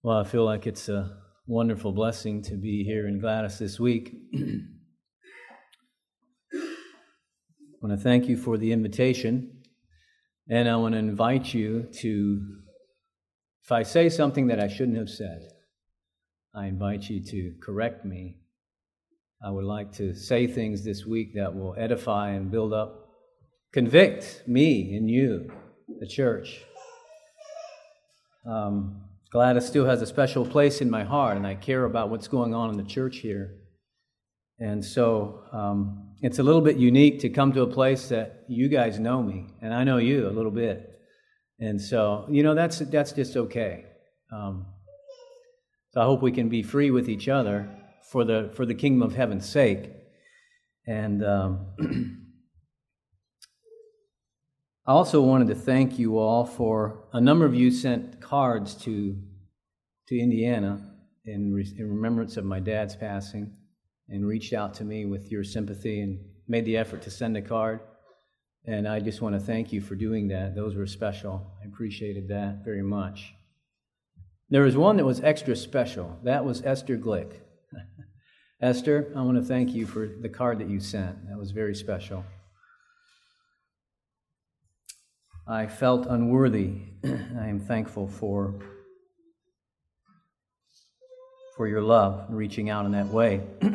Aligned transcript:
Well, 0.00 0.18
I 0.18 0.22
feel 0.22 0.44
like 0.44 0.68
it's 0.68 0.88
a 0.88 1.18
wonderful 1.48 1.90
blessing 1.90 2.40
to 2.42 2.54
be 2.54 2.84
here 2.84 3.08
in 3.08 3.18
Gladys 3.18 3.58
this 3.58 3.80
week. 3.80 4.14
I 4.32 4.60
want 7.82 7.98
to 7.98 8.00
thank 8.00 8.28
you 8.28 8.36
for 8.36 8.56
the 8.56 8.70
invitation, 8.70 9.58
and 10.48 10.68
I 10.68 10.76
want 10.76 10.92
to 10.92 10.98
invite 10.98 11.52
you 11.52 11.88
to, 11.94 12.40
if 13.64 13.72
I 13.72 13.82
say 13.82 14.08
something 14.08 14.46
that 14.46 14.60
I 14.60 14.68
shouldn't 14.68 14.98
have 14.98 15.10
said, 15.10 15.48
I 16.54 16.66
invite 16.66 17.10
you 17.10 17.20
to 17.24 17.54
correct 17.60 18.04
me. 18.04 18.36
I 19.44 19.50
would 19.50 19.64
like 19.64 19.90
to 19.94 20.14
say 20.14 20.46
things 20.46 20.84
this 20.84 21.06
week 21.06 21.34
that 21.34 21.56
will 21.56 21.74
edify 21.76 22.30
and 22.30 22.52
build 22.52 22.72
up, 22.72 23.08
convict 23.72 24.44
me 24.46 24.94
and 24.94 25.10
you, 25.10 25.50
the 25.98 26.06
church. 26.06 26.62
Um, 28.48 29.02
Gladys 29.30 29.66
still 29.66 29.84
has 29.84 30.00
a 30.00 30.06
special 30.06 30.46
place 30.46 30.80
in 30.80 30.90
my 30.90 31.04
heart, 31.04 31.36
and 31.36 31.46
I 31.46 31.54
care 31.54 31.84
about 31.84 32.08
what's 32.08 32.28
going 32.28 32.54
on 32.54 32.70
in 32.70 32.76
the 32.76 32.82
church 32.82 33.18
here. 33.18 33.56
And 34.58 34.84
so 34.84 35.42
um, 35.52 36.14
it's 36.22 36.38
a 36.38 36.42
little 36.42 36.62
bit 36.62 36.76
unique 36.76 37.20
to 37.20 37.28
come 37.28 37.52
to 37.52 37.62
a 37.62 37.66
place 37.66 38.08
that 38.08 38.44
you 38.48 38.68
guys 38.68 38.98
know 38.98 39.22
me, 39.22 39.46
and 39.60 39.74
I 39.74 39.84
know 39.84 39.98
you 39.98 40.28
a 40.28 40.30
little 40.30 40.50
bit. 40.50 40.98
And 41.60 41.80
so, 41.80 42.26
you 42.30 42.42
know, 42.42 42.54
that's, 42.54 42.78
that's 42.78 43.12
just 43.12 43.36
okay. 43.36 43.84
Um, 44.32 44.66
so 45.92 46.00
I 46.00 46.04
hope 46.04 46.22
we 46.22 46.32
can 46.32 46.48
be 46.48 46.62
free 46.62 46.90
with 46.90 47.08
each 47.08 47.28
other 47.28 47.68
for 48.10 48.24
the, 48.24 48.50
for 48.54 48.64
the 48.64 48.74
kingdom 48.74 49.02
of 49.02 49.14
heaven's 49.14 49.48
sake. 49.48 49.90
And 50.86 51.24
um, 51.24 51.66
I 54.88 54.92
also 54.92 55.20
wanted 55.20 55.48
to 55.48 55.54
thank 55.54 55.98
you 55.98 56.16
all 56.16 56.46
for 56.46 57.04
a 57.12 57.20
number 57.20 57.44
of 57.44 57.54
you 57.54 57.70
sent 57.70 58.22
cards 58.22 58.72
to, 58.84 59.18
to 60.06 60.18
Indiana 60.18 60.80
in, 61.26 61.52
re- 61.52 61.74
in 61.76 61.90
remembrance 61.90 62.38
of 62.38 62.46
my 62.46 62.58
dad's 62.58 62.96
passing 62.96 63.52
and 64.08 64.26
reached 64.26 64.54
out 64.54 64.72
to 64.74 64.84
me 64.84 65.04
with 65.04 65.30
your 65.30 65.44
sympathy 65.44 66.00
and 66.00 66.18
made 66.48 66.64
the 66.64 66.78
effort 66.78 67.02
to 67.02 67.10
send 67.10 67.36
a 67.36 67.42
card. 67.42 67.80
And 68.64 68.88
I 68.88 69.00
just 69.00 69.20
want 69.20 69.34
to 69.34 69.40
thank 69.40 69.74
you 69.74 69.82
for 69.82 69.94
doing 69.94 70.28
that. 70.28 70.54
Those 70.54 70.74
were 70.74 70.86
special. 70.86 71.52
I 71.62 71.66
appreciated 71.66 72.28
that 72.28 72.64
very 72.64 72.82
much. 72.82 73.34
There 74.48 74.62
was 74.62 74.74
one 74.74 74.96
that 74.96 75.04
was 75.04 75.20
extra 75.20 75.54
special. 75.54 76.18
That 76.24 76.46
was 76.46 76.62
Esther 76.62 76.96
Glick. 76.96 77.32
Esther, 78.62 79.12
I 79.14 79.20
want 79.20 79.36
to 79.36 79.44
thank 79.44 79.74
you 79.74 79.86
for 79.86 80.08
the 80.08 80.30
card 80.30 80.58
that 80.60 80.70
you 80.70 80.80
sent. 80.80 81.28
That 81.28 81.36
was 81.36 81.50
very 81.50 81.74
special. 81.74 82.24
I 85.50 85.66
felt 85.66 86.06
unworthy. 86.06 86.72
I 87.04 87.46
am 87.46 87.58
thankful 87.58 88.06
for, 88.06 88.60
for 91.56 91.66
your 91.66 91.80
love 91.80 92.26
and 92.28 92.36
reaching 92.36 92.68
out 92.68 92.84
in 92.84 92.92
that 92.92 93.06
way. 93.06 93.40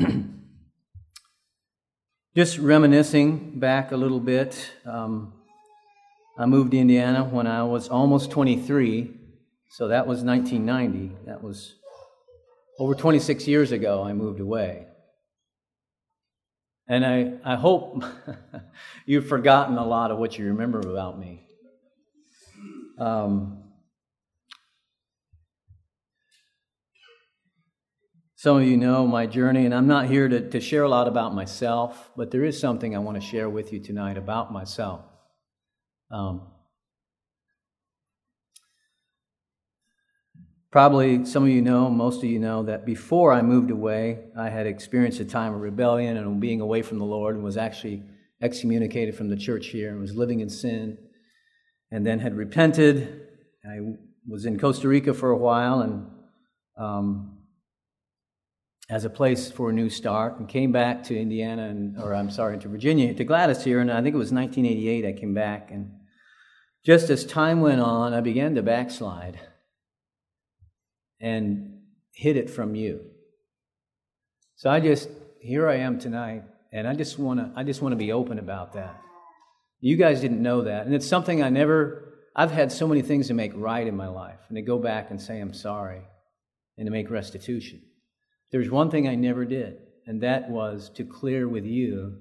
Just 2.36 2.60
reminiscing 2.60 3.60
back 3.60 3.92
a 3.92 3.98
little 3.98 4.20
bit, 4.20 4.72
um, 4.86 5.34
I 6.38 6.46
moved 6.46 6.72
to 6.72 6.78
Indiana 6.78 7.24
when 7.24 7.48
I 7.48 7.64
was 7.64 7.90
almost 7.90 8.30
23, 8.30 9.12
so 9.72 9.88
that 9.88 10.06
was 10.06 10.24
1990. 10.24 11.16
That 11.26 11.44
was 11.44 11.74
over 12.78 12.94
26 12.94 13.48
years 13.48 13.72
ago, 13.72 14.04
I 14.04 14.14
moved 14.14 14.40
away. 14.40 14.86
And 16.88 17.04
I, 17.04 17.34
I 17.44 17.56
hope 17.56 18.04
you've 19.08 19.28
forgotten 19.28 19.80
a 19.80 19.86
lot 19.86 20.12
of 20.12 20.20
what 20.20 20.38
you 20.38 20.46
remember 20.46 20.80
about 20.80 21.18
me. 21.18 21.48
Um, 23.00 23.64
some 28.36 28.58
of 28.58 28.64
you 28.64 28.78
know 28.78 29.08
my 29.08 29.26
journey, 29.26 29.66
and 29.66 29.74
I'm 29.74 29.88
not 29.88 30.08
here 30.08 30.28
to, 30.28 30.50
to 30.50 30.60
share 30.60 30.84
a 30.84 30.90
lot 30.90 31.08
about 31.08 31.34
myself, 31.34 32.12
but 32.16 32.32
there 32.32 32.44
is 32.44 32.60
something 32.60 32.96
I 32.96 33.00
want 33.00 33.20
to 33.20 33.26
share 33.26 33.50
with 33.50 33.74
you 33.74 33.80
tonight 33.80 34.18
about 34.18 34.52
myself. 34.52 35.02
Um, 36.12 36.48
Probably 40.74 41.24
some 41.26 41.44
of 41.44 41.50
you 41.50 41.62
know, 41.62 41.88
most 41.88 42.24
of 42.24 42.30
you 42.32 42.40
know, 42.40 42.64
that 42.64 42.84
before 42.84 43.32
I 43.32 43.44
moved 43.44 43.70
away, 43.70 44.22
I 44.36 44.50
had 44.50 44.66
experienced 44.66 45.20
a 45.20 45.26
time 45.26 45.53
of 45.53 45.62
rebellion 45.62 46.18
and 46.18 46.42
being 46.42 46.62
away 46.62 46.82
from 46.82 46.98
the 46.98 47.06
Lord 47.06 47.36
and 47.36 47.44
was 47.44 47.58
actually 47.58 48.02
excommunicated 48.42 49.16
from 49.16 49.30
the 49.30 49.36
church 49.36 49.68
here 49.68 49.92
and 49.92 50.02
was 50.02 50.16
living 50.16 50.40
in 50.40 50.50
sin 50.50 50.98
and 51.94 52.04
then 52.04 52.20
had 52.20 52.36
repented. 52.36 53.22
I 53.64 53.78
was 54.28 54.46
in 54.46 54.59
Costa 54.59 54.88
Rica 54.88 55.14
for 55.14 55.30
a 55.30 55.38
while 55.38 55.81
and 55.81 56.08
um, 56.76 57.38
as 58.90 59.06
a 59.06 59.12
place 59.12 59.52
for 59.52 59.70
a 59.70 59.74
new 59.74 59.92
start 59.92 60.40
and 60.40 60.50
came 60.50 60.72
back 60.72 61.03
to 61.03 61.18
Indiana 61.18 61.70
and 61.70 62.00
or 62.00 62.16
I'm 62.16 62.32
sorry 62.32 62.58
to 62.58 62.68
Virginia 62.68 63.14
to 63.14 63.24
Gladys 63.24 63.64
here 63.64 63.80
and 63.80 63.92
I 63.92 64.02
think 64.02 64.16
it 64.16 64.18
was 64.18 64.34
1988 64.34 65.06
I 65.06 65.20
came 65.20 65.36
back 65.36 65.70
and 65.70 65.92
just 66.84 67.12
as 67.12 67.26
time 67.26 67.62
went 67.62 67.80
on 67.80 68.16
I 68.16 68.22
began 68.22 68.56
to 68.56 68.64
backslide 68.64 69.40
and 71.22 71.80
hid 72.12 72.38
it 72.38 72.50
from 72.50 72.74
you. 72.74 73.02
So 74.56 74.72
I 74.72 74.80
just 74.80 75.09
here 75.40 75.70
I 75.70 75.76
am 75.76 76.00
tonight 76.00 76.44
and 76.72 76.88
I 76.88 76.96
just 76.96 77.20
want 77.20 77.40
to 77.40 77.52
I 77.56 77.64
just 77.64 77.84
want 77.84 77.92
to 77.94 77.98
be 77.98 78.12
open 78.12 78.40
about 78.40 78.74
that. 78.74 79.00
You 79.84 79.98
guys 79.98 80.22
didn't 80.22 80.42
know 80.42 80.62
that. 80.62 80.86
And 80.86 80.96
it's 80.96 81.06
something 81.06 81.44
I 81.44 81.50
never, 81.50 82.14
I've 82.34 82.52
had 82.52 82.72
so 82.72 82.88
many 82.88 83.02
things 83.02 83.28
to 83.28 83.34
make 83.34 83.52
right 83.54 83.86
in 83.86 83.98
my 83.98 84.08
life 84.08 84.40
and 84.48 84.56
to 84.56 84.62
go 84.62 84.80
back 84.80 85.12
and 85.12 85.22
say 85.22 85.42
I'm 85.42 85.54
sorry 85.54 86.04
and 86.78 86.88
to 86.88 86.92
make 86.92 87.10
restitution. 87.10 87.82
There's 88.50 88.70
one 88.70 88.90
thing 88.90 89.10
I 89.10 89.16
never 89.16 89.44
did, 89.44 89.80
and 90.08 90.22
that 90.22 90.50
was 90.50 90.90
to 90.92 91.04
clear 91.04 91.50
with 91.50 91.66
you 91.66 92.18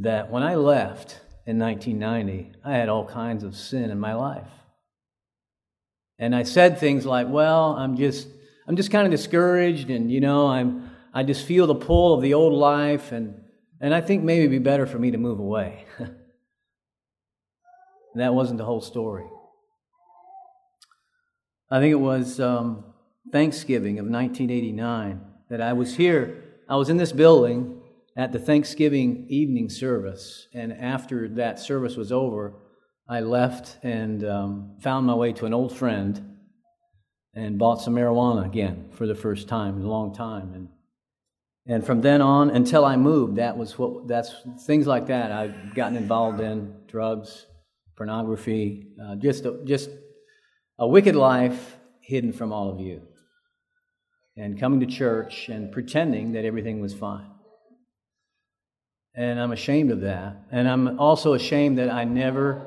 that 0.00 0.30
when 0.30 0.42
I 0.42 0.54
left 0.54 1.20
in 1.44 1.58
1990, 1.58 2.52
I 2.64 2.76
had 2.78 2.88
all 2.88 3.04
kinds 3.04 3.44
of 3.44 3.54
sin 3.54 3.90
in 3.90 4.00
my 4.00 4.14
life. 4.14 4.48
And 6.18 6.34
I 6.34 6.44
said 6.44 6.78
things 6.78 7.04
like, 7.04 7.28
well, 7.28 7.76
I'm 7.76 7.94
just, 7.94 8.26
I'm 8.66 8.76
just 8.76 8.90
kind 8.90 9.04
of 9.04 9.10
discouraged 9.10 9.90
and, 9.90 10.10
you 10.10 10.22
know, 10.22 10.46
I'm, 10.46 10.92
I 11.12 11.24
just 11.24 11.44
feel 11.44 11.66
the 11.66 11.74
pull 11.74 12.14
of 12.14 12.22
the 12.22 12.32
old 12.32 12.54
life 12.54 13.12
and, 13.12 13.38
and 13.82 13.94
I 13.94 14.00
think 14.00 14.22
maybe 14.22 14.44
it'd 14.44 14.50
be 14.50 14.58
better 14.60 14.86
for 14.86 14.98
me 14.98 15.10
to 15.10 15.18
move 15.18 15.38
away. 15.38 15.84
And 18.12 18.22
that 18.22 18.34
wasn't 18.34 18.58
the 18.58 18.64
whole 18.64 18.80
story. 18.80 19.24
I 21.70 21.80
think 21.80 21.92
it 21.92 22.00
was 22.00 22.38
um, 22.38 22.84
Thanksgiving 23.30 23.98
of 23.98 24.06
1989 24.06 25.20
that 25.48 25.60
I 25.60 25.72
was 25.72 25.96
here. 25.96 26.44
I 26.68 26.76
was 26.76 26.90
in 26.90 26.98
this 26.98 27.12
building 27.12 27.80
at 28.16 28.32
the 28.32 28.38
Thanksgiving 28.38 29.26
evening 29.28 29.70
service. 29.70 30.48
And 30.52 30.72
after 30.72 31.28
that 31.30 31.58
service 31.58 31.96
was 31.96 32.12
over, 32.12 32.54
I 33.08 33.20
left 33.20 33.78
and 33.82 34.24
um, 34.24 34.76
found 34.80 35.06
my 35.06 35.14
way 35.14 35.32
to 35.32 35.46
an 35.46 35.54
old 35.54 35.74
friend 35.76 36.36
and 37.34 37.58
bought 37.58 37.80
some 37.80 37.94
marijuana 37.94 38.44
again 38.44 38.90
for 38.92 39.06
the 39.06 39.14
first 39.14 39.48
time 39.48 39.76
in 39.76 39.82
a 39.82 39.88
long 39.88 40.14
time. 40.14 40.52
And, 40.54 40.68
and 41.66 41.86
from 41.86 42.02
then 42.02 42.20
on 42.20 42.50
until 42.50 42.84
I 42.84 42.96
moved, 42.96 43.36
that 43.36 43.56
was 43.56 43.78
what, 43.78 44.06
that's 44.06 44.34
things 44.66 44.86
like 44.86 45.06
that 45.06 45.32
I've 45.32 45.74
gotten 45.74 45.96
involved 45.96 46.40
in 46.40 46.74
drugs, 46.86 47.46
pornography, 47.96 48.88
uh, 49.02 49.16
just, 49.16 49.44
a, 49.44 49.60
just 49.64 49.90
a 50.78 50.86
wicked 50.86 51.16
life 51.16 51.76
hidden 52.00 52.32
from 52.32 52.52
all 52.52 52.70
of 52.70 52.80
you. 52.80 53.02
And 54.36 54.58
coming 54.58 54.80
to 54.80 54.86
church 54.86 55.48
and 55.48 55.70
pretending 55.70 56.32
that 56.32 56.44
everything 56.44 56.80
was 56.80 56.94
fine. 56.94 57.30
And 59.14 59.38
I'm 59.38 59.52
ashamed 59.52 59.90
of 59.90 60.00
that. 60.00 60.36
And 60.50 60.66
I'm 60.66 60.98
also 60.98 61.34
ashamed 61.34 61.78
that 61.78 61.90
I 61.90 62.04
never, 62.04 62.66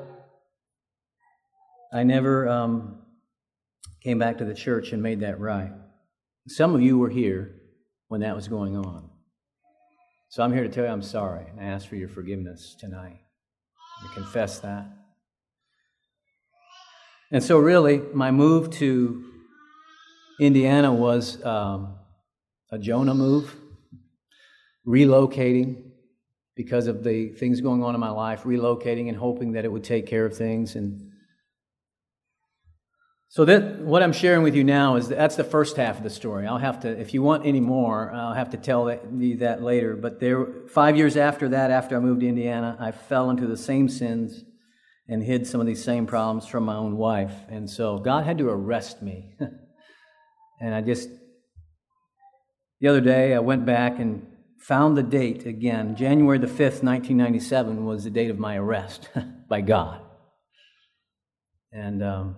I 1.92 2.04
never 2.04 2.48
um, 2.48 2.98
came 4.02 4.18
back 4.18 4.38
to 4.38 4.44
the 4.44 4.54
church 4.54 4.92
and 4.92 5.02
made 5.02 5.20
that 5.20 5.40
right. 5.40 5.72
Some 6.46 6.74
of 6.74 6.80
you 6.80 6.98
were 6.98 7.10
here 7.10 7.56
when 8.06 8.20
that 8.20 8.36
was 8.36 8.46
going 8.46 8.76
on. 8.76 9.10
So 10.28 10.44
I'm 10.44 10.52
here 10.52 10.62
to 10.62 10.68
tell 10.68 10.84
you 10.84 10.90
I'm 10.90 11.02
sorry 11.02 11.46
and 11.50 11.60
I 11.60 11.64
ask 11.64 11.88
for 11.88 11.96
your 11.96 12.08
forgiveness 12.08 12.76
tonight. 12.78 13.20
To 14.02 14.08
confess 14.14 14.58
that. 14.60 14.86
And 17.32 17.42
so, 17.42 17.58
really, 17.58 18.02
my 18.14 18.30
move 18.30 18.70
to 18.72 19.24
Indiana 20.38 20.92
was 20.92 21.44
um, 21.44 21.96
a 22.70 22.78
Jonah 22.78 23.14
move, 23.14 23.56
relocating 24.86 25.82
because 26.54 26.86
of 26.86 27.02
the 27.02 27.30
things 27.30 27.60
going 27.60 27.82
on 27.82 27.94
in 27.94 28.00
my 28.00 28.10
life, 28.10 28.44
relocating 28.44 29.08
and 29.08 29.16
hoping 29.16 29.52
that 29.52 29.64
it 29.64 29.72
would 29.72 29.82
take 29.82 30.06
care 30.06 30.24
of 30.24 30.36
things. 30.36 30.76
And 30.76 31.10
so, 33.28 33.44
that 33.44 33.80
what 33.80 34.04
I'm 34.04 34.12
sharing 34.12 34.44
with 34.44 34.54
you 34.54 34.62
now 34.62 34.94
is 34.94 35.08
that 35.08 35.18
that's 35.18 35.34
the 35.34 35.42
first 35.42 35.76
half 35.76 35.98
of 35.98 36.04
the 36.04 36.10
story. 36.10 36.46
I'll 36.46 36.58
have 36.58 36.78
to, 36.82 36.88
if 36.88 37.12
you 37.12 37.22
want 37.22 37.44
any 37.44 37.60
more, 37.60 38.12
I'll 38.12 38.34
have 38.34 38.50
to 38.50 38.56
tell 38.56 38.88
you 39.18 39.38
that 39.38 39.64
later. 39.64 39.96
But 39.96 40.20
there, 40.20 40.46
five 40.68 40.96
years 40.96 41.16
after 41.16 41.48
that, 41.48 41.72
after 41.72 41.96
I 41.96 41.98
moved 41.98 42.20
to 42.20 42.28
Indiana, 42.28 42.76
I 42.78 42.92
fell 42.92 43.30
into 43.30 43.48
the 43.48 43.56
same 43.56 43.88
sins 43.88 44.44
and 45.08 45.22
hid 45.22 45.46
some 45.46 45.60
of 45.60 45.66
these 45.66 45.82
same 45.82 46.06
problems 46.06 46.46
from 46.46 46.64
my 46.64 46.74
own 46.74 46.96
wife. 46.96 47.34
And 47.48 47.68
so 47.70 47.98
God 47.98 48.24
had 48.24 48.38
to 48.38 48.48
arrest 48.48 49.02
me. 49.02 49.36
And 50.60 50.74
I 50.74 50.80
just, 50.80 51.08
the 52.80 52.88
other 52.88 53.00
day, 53.00 53.34
I 53.34 53.40
went 53.40 53.66
back 53.66 53.98
and 53.98 54.26
found 54.58 54.96
the 54.96 55.02
date 55.02 55.46
again. 55.46 55.96
January 55.96 56.38
the 56.38 56.46
5th, 56.46 56.82
1997 56.82 57.84
was 57.84 58.04
the 58.04 58.10
date 58.10 58.30
of 58.30 58.38
my 58.38 58.56
arrest 58.56 59.10
by 59.48 59.60
God. 59.60 60.00
And 61.72 62.02
um, 62.02 62.36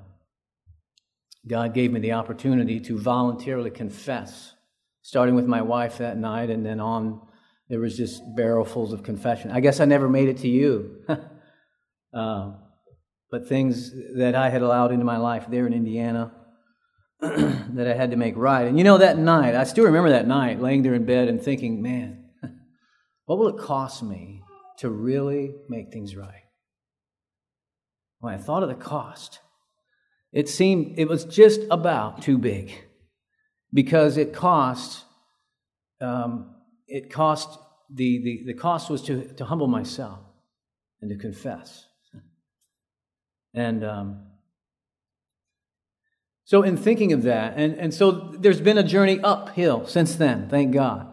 God 1.47 1.75
gave 1.75 1.93
me 1.93 2.01
the 2.01 2.13
opportunity 2.13 2.81
to 2.81 2.99
voluntarily 2.99 3.71
confess, 3.71 4.53
starting 5.03 5.37
with 5.37 5.47
my 5.47 5.63
wife 5.63 5.99
that 5.99 6.17
night, 6.17 6.51
and 6.51 6.67
then 6.67 6.81
on, 6.81 7.21
there 7.69 7.79
was 7.79 7.97
just 7.97 8.23
barrelfuls 8.37 8.93
of 8.93 9.05
confession. 9.05 9.53
I 9.53 9.61
guess 9.61 9.79
I 9.79 9.85
never 9.85 10.09
made 10.09 10.29
it 10.29 10.39
to 10.39 10.49
you. 10.49 11.05
uh, 12.13 12.53
but 13.31 13.49
things 13.49 13.93
that 14.17 14.35
I 14.35 14.49
had 14.51 14.63
allowed 14.63 14.93
into 14.93 15.05
my 15.05 15.19
life 15.19 15.47
there 15.49 15.67
in 15.67 15.73
Indiana 15.73 16.33
that 17.21 17.87
I 17.87 17.95
had 17.95 18.13
to 18.13 18.17
make 18.17 18.37
right. 18.37 18.67
And 18.67 18.79
you 18.79 18.85
know, 18.85 18.99
that 18.99 19.19
night, 19.19 19.55
I 19.55 19.65
still 19.65 19.85
remember 19.85 20.11
that 20.11 20.27
night, 20.27 20.61
laying 20.61 20.83
there 20.83 20.95
in 20.95 21.05
bed 21.05 21.29
and 21.29 21.43
thinking, 21.43 21.83
man, 21.83 22.25
what 23.27 23.39
will 23.39 23.49
it 23.49 23.59
cost 23.59 24.03
me 24.03 24.43
to 24.79 24.89
really 24.89 25.55
make 25.69 25.93
things 25.93 26.17
right? 26.17 26.45
When 28.21 28.33
I 28.33 28.39
thought 28.39 28.63
of 28.63 28.69
the 28.69 28.75
cost, 28.75 29.41
it 30.33 30.49
seemed 30.49 30.99
it 30.99 31.09
was 31.09 31.25
just 31.25 31.61
about 31.71 32.23
too 32.23 32.39
big 32.39 32.73
because 33.73 34.17
it 34.17 34.33
cost 34.33 35.05
um, 36.01 36.55
it 36.87 37.13
cost 37.13 37.59
the, 37.93 38.23
the, 38.23 38.53
the 38.53 38.59
cost 38.59 38.91
was 38.91 39.03
to, 39.03 39.33
to 39.35 39.45
humble 39.45 39.67
myself 39.67 40.21
and 41.01 41.11
to 41.11 41.17
confess 41.17 41.88
and 43.55 43.85
um, 43.85 44.27
so 46.45 46.63
in 46.63 46.77
thinking 46.77 47.13
of 47.13 47.23
that 47.23 47.55
and, 47.57 47.75
and 47.75 47.95
so 47.95 48.33
there's 48.39 48.61
been 48.61 48.79
a 48.79 48.83
journey 48.83 49.21
uphill 49.23 49.87
since 49.87 50.17
then 50.17 50.49
thank 50.49 50.73
god 50.73 51.09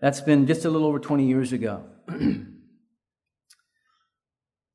that's 0.00 0.20
been 0.20 0.46
just 0.46 0.64
a 0.64 0.70
little 0.70 0.86
over 0.86 0.98
20 0.98 1.26
years 1.26 1.52
ago 1.52 1.84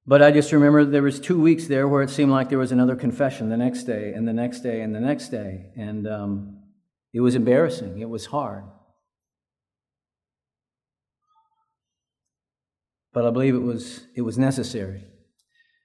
But 0.06 0.22
I 0.22 0.32
just 0.32 0.52
remember 0.52 0.84
there 0.84 1.04
was 1.04 1.20
two 1.20 1.40
weeks 1.40 1.68
there 1.68 1.88
where 1.88 2.02
it 2.02 2.10
seemed 2.10 2.32
like 2.32 2.50
there 2.50 2.58
was 2.58 2.72
another 2.72 2.96
confession 2.96 3.50
the 3.50 3.58
next 3.58 3.84
day 3.84 4.14
and 4.14 4.28
the 4.28 4.34
next 4.34 4.62
day 4.62 4.82
and 4.82 4.96
the 4.96 5.00
next 5.00 5.30
day, 5.30 5.72
and 5.78 6.08
um, 6.08 6.64
it 7.14 7.22
was 7.22 7.36
embarrassing. 7.36 8.00
It 8.00 8.10
was 8.10 8.26
hard. 8.26 8.64
But 13.14 13.26
I 13.26 13.30
believe 13.30 13.54
it 13.54 13.60
was 13.60 14.08
it 14.16 14.22
was 14.22 14.38
necessary. 14.38 15.06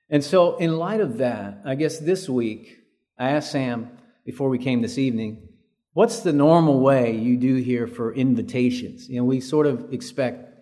And 0.09 0.23
so, 0.23 0.57
in 0.57 0.77
light 0.77 1.01
of 1.01 1.19
that, 1.19 1.63
I 1.65 1.75
guess 1.75 1.99
this 1.99 2.29
week 2.29 2.79
I 3.19 3.31
asked 3.31 3.53
Sam 3.53 3.91
before 4.25 4.49
we 4.49 4.59
came 4.59 4.83
this 4.83 4.99
evening, 4.99 5.49
what's 5.93 6.21
the 6.21 6.33
normal 6.33 6.81
way 6.81 7.17
you 7.17 7.37
do 7.37 7.57
here 7.57 7.87
for 7.87 8.15
invitations? 8.15 9.09
You 9.09 9.19
know, 9.19 9.25
we 9.25 9.41
sort 9.41 9.67
of 9.67 9.93
expect 9.93 10.55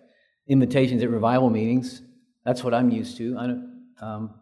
invitations 0.47 1.03
at 1.03 1.09
revival 1.09 1.49
meetings 1.49 2.01
that's 2.45 2.63
what 2.63 2.73
I'm 2.73 2.91
used 2.91 3.17
to. 3.17 3.37
Um, 3.99 4.35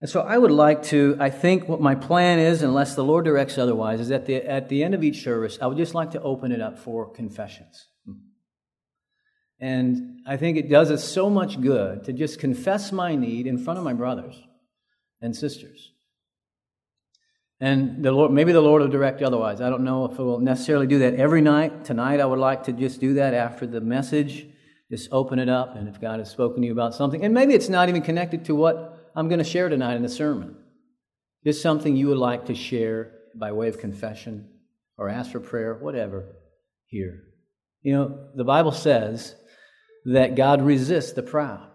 and 0.00 0.08
so 0.08 0.22
I 0.22 0.38
would 0.38 0.50
like 0.50 0.82
to, 0.84 1.16
I 1.20 1.28
think 1.28 1.68
what 1.68 1.80
my 1.80 1.94
plan 1.94 2.38
is, 2.38 2.62
unless 2.62 2.94
the 2.94 3.04
Lord 3.04 3.24
directs 3.24 3.58
otherwise, 3.58 4.00
is 4.00 4.08
that 4.08 4.26
the, 4.26 4.36
at 4.36 4.68
the 4.68 4.82
end 4.82 4.94
of 4.94 5.04
each 5.04 5.22
service, 5.22 5.58
I 5.60 5.66
would 5.66 5.76
just 5.76 5.94
like 5.94 6.12
to 6.12 6.22
open 6.22 6.52
it 6.52 6.60
up 6.60 6.78
for 6.78 7.10
confessions. 7.12 7.88
And 9.60 10.20
I 10.26 10.36
think 10.36 10.56
it 10.56 10.70
does 10.70 10.90
us 10.90 11.02
so 11.02 11.28
much 11.28 11.60
good 11.60 12.04
to 12.04 12.12
just 12.12 12.38
confess 12.38 12.92
my 12.92 13.14
need 13.14 13.46
in 13.46 13.58
front 13.58 13.78
of 13.78 13.84
my 13.84 13.92
brothers 13.92 14.40
and 15.20 15.34
sisters. 15.34 15.92
And 17.60 18.04
the 18.04 18.12
Lord, 18.12 18.30
maybe 18.30 18.52
the 18.52 18.60
Lord 18.60 18.82
will 18.82 18.88
direct 18.88 19.20
otherwise. 19.20 19.60
I 19.60 19.68
don't 19.68 19.82
know 19.82 20.04
if 20.04 20.12
it 20.18 20.22
will 20.22 20.38
necessarily 20.38 20.86
do 20.86 21.00
that 21.00 21.14
every 21.14 21.40
night. 21.40 21.84
Tonight, 21.84 22.20
I 22.20 22.26
would 22.26 22.38
like 22.38 22.64
to 22.64 22.72
just 22.72 23.00
do 23.00 23.14
that 23.14 23.34
after 23.34 23.66
the 23.66 23.80
message 23.80 24.46
just 24.90 25.08
open 25.12 25.38
it 25.38 25.48
up, 25.48 25.76
and 25.76 25.88
if 25.88 26.00
God 26.00 26.18
has 26.18 26.30
spoken 26.30 26.62
to 26.62 26.66
you 26.66 26.72
about 26.72 26.94
something, 26.94 27.22
and 27.24 27.34
maybe 27.34 27.54
it's 27.54 27.68
not 27.68 27.88
even 27.88 28.02
connected 28.02 28.46
to 28.46 28.54
what 28.54 29.10
I'm 29.14 29.28
going 29.28 29.38
to 29.38 29.44
share 29.44 29.68
tonight 29.68 29.96
in 29.96 30.02
the 30.02 30.08
sermon, 30.08 30.56
just 31.44 31.60
something 31.62 31.94
you 31.94 32.08
would 32.08 32.18
like 32.18 32.46
to 32.46 32.54
share 32.54 33.12
by 33.34 33.52
way 33.52 33.68
of 33.68 33.78
confession 33.78 34.48
or 34.96 35.08
ask 35.08 35.30
for 35.30 35.40
prayer, 35.40 35.74
whatever, 35.74 36.36
here. 36.86 37.22
You 37.82 37.92
know, 37.92 38.28
the 38.34 38.44
Bible 38.44 38.72
says 38.72 39.34
that 40.12 40.34
God 40.36 40.62
resists 40.62 41.12
the 41.12 41.22
proud. 41.22 41.68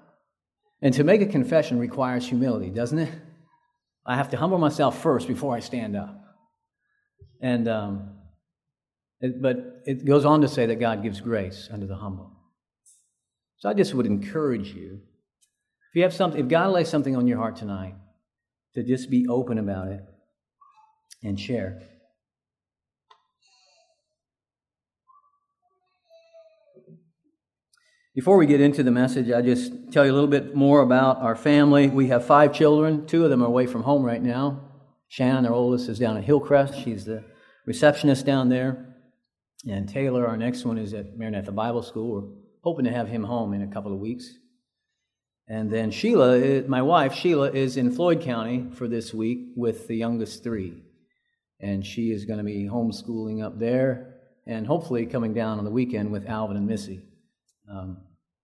And 0.82 0.94
to 0.96 1.04
make 1.04 1.22
a 1.22 1.26
confession 1.26 1.80
requires 1.80 2.28
humility, 2.28 2.70
doesn't 2.70 3.00
it? 3.00 3.14
I 4.06 4.16
have 4.18 4.30
to 4.32 4.38
humble 4.38 4.58
myself 4.58 5.02
first 5.02 5.28
before 5.28 5.56
I 5.56 5.60
stand 5.60 5.96
up. 5.96 6.20
And, 7.42 7.68
um, 7.68 8.10
it, 9.22 9.42
but 9.42 9.82
it 9.86 10.06
goes 10.06 10.26
on 10.26 10.42
to 10.42 10.48
say 10.48 10.66
that 10.66 10.80
God 10.80 11.04
gives 11.04 11.22
grace 11.22 11.70
unto 11.72 11.88
the 11.88 11.96
humble. 11.96 12.32
So 13.58 13.70
I 13.70 13.74
just 13.74 13.94
would 13.94 14.06
encourage 14.06 14.74
you, 14.74 15.00
if 15.92 15.96
you 15.96 16.04
have 16.04 16.14
something, 16.14 16.42
if 16.42 16.48
God 16.48 16.72
lays 16.72 16.90
something 16.90 17.16
on 17.16 17.28
your 17.28 17.38
heart 17.38 17.56
tonight, 17.56 17.96
to 18.76 18.84
just 18.84 19.10
be 19.10 19.28
open 19.30 19.58
about 19.58 19.90
it 19.90 20.02
and 21.24 21.40
share. 21.40 21.82
Before 28.16 28.38
we 28.38 28.46
get 28.46 28.62
into 28.62 28.84
the 28.84 28.92
message, 28.92 29.32
I 29.32 29.42
just 29.42 29.92
tell 29.92 30.06
you 30.06 30.12
a 30.12 30.14
little 30.14 30.30
bit 30.30 30.56
more 30.56 30.82
about 30.82 31.18
our 31.22 31.36
family. 31.36 31.88
We 31.88 32.10
have 32.10 32.24
five 32.24 32.54
children. 32.54 33.08
Two 33.08 33.24
of 33.24 33.32
them 33.32 33.42
are 33.42 33.48
away 33.48 33.66
from 33.66 33.82
home 33.82 34.04
right 34.04 34.22
now. 34.22 34.70
Shannon, 35.08 35.48
our 35.48 35.54
oldest, 35.54 35.90
is 35.90 35.98
down 35.98 36.18
at 36.18 36.24
Hillcrest. 36.24 36.78
She's 36.78 37.06
the 37.06 37.24
receptionist 37.66 38.24
down 38.24 38.50
there. 38.50 38.94
And 39.68 39.90
Taylor, 39.90 40.28
our 40.28 40.38
next 40.38 40.64
one, 40.64 40.78
is 40.78 40.94
at 40.94 41.18
Maranatha 41.18 41.52
Bible 41.52 41.82
School 41.82 42.22
We're 42.22 42.30
hoping 42.64 42.86
to 42.86 42.92
have 42.92 43.08
him 43.08 43.24
home 43.24 43.52
in 43.52 43.64
a 43.64 43.74
couple 43.74 43.92
of 43.92 44.00
weeks. 44.00 44.30
And 45.48 45.72
then 45.72 45.90
Sheila, 45.90 46.38
uh, 46.38 46.62
my 46.68 46.84
wife, 46.84 47.16
Sheila, 47.16 47.50
is 47.50 47.78
in 47.78 47.92
Floyd 47.92 48.22
County 48.22 48.68
for 48.76 48.88
this 48.88 49.12
week 49.12 49.54
with 49.56 49.88
the 49.88 49.96
youngest 49.96 50.44
three. 50.44 50.84
And 51.60 51.84
she 51.84 52.12
is 52.12 52.26
going 52.26 52.38
to 52.38 52.46
be 52.46 52.70
homeschooling 52.72 53.44
up 53.44 53.58
there 53.58 54.18
and 54.46 54.68
hopefully 54.68 55.08
coming 55.08 55.34
down 55.34 55.58
on 55.58 55.66
the 55.66 55.72
weekend 55.72 56.12
with 56.12 56.28
Alvin 56.28 56.58
and 56.58 56.68
Missy. 56.68 57.02
Um, 57.70 57.98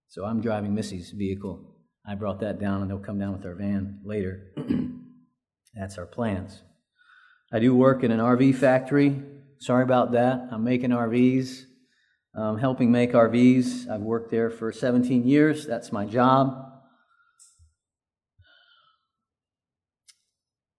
so 0.08 0.26
I'm 0.26 0.42
driving 0.42 0.74
Missy's 0.74 1.12
vehicle. 1.12 1.76
I 2.08 2.16
brought 2.16 2.40
that 2.40 2.60
down 2.60 2.82
and 2.82 2.90
they'll 2.90 3.00
come 3.00 3.20
down 3.20 3.34
with 3.34 3.46
our 3.46 3.56
van 3.56 4.00
later. 4.04 4.52
That's 5.76 5.98
our 5.98 6.06
plans. 6.06 6.64
I 7.52 7.60
do 7.60 7.76
work 7.76 8.04
in 8.04 8.12
an 8.12 8.20
RV 8.20 8.56
factory. 8.56 9.22
Sorry 9.60 9.84
about 9.84 10.14
that. 10.14 10.48
I'm 10.52 10.64
making 10.64 10.92
RVs 10.92 11.66
um, 12.36 12.58
helping 12.58 12.92
make 12.92 13.14
RVs. 13.14 13.90
I've 13.90 14.02
worked 14.02 14.32
there 14.32 14.50
for 14.50 14.72
17 14.72 15.28
years. 15.28 15.66
That's 15.66 15.92
my 15.92 16.06
job. 16.06 16.66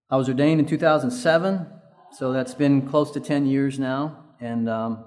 I 0.08 0.16
was 0.16 0.28
ordained 0.28 0.60
in 0.60 0.66
2007, 0.66 1.66
so 2.12 2.32
that's 2.32 2.54
been 2.54 2.88
close 2.88 3.12
to 3.12 3.20
10 3.20 3.46
years 3.46 3.78
now. 3.78 4.24
And 4.40 4.68
um, 4.68 5.04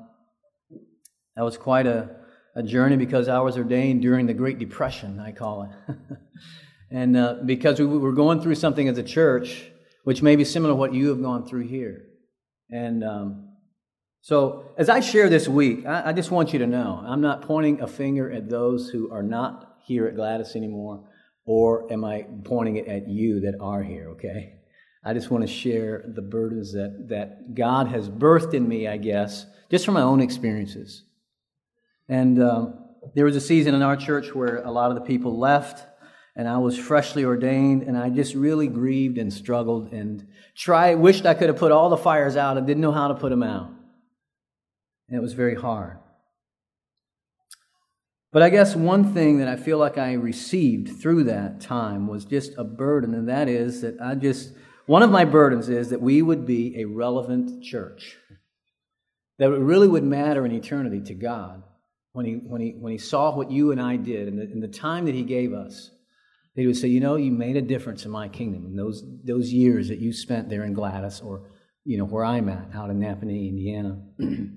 that 1.36 1.44
was 1.44 1.58
quite 1.58 1.88
a, 1.88 2.16
a 2.56 2.64
journey 2.64 2.98
because 2.98 3.28
I 3.28 3.40
was 3.40 3.58
ordained 3.58 4.02
during 4.02 4.26
the 4.26 4.34
Great 4.34 4.60
Depression, 4.60 5.20
I 5.20 5.32
call 5.32 5.64
it. 5.64 5.96
and 6.92 7.18
uh, 7.18 7.38
because 7.46 7.80
we 7.80 7.86
were 7.86 8.12
going 8.12 8.42
through 8.42 8.56
something 8.56 8.88
as 8.88 8.98
a 8.98 9.04
church, 9.04 9.64
which 10.04 10.22
may 10.22 10.36
be 10.36 10.46
similar 10.46 10.74
to 10.74 10.76
what 10.76 10.94
you 10.94 11.10
have 11.10 11.22
gone 11.22 11.46
through 11.46 11.68
here. 11.68 12.06
And 12.70 13.04
um, 13.04 13.50
so, 14.22 14.72
as 14.78 14.90
I 14.90 15.00
share 15.00 15.30
this 15.30 15.48
week, 15.48 15.86
I, 15.86 16.10
I, 16.10 16.14
just 16.14 16.32
want 16.32 16.54
you 16.54 16.60
to 16.60 16.68
know 16.68 17.04
I'm 17.06 17.22
not 17.22 17.42
pointing 17.42 17.82
a 17.82 17.88
finger 17.88 18.32
at 18.32 18.50
those 18.50 18.90
who 18.90 19.12
are 19.12 19.24
not 19.24 19.78
here 19.84 20.08
at 20.08 20.16
Gladys 20.16 20.56
anymore, 20.56 21.04
or 21.46 21.92
am 21.92 22.06
I 22.06 22.26
pointing 22.44 22.78
it 22.78 22.88
at 22.88 23.08
you 23.08 23.42
that 23.42 23.56
are 23.60 23.84
here, 23.84 24.10
okay? 24.12 24.60
I 25.04 25.14
just 25.14 25.30
want 25.30 25.46
to 25.46 25.54
share 25.54 26.06
the 26.08 26.22
burdens 26.22 26.72
that, 26.74 27.08
that 27.10 27.54
God 27.54 27.90
has 27.90 28.10
birthed 28.10 28.54
in 28.54 28.68
me, 28.68 28.88
I 28.88 28.98
guess, 28.98 29.46
just 29.70 29.86
from 29.86 29.96
my 29.96 30.02
own 30.02 30.22
experiences. 30.22 31.04
And 32.10 32.42
um, 32.42 32.80
there 33.16 33.26
was 33.26 33.36
a 33.36 33.42
season 33.42 33.76
in 33.76 33.82
our 33.82 33.96
church 33.96 34.34
where 34.34 34.58
a 34.58 34.72
lot 34.72 34.92
of 34.92 34.96
the 34.96 35.02
people 35.02 35.38
left, 35.38 35.86
and 36.36 36.48
I 36.48 36.58
was 36.58 36.78
freshly 36.78 37.26
ordained, 37.26 37.84
and 37.84 37.98
I 37.98 38.10
just 38.10 38.36
really 38.36 38.68
grieved 38.68 39.18
and 39.18 39.32
struggled 39.32 39.92
and 39.94 40.28
tried, 40.56 40.96
wished 40.96 41.26
I 41.26 41.34
could 41.34 41.50
have 41.50 41.58
put 41.58 41.72
all 41.72 41.90
the 41.90 41.98
fires 41.98 42.36
out 42.36 42.58
and 42.58 42.68
didn't 42.68 42.82
know 42.82 42.92
how 42.92 43.08
to 43.08 43.16
put 43.16 43.30
them 43.30 43.44
out 43.44 43.72
and 45.14 45.18
it 45.20 45.22
was 45.22 45.34
very 45.34 45.56
hard. 45.56 46.00
But 48.32 48.42
I 48.42 48.50
guess 48.50 48.76
one 48.76 49.14
thing 49.14 49.38
that 49.38 49.48
I 49.48 49.56
feel 49.56 49.78
like 49.78 50.00
I 50.00 50.14
received 50.14 51.00
through 51.00 51.26
that 51.26 51.62
time 51.62 52.08
was 52.08 52.26
just 52.26 52.54
a 52.58 52.64
burden, 52.64 53.14
and 53.14 53.30
that 53.30 53.48
is 53.48 53.82
that 53.82 54.02
I 54.02 54.16
just, 54.16 54.54
one 54.88 55.04
of 55.04 55.12
my 55.12 55.24
burdens 55.24 55.70
is 55.70 55.90
that 55.90 56.02
we 56.02 56.24
would 56.24 56.48
be 56.48 56.82
a 56.82 56.86
relevant 56.86 57.64
church. 57.64 58.18
That 59.38 59.52
it 59.52 59.60
really 59.60 59.88
would 59.88 60.04
matter 60.04 60.46
in 60.48 60.52
eternity 60.52 61.02
to 61.02 61.14
God 61.14 61.62
when 62.14 62.26
He, 62.26 62.34
when 62.34 62.62
he, 62.62 62.72
when 62.72 62.92
he 62.92 62.98
saw 62.98 63.36
what 63.36 63.52
you 63.52 63.72
and 63.72 63.82
I 63.82 63.98
did 63.98 64.28
and 64.28 64.40
the, 64.40 64.44
and 64.44 64.64
the 64.64 64.68
time 64.68 65.06
that 65.06 65.16
He 65.16 65.24
gave 65.24 65.54
us. 65.54 65.92
That 66.56 66.62
He 66.62 66.68
would 66.68 66.78
say, 66.78 66.88
You 66.88 67.00
know, 67.00 67.16
you 67.16 67.32
made 67.32 67.58
a 67.58 67.62
difference 67.62 68.06
in 68.06 68.12
my 68.12 68.30
kingdom 68.30 68.66
in 68.66 68.76
those, 68.76 69.04
those 69.24 69.52
years 69.52 69.90
that 69.90 70.00
you 70.00 70.14
spent 70.14 70.50
there 70.50 70.64
in 70.64 70.74
Gladys 70.74 71.20
or 71.20 71.50
you 71.86 71.98
know, 71.98 72.06
where 72.06 72.24
I'm 72.24 72.50
at, 72.50 72.70
out 72.74 72.90
in 72.90 73.00
Nappanee, 73.00 73.50
Indiana. 73.50 74.02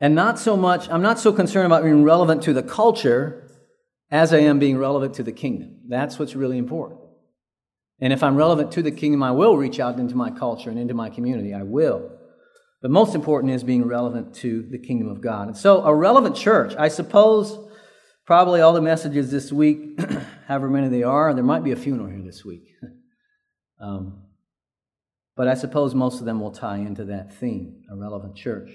and 0.00 0.14
not 0.14 0.38
so 0.38 0.56
much, 0.56 0.88
I'm 0.88 1.02
not 1.02 1.18
so 1.18 1.32
concerned 1.32 1.66
about 1.66 1.82
being 1.82 2.02
relevant 2.02 2.42
to 2.44 2.52
the 2.52 2.62
culture 2.62 3.50
as 4.10 4.32
I 4.32 4.38
am 4.38 4.58
being 4.58 4.78
relevant 4.78 5.14
to 5.14 5.22
the 5.22 5.32
kingdom. 5.32 5.80
That's 5.88 6.18
what's 6.18 6.34
really 6.34 6.58
important. 6.58 7.00
And 8.00 8.12
if 8.12 8.22
I'm 8.22 8.36
relevant 8.36 8.72
to 8.72 8.82
the 8.82 8.90
kingdom, 8.90 9.22
I 9.22 9.30
will 9.32 9.56
reach 9.56 9.80
out 9.80 9.98
into 9.98 10.14
my 10.14 10.30
culture 10.30 10.70
and 10.70 10.78
into 10.78 10.94
my 10.94 11.10
community. 11.10 11.54
I 11.54 11.62
will. 11.62 12.10
But 12.84 12.90
most 12.90 13.14
important 13.14 13.50
is 13.54 13.64
being 13.64 13.86
relevant 13.86 14.34
to 14.34 14.60
the 14.60 14.76
kingdom 14.76 15.08
of 15.08 15.22
God. 15.22 15.48
And 15.48 15.56
so, 15.56 15.82
a 15.86 15.94
relevant 15.94 16.36
church, 16.36 16.74
I 16.78 16.88
suppose 16.88 17.58
probably 18.26 18.60
all 18.60 18.74
the 18.74 18.82
messages 18.82 19.30
this 19.30 19.50
week, 19.50 19.98
however 20.46 20.68
many 20.68 20.88
they 20.88 21.02
are, 21.02 21.32
there 21.32 21.42
might 21.42 21.64
be 21.64 21.72
a 21.72 21.76
funeral 21.76 22.10
here 22.10 22.20
this 22.22 22.44
week. 22.44 22.74
um, 23.80 24.24
but 25.34 25.48
I 25.48 25.54
suppose 25.54 25.94
most 25.94 26.20
of 26.20 26.26
them 26.26 26.42
will 26.42 26.50
tie 26.50 26.76
into 26.76 27.06
that 27.06 27.32
theme, 27.32 27.84
a 27.90 27.96
relevant 27.96 28.36
church. 28.36 28.68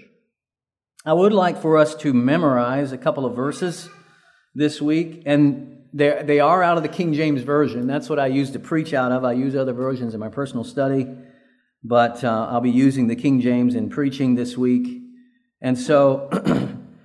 I 1.05 1.13
would 1.13 1.31
like 1.31 1.61
for 1.61 1.77
us 1.77 1.93
to 1.97 2.11
memorize 2.11 2.91
a 2.91 2.97
couple 2.97 3.27
of 3.27 3.35
verses 3.35 3.89
this 4.55 4.81
week, 4.81 5.21
and 5.27 5.83
they 5.93 6.39
are 6.39 6.63
out 6.63 6.77
of 6.77 6.83
the 6.83 6.89
King 6.89 7.13
James 7.13 7.43
Version. 7.43 7.85
That's 7.85 8.09
what 8.09 8.17
I 8.17 8.25
use 8.25 8.49
to 8.53 8.59
preach 8.59 8.91
out 8.91 9.11
of. 9.11 9.23
I 9.23 9.33
use 9.33 9.55
other 9.55 9.73
versions 9.73 10.15
in 10.15 10.19
my 10.19 10.29
personal 10.29 10.63
study, 10.63 11.07
but 11.83 12.23
uh, 12.23 12.47
I'll 12.49 12.61
be 12.61 12.71
using 12.71 13.07
the 13.07 13.15
King 13.15 13.41
James 13.41 13.75
in 13.75 13.89
preaching 13.89 14.35
this 14.35 14.57
week. 14.57 15.01
And 15.61 15.77
so, 15.77 16.29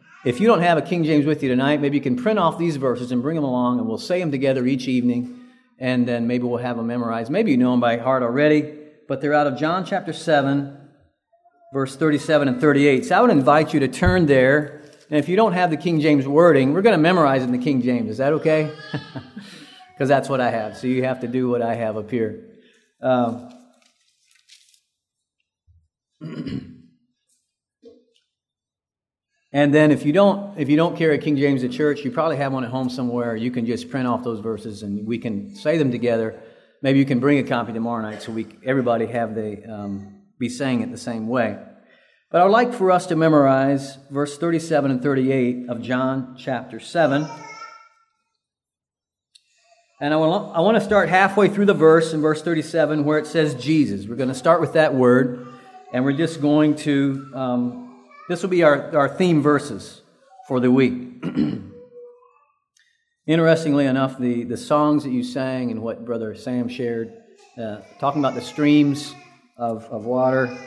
if 0.25 0.41
you 0.41 0.47
don't 0.47 0.61
have 0.61 0.79
a 0.79 0.83
King 0.83 1.05
James 1.05 1.27
with 1.27 1.43
you 1.43 1.49
tonight, 1.49 1.81
maybe 1.81 1.97
you 1.97 2.03
can 2.03 2.17
print 2.17 2.39
off 2.39 2.59
these 2.59 2.77
verses 2.77 3.13
and 3.13 3.23
bring 3.23 3.37
them 3.37 3.45
along, 3.45 3.79
and 3.79 3.89
we'll 3.89 3.99
say 3.99 4.21
them 4.21 4.31
together 4.31 4.67
each 4.67 4.89
evening, 4.89 5.41
and 5.79 6.07
then 6.07 6.27
maybe 6.27 6.45
we'll 6.45 6.59
have 6.59 6.77
them 6.77 6.87
memorized. 6.87 7.31
Maybe 7.31 7.51
you 7.51 7.57
know 7.57 7.73
them 7.73 7.81
by 7.81 7.97
heart 7.97 8.23
already 8.23 8.85
but 9.09 9.21
they're 9.21 9.35
out 9.35 9.47
of 9.47 9.57
John 9.57 9.85
chapter 9.85 10.13
7, 10.13 10.77
verse 11.73 11.97
37 11.97 12.49
and 12.49 12.61
38. 12.61 13.05
So 13.05 13.17
I 13.17 13.21
would 13.21 13.31
invite 13.31 13.75
you 13.75 13.81
to 13.81 13.89
turn 13.89 14.27
there. 14.27 14.83
And 15.11 15.19
if 15.19 15.29
you 15.29 15.37
don't 15.37 15.53
have 15.53 15.71
the 15.71 15.77
King 15.77 16.01
James 16.01 16.27
wording, 16.27 16.73
we're 16.73 16.83
going 16.83 16.97
to 16.97 17.03
memorize 17.03 17.43
in 17.43 17.53
the 17.53 17.59
King 17.59 17.83
James. 17.83 18.11
Is 18.11 18.19
that 18.19 18.33
okay? 18.35 18.73
Because 19.95 20.09
that's 20.09 20.29
what 20.29 20.41
I 20.41 20.51
have. 20.51 20.77
So 20.77 20.89
you 20.89 21.05
have 21.05 21.21
to 21.21 21.29
do 21.29 21.49
what 21.49 21.63
I 21.63 21.77
have 21.77 21.97
up 21.97 22.11
here. 22.11 22.49
Um, 23.01 23.49
And 29.57 29.73
then 29.73 29.93
if 29.93 30.05
you 30.05 30.13
don't 30.13 30.59
if 30.59 30.69
you 30.69 30.77
don't 30.77 30.97
carry 30.97 31.15
a 31.15 31.19
King 31.19 31.37
James 31.37 31.63
at 31.63 31.71
church, 31.71 32.05
you 32.05 32.11
probably 32.11 32.39
have 32.39 32.53
one 32.53 32.65
at 32.65 32.71
home 32.71 32.91
somewhere. 32.91 33.37
You 33.37 33.53
can 33.53 33.67
just 33.67 33.89
print 33.89 34.09
off 34.09 34.25
those 34.25 34.41
verses 34.41 34.83
and 34.83 35.07
we 35.07 35.17
can 35.17 35.55
say 35.55 35.79
them 35.79 35.93
together 35.93 36.43
Maybe 36.85 36.99
you 36.99 37.07
can 37.07 37.19
bring 37.19 37.39
a 37.39 37.45
copy 37.45 37.73
tomorrow 37.73 38.03
night 38.03 38.21
so 38.21 38.31
we 38.31 38.47
everybody 38.63 39.07
have 39.07 39.35
the 39.35 39.65
um, 39.73 40.21
be 40.39 40.51
saying 40.51 40.83
it 40.83 40.91
the 40.91 40.99
same 40.99 41.29
way. 41.29 41.59
But 42.31 42.43
I 42.43 42.45
would 42.45 42.53
like 42.53 42.75
for 42.75 42.91
us 42.91 43.07
to 43.07 43.17
memorize 43.17 43.97
verse 44.11 44.37
37 44.37 44.91
and 44.91 45.03
38 45.03 45.71
of 45.71 45.81
John 45.81 46.37
chapter 46.39 46.79
7. 46.79 47.27
And 49.99 50.13
I 50.13 50.17
want, 50.19 50.55
I 50.55 50.61
want 50.61 50.77
to 50.77 50.85
start 50.85 51.09
halfway 51.09 51.49
through 51.49 51.65
the 51.65 51.73
verse 51.73 52.13
in 52.13 52.21
verse 52.21 52.43
37 52.43 53.07
where 53.07 53.19
it 53.19 53.27
says 53.27 53.55
Jesus. 53.55 54.07
We're 54.07 54.17
going 54.17 54.29
to 54.29 54.35
start 54.35 54.61
with 54.61 54.75
that 54.75 54.95
word, 54.95 55.54
and 55.95 56.05
we're 56.05 56.13
just 56.13 56.43
going 56.43 56.75
to, 56.75 57.31
um, 57.35 58.05
this 58.29 58.43
will 58.43 58.49
be 58.49 58.65
our, 58.65 58.97
our 58.97 59.09
theme 59.09 59.41
verses 59.41 60.03
for 60.49 60.59
the 60.59 60.69
week. 60.69 61.25
Interestingly 63.29 63.87
enough, 63.87 64.19
the, 64.19 64.43
the 64.43 64.57
songs 64.57 65.05
that 65.05 65.11
you 65.11 65.23
sang 65.23 65.71
and 65.71 65.81
what 65.81 66.05
Brother 66.05 66.35
Sam 66.35 66.69
shared, 66.69 67.15
uh, 67.57 67.79
talking 68.01 68.21
about 68.21 68.35
the 68.35 68.41
streams 68.41 69.15
of, 69.57 69.85
of 69.85 70.05
water, 70.05 70.59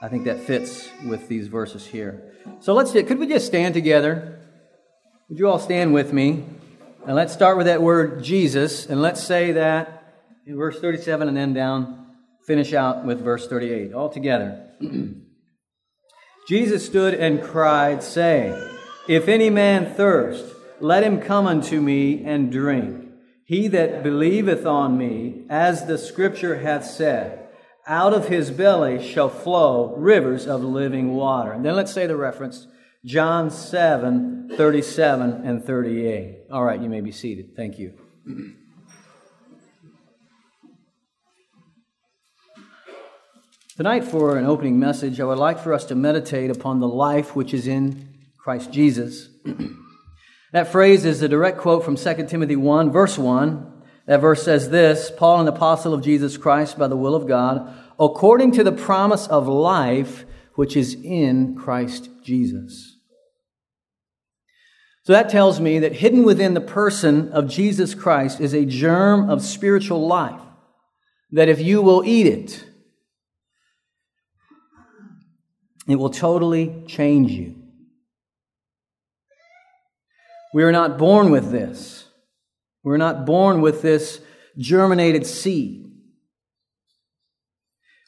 I 0.00 0.08
think 0.08 0.24
that 0.24 0.40
fits 0.40 0.88
with 1.06 1.28
these 1.28 1.48
verses 1.48 1.86
here. 1.86 2.32
So 2.60 2.72
let's, 2.72 2.92
could 2.92 3.18
we 3.18 3.26
just 3.26 3.44
stand 3.44 3.74
together? 3.74 4.40
Would 5.28 5.38
you 5.38 5.46
all 5.46 5.58
stand 5.58 5.92
with 5.92 6.14
me? 6.14 6.42
And 7.06 7.14
let's 7.14 7.34
start 7.34 7.58
with 7.58 7.66
that 7.66 7.82
word 7.82 8.24
Jesus, 8.24 8.86
and 8.86 9.02
let's 9.02 9.22
say 9.22 9.52
that 9.52 10.14
in 10.46 10.56
verse 10.56 10.80
37 10.80 11.28
and 11.28 11.36
then 11.36 11.52
down, 11.52 12.06
finish 12.46 12.72
out 12.72 13.04
with 13.04 13.20
verse 13.20 13.46
38. 13.46 13.92
All 13.92 14.08
together. 14.08 14.68
Jesus 16.48 16.86
stood 16.86 17.14
and 17.14 17.42
cried, 17.42 18.02
saying, 18.02 18.54
If 19.08 19.28
any 19.28 19.50
man 19.50 19.94
thirst, 19.94 20.44
let 20.80 21.04
him 21.04 21.20
come 21.20 21.46
unto 21.46 21.80
me 21.80 22.24
and 22.24 22.50
drink. 22.50 23.08
He 23.44 23.68
that 23.68 24.02
believeth 24.02 24.64
on 24.64 24.96
me, 24.96 25.44
as 25.50 25.86
the 25.86 25.98
scripture 25.98 26.60
hath 26.60 26.84
said, 26.84 27.48
out 27.86 28.14
of 28.14 28.28
his 28.28 28.50
belly 28.50 29.02
shall 29.02 29.28
flow 29.28 29.94
rivers 29.96 30.46
of 30.46 30.62
living 30.62 31.14
water. 31.14 31.52
And 31.52 31.64
then 31.64 31.74
let's 31.74 31.92
say 31.92 32.06
the 32.06 32.16
reference 32.16 32.66
John 33.04 33.50
7 33.50 34.50
37 34.56 35.42
and 35.44 35.64
38. 35.64 36.46
All 36.52 36.64
right, 36.64 36.80
you 36.80 36.88
may 36.88 37.00
be 37.00 37.12
seated. 37.12 37.56
Thank 37.56 37.78
you. 37.78 37.94
Tonight, 43.80 44.04
for 44.04 44.36
an 44.36 44.44
opening 44.44 44.78
message, 44.78 45.20
I 45.20 45.24
would 45.24 45.38
like 45.38 45.58
for 45.58 45.72
us 45.72 45.86
to 45.86 45.94
meditate 45.94 46.50
upon 46.50 46.80
the 46.80 46.86
life 46.86 47.34
which 47.34 47.54
is 47.54 47.66
in 47.66 48.10
Christ 48.36 48.70
Jesus. 48.70 49.30
That 50.52 50.70
phrase 50.70 51.06
is 51.06 51.22
a 51.22 51.28
direct 51.28 51.56
quote 51.56 51.82
from 51.82 51.96
2 51.96 52.26
Timothy 52.26 52.56
1, 52.56 52.92
verse 52.92 53.16
1. 53.16 53.84
That 54.04 54.20
verse 54.20 54.42
says 54.42 54.68
this 54.68 55.10
Paul, 55.10 55.40
an 55.40 55.48
apostle 55.48 55.94
of 55.94 56.04
Jesus 56.04 56.36
Christ 56.36 56.78
by 56.78 56.88
the 56.88 56.96
will 56.96 57.14
of 57.14 57.26
God, 57.26 57.74
according 57.98 58.52
to 58.52 58.64
the 58.64 58.70
promise 58.70 59.26
of 59.28 59.48
life 59.48 60.26
which 60.56 60.76
is 60.76 60.94
in 61.02 61.56
Christ 61.56 62.10
Jesus. 62.22 62.98
So 65.04 65.14
that 65.14 65.30
tells 65.30 65.58
me 65.58 65.78
that 65.78 65.94
hidden 65.94 66.24
within 66.24 66.52
the 66.52 66.60
person 66.60 67.32
of 67.32 67.48
Jesus 67.48 67.94
Christ 67.94 68.42
is 68.42 68.52
a 68.52 68.66
germ 68.66 69.30
of 69.30 69.40
spiritual 69.40 70.06
life. 70.06 70.42
That 71.30 71.48
if 71.48 71.60
you 71.60 71.80
will 71.80 72.04
eat 72.04 72.26
it, 72.26 72.66
it 75.88 75.96
will 75.96 76.10
totally 76.10 76.84
change 76.86 77.30
you. 77.32 77.56
We 80.52 80.62
are 80.62 80.72
not 80.72 80.98
born 80.98 81.30
with 81.30 81.50
this. 81.50 82.06
We're 82.82 82.96
not 82.96 83.24
born 83.24 83.60
with 83.60 83.82
this 83.82 84.20
germinated 84.58 85.26
seed. 85.26 85.90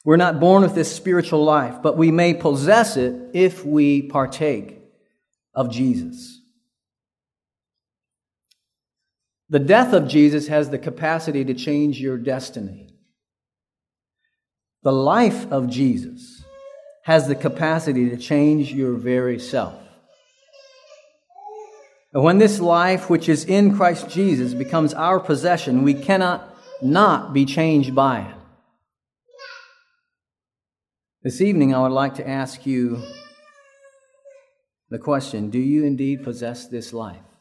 We're 0.05 0.17
not 0.17 0.39
born 0.39 0.63
with 0.63 0.75
this 0.75 0.93
spiritual 0.93 1.43
life, 1.43 1.81
but 1.81 1.97
we 1.97 2.11
may 2.11 2.33
possess 2.33 2.97
it 2.97 3.15
if 3.33 3.65
we 3.65 4.01
partake 4.01 4.79
of 5.53 5.71
Jesus. 5.71 6.41
The 9.49 9.59
death 9.59 9.93
of 9.93 10.07
Jesus 10.07 10.47
has 10.47 10.69
the 10.69 10.79
capacity 10.79 11.45
to 11.45 11.53
change 11.53 12.01
your 12.01 12.17
destiny. 12.17 12.89
The 14.81 14.91
life 14.91 15.49
of 15.51 15.69
Jesus 15.69 16.42
has 17.03 17.27
the 17.27 17.35
capacity 17.35 18.09
to 18.09 18.17
change 18.17 18.73
your 18.73 18.93
very 18.93 19.39
self. 19.39 19.75
And 22.13 22.23
when 22.23 22.37
this 22.37 22.59
life 22.59 23.09
which 23.09 23.27
is 23.27 23.43
in 23.45 23.75
Christ 23.75 24.09
Jesus 24.09 24.53
becomes 24.53 24.93
our 24.93 25.19
possession, 25.19 25.83
we 25.83 25.93
cannot 25.93 26.49
not 26.81 27.33
be 27.33 27.45
changed 27.45 27.95
by 27.95 28.21
it. 28.21 28.35
This 31.23 31.41
evening, 31.41 31.73
I 31.73 31.81
would 31.81 31.91
like 31.91 32.15
to 32.15 32.27
ask 32.27 32.65
you 32.65 33.01
the 34.89 34.99
question 34.99 35.49
Do 35.49 35.59
you 35.59 35.85
indeed 35.85 36.23
possess 36.23 36.67
this 36.67 36.93
life? 36.93 37.32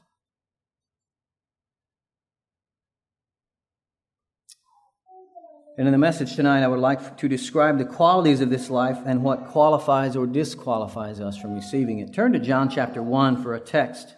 And 5.79 5.89
in 5.89 5.93
the 5.93 5.99
message 5.99 6.37
tonight, 6.37 6.63
I 6.63 6.69
would 6.69 6.81
like 6.81 7.17
to 7.17 7.29
describe 7.29 7.79
the 7.79 7.87
qualities 7.87 8.43
of 8.43 8.51
this 8.51 8.69
life 8.69 8.99
and 9.07 9.23
what 9.23 9.47
qualifies 9.47 10.17
or 10.17 10.27
disqualifies 10.27 11.19
us 11.19 11.39
from 11.39 11.55
receiving 11.55 11.99
it. 12.01 12.13
Turn 12.13 12.33
to 12.35 12.39
John 12.39 12.69
chapter 12.69 13.03
1 13.03 13.43
for 13.43 13.55
a 13.55 13.61
text 13.61 14.15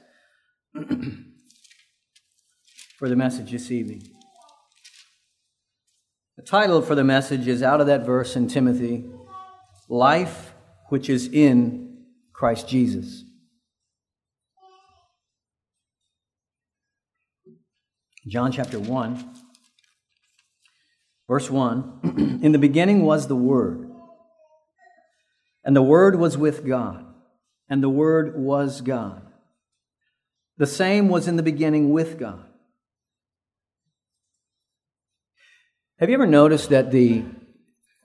for 2.98 3.08
the 3.08 3.14
message 3.14 3.52
this 3.52 3.70
evening. 3.70 4.02
The 6.36 6.42
title 6.42 6.82
for 6.82 6.96
the 6.96 7.04
message 7.04 7.46
is 7.46 7.62
out 7.62 7.80
of 7.80 7.86
that 7.86 8.04
verse 8.04 8.34
in 8.34 8.48
Timothy 8.48 9.04
Life 9.88 10.54
which 10.88 11.08
is 11.08 11.28
in 11.28 12.04
Christ 12.32 12.68
Jesus. 12.68 13.24
John 18.26 18.52
chapter 18.52 18.80
1, 18.80 19.34
verse 21.28 21.50
1 21.50 22.40
In 22.42 22.52
the 22.52 22.58
beginning 22.58 23.02
was 23.02 23.28
the 23.28 23.36
Word, 23.36 23.90
and 25.64 25.74
the 25.74 25.82
Word 25.82 26.16
was 26.18 26.36
with 26.36 26.66
God, 26.66 27.04
and 27.68 27.82
the 27.82 27.88
Word 27.88 28.36
was 28.38 28.80
God. 28.80 29.22
The 30.56 30.66
same 30.66 31.08
was 31.08 31.26
in 31.26 31.36
the 31.36 31.42
beginning 31.42 31.90
with 31.90 32.18
God. 32.18 32.44
Have 35.98 36.08
you 36.08 36.14
ever 36.14 36.26
noticed 36.26 36.70
that 36.70 36.90
the 36.90 37.24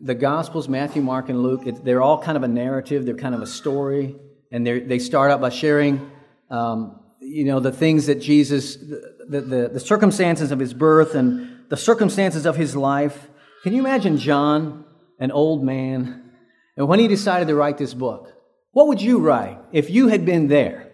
the 0.01 0.15
Gospels, 0.15 0.69
Matthew, 0.69 1.01
Mark, 1.01 1.29
and 1.29 1.43
Luke, 1.43 1.67
it, 1.67 1.83
they're 1.83 2.01
all 2.01 2.21
kind 2.21 2.37
of 2.37 2.43
a 2.43 2.47
narrative, 2.47 3.05
they're 3.05 3.15
kind 3.15 3.35
of 3.35 3.41
a 3.41 3.47
story, 3.47 4.15
and 4.51 4.65
they 4.65 4.99
start 4.99 5.29
out 5.29 5.41
by 5.41 5.49
sharing, 5.49 6.09
um, 6.49 6.99
you 7.19 7.45
know, 7.45 7.59
the 7.59 7.71
things 7.71 8.07
that 8.07 8.21
Jesus, 8.21 8.77
the, 8.77 9.41
the, 9.41 9.69
the 9.73 9.79
circumstances 9.79 10.51
of 10.51 10.59
his 10.59 10.73
birth 10.73 11.15
and 11.15 11.58
the 11.69 11.77
circumstances 11.77 12.45
of 12.45 12.55
his 12.55 12.75
life. 12.75 13.27
Can 13.63 13.73
you 13.73 13.79
imagine 13.79 14.17
John, 14.17 14.85
an 15.19 15.31
old 15.31 15.63
man, 15.63 16.31
and 16.75 16.87
when 16.87 16.99
he 16.99 17.07
decided 17.07 17.47
to 17.47 17.55
write 17.55 17.77
this 17.77 17.93
book? 17.93 18.33
What 18.71 18.87
would 18.87 19.01
you 19.01 19.19
write 19.19 19.59
if 19.71 19.89
you 19.89 20.07
had 20.07 20.25
been 20.25 20.47
there? 20.47 20.91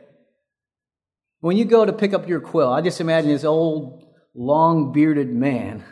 When 1.41 1.57
you 1.57 1.65
go 1.65 1.85
to 1.85 1.93
pick 1.93 2.13
up 2.13 2.27
your 2.27 2.39
quill, 2.39 2.71
I 2.71 2.81
just 2.81 3.01
imagine 3.01 3.29
this 3.29 3.43
old, 3.43 4.03
long 4.33 4.91
bearded 4.91 5.29
man 5.29 5.83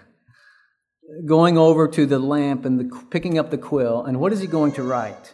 going 1.25 1.57
over 1.57 1.87
to 1.87 2.05
the 2.05 2.19
lamp 2.19 2.65
and 2.65 2.79
the, 2.79 3.05
picking 3.11 3.37
up 3.37 3.51
the 3.51 3.57
quill, 3.57 4.03
and 4.03 4.19
what 4.19 4.33
is 4.33 4.39
he 4.39 4.47
going 4.47 4.71
to 4.73 4.83
write? 4.83 5.33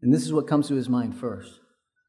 And 0.00 0.14
this 0.14 0.24
is 0.24 0.32
what 0.32 0.46
comes 0.46 0.68
to 0.68 0.74
his 0.74 0.88
mind 0.88 1.18
first. 1.18 1.52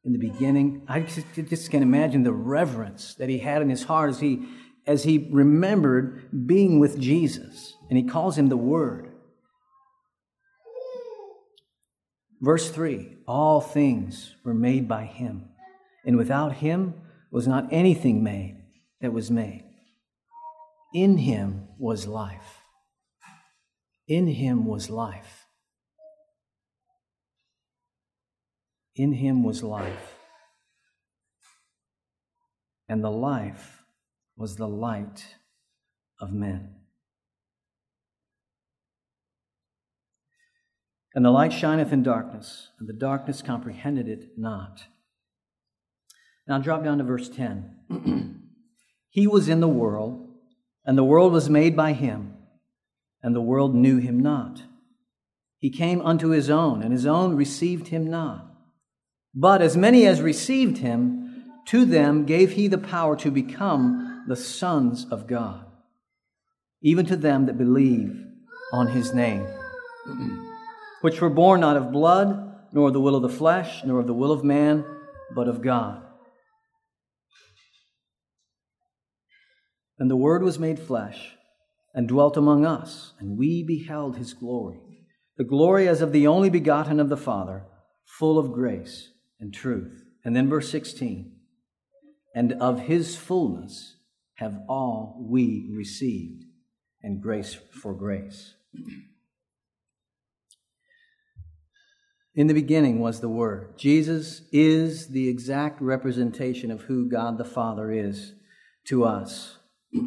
In 0.04 0.12
the 0.12 0.18
beginning, 0.18 0.82
I 0.88 1.00
just, 1.00 1.26
just 1.34 1.70
can 1.70 1.82
imagine 1.82 2.22
the 2.22 2.32
reverence 2.32 3.14
that 3.16 3.28
he 3.28 3.38
had 3.38 3.60
in 3.60 3.68
his 3.68 3.84
heart 3.84 4.08
as 4.08 4.20
he, 4.20 4.46
as 4.86 5.04
he 5.04 5.28
remembered 5.30 6.46
being 6.46 6.78
with 6.78 6.98
Jesus, 6.98 7.76
and 7.88 7.98
he 7.98 8.04
calls 8.04 8.36
him 8.36 8.48
the 8.48 8.56
Word. 8.56 9.10
Verse 12.40 12.70
3 12.70 13.18
All 13.26 13.60
things 13.60 14.34
were 14.44 14.54
made 14.54 14.88
by 14.88 15.04
him, 15.04 15.50
and 16.04 16.16
without 16.16 16.54
him 16.54 16.94
was 17.30 17.46
not 17.46 17.72
anything 17.72 18.24
made 18.24 18.62
that 19.00 19.12
was 19.12 19.30
made. 19.30 19.64
In 20.94 21.18
him 21.18 21.68
was 21.78 22.06
life. 22.06 22.62
In 24.08 24.26
him 24.26 24.66
was 24.66 24.90
life. 24.90 25.46
In 28.96 29.12
him 29.12 29.44
was 29.44 29.62
life. 29.62 30.16
And 32.88 33.04
the 33.04 33.10
life 33.10 33.79
was 34.40 34.56
the 34.56 34.66
light 34.66 35.36
of 36.20 36.32
men. 36.32 36.70
And 41.14 41.24
the 41.24 41.30
light 41.30 41.52
shineth 41.52 41.92
in 41.92 42.02
darkness, 42.02 42.70
and 42.78 42.88
the 42.88 42.92
darkness 42.92 43.42
comprehended 43.42 44.08
it 44.08 44.30
not. 44.36 44.84
Now 46.48 46.58
drop 46.58 46.82
down 46.82 46.98
to 46.98 47.04
verse 47.04 47.28
10. 47.28 48.40
he 49.10 49.26
was 49.28 49.48
in 49.48 49.60
the 49.60 49.68
world 49.68 50.26
and 50.84 50.96
the 50.96 51.04
world 51.04 51.32
was 51.32 51.50
made 51.50 51.76
by 51.76 51.92
him, 51.92 52.34
and 53.22 53.36
the 53.36 53.40
world 53.40 53.74
knew 53.74 53.98
him 53.98 54.18
not. 54.18 54.62
He 55.58 55.70
came 55.70 56.00
unto 56.00 56.30
his 56.30 56.48
own, 56.48 56.82
and 56.82 56.92
his 56.92 57.06
own 57.06 57.36
received 57.36 57.88
him 57.88 58.08
not. 58.08 58.46
But 59.34 59.60
as 59.60 59.76
many 59.76 60.06
as 60.06 60.22
received 60.22 60.78
him, 60.78 61.44
to 61.66 61.84
them 61.84 62.24
gave 62.24 62.52
he 62.52 62.66
the 62.66 62.78
power 62.78 63.14
to 63.16 63.30
become 63.30 64.09
the 64.30 64.36
sons 64.36 65.06
of 65.10 65.26
God, 65.26 65.66
even 66.80 67.04
to 67.06 67.16
them 67.16 67.46
that 67.46 67.58
believe 67.58 68.16
on 68.72 68.86
his 68.86 69.12
name, 69.12 69.44
which 71.00 71.20
were 71.20 71.28
born 71.28 71.58
not 71.60 71.76
of 71.76 71.90
blood, 71.90 72.54
nor 72.72 72.86
of 72.86 72.92
the 72.92 73.00
will 73.00 73.16
of 73.16 73.22
the 73.22 73.28
flesh, 73.28 73.82
nor 73.84 73.98
of 73.98 74.06
the 74.06 74.14
will 74.14 74.30
of 74.30 74.44
man, 74.44 74.84
but 75.34 75.48
of 75.48 75.62
God. 75.62 76.00
And 79.98 80.08
the 80.08 80.16
Word 80.16 80.44
was 80.44 80.60
made 80.60 80.78
flesh 80.78 81.34
and 81.92 82.06
dwelt 82.06 82.36
among 82.36 82.64
us, 82.64 83.14
and 83.18 83.36
we 83.36 83.64
beheld 83.64 84.16
his 84.16 84.32
glory, 84.32 84.78
the 85.38 85.44
glory 85.44 85.88
as 85.88 86.00
of 86.00 86.12
the 86.12 86.28
only 86.28 86.50
begotten 86.50 87.00
of 87.00 87.08
the 87.08 87.16
Father, 87.16 87.64
full 88.04 88.38
of 88.38 88.52
grace 88.52 89.10
and 89.40 89.52
truth. 89.52 90.04
And 90.24 90.36
then 90.36 90.48
verse 90.48 90.70
16, 90.70 91.32
and 92.32 92.52
of 92.52 92.82
his 92.82 93.16
fullness 93.16 93.96
have 94.40 94.58
all 94.68 95.16
we 95.20 95.70
received, 95.70 96.44
and 97.02 97.22
grace 97.22 97.58
for 97.82 97.92
grace. 97.92 98.54
In 102.34 102.46
the 102.46 102.54
beginning 102.54 103.00
was 103.00 103.20
the 103.20 103.28
Word. 103.28 103.76
Jesus 103.76 104.40
is 104.50 105.08
the 105.08 105.28
exact 105.28 105.82
representation 105.82 106.70
of 106.70 106.82
who 106.82 107.06
God 107.06 107.36
the 107.36 107.44
Father 107.44 107.92
is 107.92 108.32
to 108.86 109.04
us. 109.04 109.58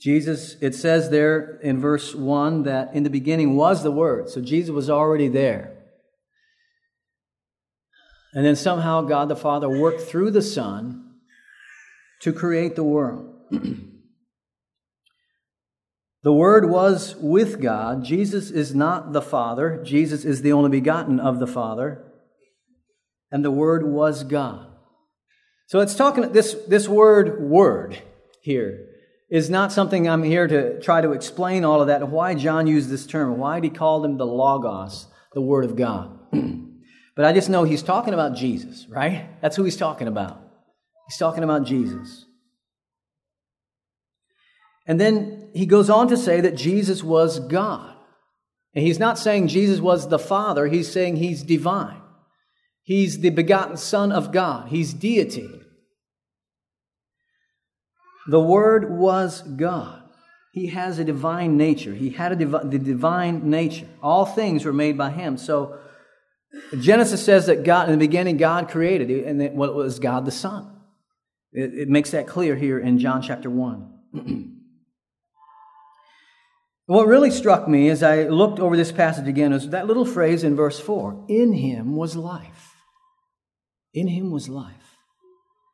Jesus, 0.00 0.54
it 0.60 0.76
says 0.76 1.10
there 1.10 1.58
in 1.60 1.80
verse 1.80 2.14
1 2.14 2.62
that 2.62 2.94
in 2.94 3.02
the 3.02 3.10
beginning 3.10 3.56
was 3.56 3.82
the 3.82 3.90
Word. 3.90 4.28
So 4.28 4.40
Jesus 4.40 4.70
was 4.70 4.88
already 4.88 5.26
there. 5.26 5.79
And 8.32 8.44
then 8.44 8.56
somehow 8.56 9.02
God 9.02 9.28
the 9.28 9.36
Father 9.36 9.68
worked 9.68 10.02
through 10.02 10.30
the 10.30 10.42
Son 10.42 11.14
to 12.22 12.32
create 12.32 12.76
the 12.76 12.84
world. 12.84 13.34
the 16.22 16.32
Word 16.32 16.70
was 16.70 17.16
with 17.16 17.60
God. 17.60 18.04
Jesus 18.04 18.50
is 18.50 18.74
not 18.74 19.12
the 19.12 19.22
Father, 19.22 19.82
Jesus 19.84 20.24
is 20.24 20.42
the 20.42 20.52
only 20.52 20.70
begotten 20.70 21.18
of 21.18 21.40
the 21.40 21.46
Father. 21.46 22.04
And 23.32 23.44
the 23.44 23.50
Word 23.50 23.84
was 23.84 24.24
God. 24.24 24.66
So 25.66 25.78
it's 25.78 25.94
talking, 25.94 26.32
this, 26.32 26.54
this 26.66 26.88
word, 26.88 27.40
word, 27.40 28.02
here, 28.42 28.88
is 29.30 29.48
not 29.48 29.70
something 29.70 30.08
I'm 30.08 30.24
here 30.24 30.48
to 30.48 30.80
try 30.80 31.00
to 31.00 31.12
explain 31.12 31.64
all 31.64 31.80
of 31.80 31.86
that, 31.86 32.08
why 32.08 32.34
John 32.34 32.66
used 32.66 32.90
this 32.90 33.06
term, 33.06 33.38
why 33.38 33.60
did 33.60 33.70
he 33.70 33.78
call 33.78 34.04
him 34.04 34.16
the 34.16 34.26
Logos, 34.26 35.06
the 35.32 35.40
Word 35.40 35.64
of 35.64 35.76
God. 35.76 36.18
but 37.16 37.24
I 37.24 37.32
just 37.32 37.50
know 37.50 37.64
he's 37.64 37.82
talking 37.82 38.14
about 38.14 38.34
Jesus, 38.34 38.86
right? 38.88 39.28
That's 39.40 39.56
who 39.56 39.64
he's 39.64 39.76
talking 39.76 40.08
about. 40.08 40.40
He's 41.08 41.18
talking 41.18 41.44
about 41.44 41.64
Jesus. 41.64 42.26
And 44.86 45.00
then 45.00 45.50
he 45.54 45.66
goes 45.66 45.90
on 45.90 46.08
to 46.08 46.16
say 46.16 46.40
that 46.40 46.56
Jesus 46.56 47.02
was 47.02 47.38
God. 47.38 47.94
And 48.74 48.84
he's 48.84 48.98
not 48.98 49.18
saying 49.18 49.48
Jesus 49.48 49.80
was 49.80 50.08
the 50.08 50.18
Father, 50.18 50.66
he's 50.66 50.90
saying 50.90 51.16
he's 51.16 51.42
divine. 51.42 52.00
He's 52.82 53.20
the 53.20 53.30
begotten 53.30 53.76
Son 53.76 54.12
of 54.12 54.32
God, 54.32 54.68
he's 54.68 54.92
deity. 54.92 55.60
The 58.28 58.40
Word 58.40 58.90
was 58.90 59.42
God. 59.42 60.02
He 60.52 60.68
has 60.68 60.98
a 60.98 61.04
divine 61.04 61.56
nature. 61.56 61.94
He 61.94 62.10
had 62.10 62.32
a 62.32 62.36
the 62.36 62.78
divine 62.78 63.48
nature. 63.48 63.88
All 64.02 64.24
things 64.24 64.64
were 64.64 64.72
made 64.72 64.98
by 64.98 65.10
Him. 65.10 65.36
So 65.36 65.78
Genesis 66.78 67.24
says 67.24 67.46
that 67.46 67.64
God, 67.64 67.88
in 67.88 67.92
the 67.92 68.06
beginning, 68.06 68.36
God 68.36 68.68
created, 68.68 69.10
and 69.10 69.40
it 69.40 69.52
was 69.54 69.98
God 69.98 70.24
the 70.24 70.32
Son. 70.32 70.80
It, 71.52 71.74
it 71.74 71.88
makes 71.88 72.10
that 72.10 72.26
clear 72.26 72.56
here 72.56 72.78
in 72.78 72.98
John 72.98 73.22
chapter 73.22 73.50
1. 73.50 73.92
what 76.86 77.06
really 77.06 77.30
struck 77.30 77.68
me 77.68 77.88
as 77.88 78.02
I 78.02 78.24
looked 78.24 78.58
over 78.58 78.76
this 78.76 78.92
passage 78.92 79.28
again 79.28 79.52
is 79.52 79.70
that 79.70 79.86
little 79.86 80.04
phrase 80.04 80.44
in 80.44 80.56
verse 80.56 80.78
4 80.80 81.26
In 81.28 81.52
Him 81.52 81.96
was 81.96 82.16
life. 82.16 82.74
In 83.94 84.08
Him 84.08 84.30
was 84.30 84.48
life. 84.48 84.74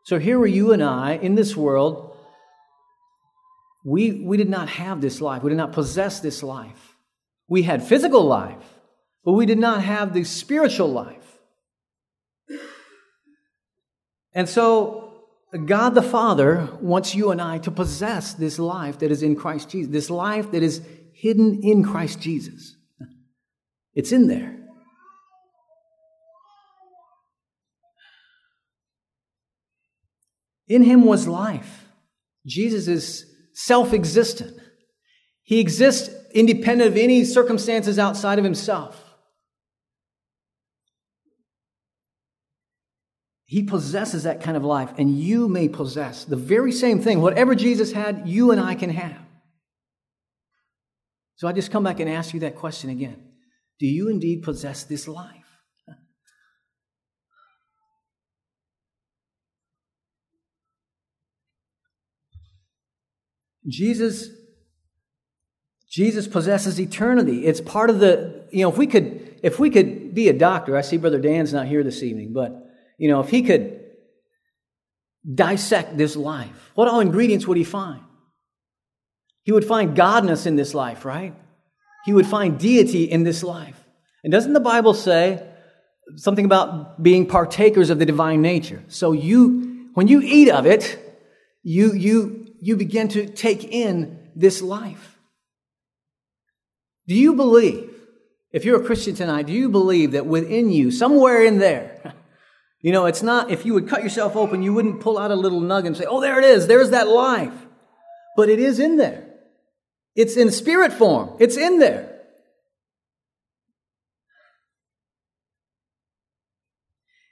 So 0.04 0.18
here 0.18 0.38
were 0.38 0.46
you 0.46 0.72
and 0.72 0.82
I 0.82 1.12
in 1.12 1.34
this 1.34 1.56
world 1.56 2.16
we, 3.86 4.20
we 4.24 4.36
did 4.36 4.50
not 4.50 4.68
have 4.68 5.00
this 5.00 5.20
life. 5.20 5.44
We 5.44 5.50
did 5.50 5.56
not 5.56 5.70
possess 5.70 6.18
this 6.18 6.42
life. 6.42 6.96
We 7.48 7.62
had 7.62 7.86
physical 7.86 8.24
life, 8.24 8.75
but 9.26 9.32
we 9.32 9.44
did 9.44 9.58
not 9.58 9.82
have 9.82 10.14
the 10.14 10.22
spiritual 10.22 10.86
life. 10.86 11.38
And 14.32 14.48
so, 14.48 15.24
God 15.64 15.96
the 15.96 16.02
Father 16.02 16.68
wants 16.80 17.12
you 17.12 17.32
and 17.32 17.42
I 17.42 17.58
to 17.58 17.72
possess 17.72 18.34
this 18.34 18.60
life 18.60 19.00
that 19.00 19.10
is 19.10 19.24
in 19.24 19.34
Christ 19.34 19.68
Jesus, 19.68 19.90
this 19.90 20.10
life 20.10 20.52
that 20.52 20.62
is 20.62 20.80
hidden 21.12 21.60
in 21.64 21.82
Christ 21.82 22.20
Jesus. 22.20 22.76
It's 23.94 24.12
in 24.12 24.28
there. 24.28 24.56
In 30.68 30.84
him 30.84 31.04
was 31.04 31.26
life. 31.26 31.86
Jesus 32.46 32.86
is 32.86 33.26
self 33.54 33.92
existent. 33.92 34.56
He 35.42 35.58
exists 35.58 36.14
independent 36.32 36.92
of 36.92 36.96
any 36.96 37.24
circumstances 37.24 37.98
outside 37.98 38.38
of 38.38 38.44
himself. 38.44 39.02
He 43.46 43.62
possesses 43.62 44.24
that 44.24 44.42
kind 44.42 44.56
of 44.56 44.64
life, 44.64 44.90
and 44.98 45.16
you 45.16 45.48
may 45.48 45.68
possess 45.68 46.24
the 46.24 46.36
very 46.36 46.72
same 46.72 47.00
thing. 47.00 47.20
Whatever 47.20 47.54
Jesus 47.54 47.92
had, 47.92 48.26
you 48.26 48.50
and 48.50 48.60
I 48.60 48.74
can 48.74 48.90
have. 48.90 49.22
So 51.36 51.46
I 51.46 51.52
just 51.52 51.70
come 51.70 51.84
back 51.84 52.00
and 52.00 52.10
ask 52.10 52.34
you 52.34 52.40
that 52.40 52.56
question 52.56 52.90
again 52.90 53.22
Do 53.78 53.86
you 53.86 54.08
indeed 54.08 54.42
possess 54.42 54.82
this 54.84 55.06
life? 55.06 55.32
Jesus 63.68 64.28
Jesus 65.88 66.28
possesses 66.28 66.80
eternity. 66.80 67.46
It's 67.46 67.60
part 67.60 67.88
of 67.88 68.00
the, 68.00 68.44
you 68.50 68.62
know, 68.62 68.70
if 68.70 68.76
we 68.76 68.86
could 68.86 69.38
if 69.42 69.58
we 69.58 69.70
could 69.70 70.14
be 70.14 70.28
a 70.28 70.32
doctor, 70.32 70.76
I 70.76 70.80
see 70.80 70.96
Brother 70.96 71.20
Dan's 71.20 71.52
not 71.52 71.66
here 71.66 71.84
this 71.84 72.02
evening, 72.02 72.32
but 72.32 72.65
you 72.98 73.08
know, 73.08 73.20
if 73.20 73.28
he 73.28 73.42
could 73.42 73.80
dissect 75.34 75.96
this 75.96 76.16
life, 76.16 76.70
what 76.74 76.88
all 76.88 77.00
ingredients 77.00 77.46
would 77.46 77.56
he 77.56 77.64
find? 77.64 78.00
He 79.42 79.52
would 79.52 79.64
find 79.64 79.96
godness 79.96 80.46
in 80.46 80.56
this 80.56 80.74
life, 80.74 81.04
right? 81.04 81.34
He 82.04 82.12
would 82.12 82.26
find 82.26 82.58
deity 82.58 83.04
in 83.04 83.22
this 83.22 83.42
life. 83.42 83.84
And 84.24 84.32
doesn't 84.32 84.54
the 84.54 84.60
Bible 84.60 84.94
say 84.94 85.46
something 86.16 86.44
about 86.44 87.02
being 87.02 87.26
partakers 87.26 87.90
of 87.90 87.98
the 87.98 88.06
divine 88.06 88.42
nature? 88.42 88.82
So 88.88 89.12
you, 89.12 89.90
when 89.94 90.08
you 90.08 90.20
eat 90.20 90.50
of 90.50 90.66
it, 90.66 90.98
you, 91.62 91.92
you, 91.92 92.54
you 92.60 92.76
begin 92.76 93.08
to 93.08 93.28
take 93.28 93.64
in 93.64 94.30
this 94.34 94.62
life. 94.62 95.18
Do 97.06 97.14
you 97.14 97.34
believe, 97.34 97.94
if 98.52 98.64
you're 98.64 98.82
a 98.82 98.84
Christian 98.84 99.14
tonight, 99.14 99.46
do 99.46 99.52
you 99.52 99.68
believe 99.68 100.12
that 100.12 100.26
within 100.26 100.70
you, 100.70 100.90
somewhere 100.90 101.44
in 101.44 101.58
there, 101.58 102.14
you 102.86 102.92
know, 102.92 103.06
it's 103.06 103.20
not, 103.20 103.50
if 103.50 103.66
you 103.66 103.74
would 103.74 103.88
cut 103.88 104.04
yourself 104.04 104.36
open, 104.36 104.62
you 104.62 104.72
wouldn't 104.72 105.00
pull 105.00 105.18
out 105.18 105.32
a 105.32 105.34
little 105.34 105.60
nug 105.60 105.88
and 105.88 105.96
say, 105.96 106.04
oh, 106.04 106.20
there 106.20 106.38
it 106.38 106.44
is, 106.44 106.68
there's 106.68 106.90
that 106.90 107.08
life. 107.08 107.52
But 108.36 108.48
it 108.48 108.60
is 108.60 108.78
in 108.78 108.96
there. 108.96 109.26
It's 110.14 110.36
in 110.36 110.52
spirit 110.52 110.92
form, 110.92 111.34
it's 111.40 111.56
in 111.56 111.80
there. 111.80 112.20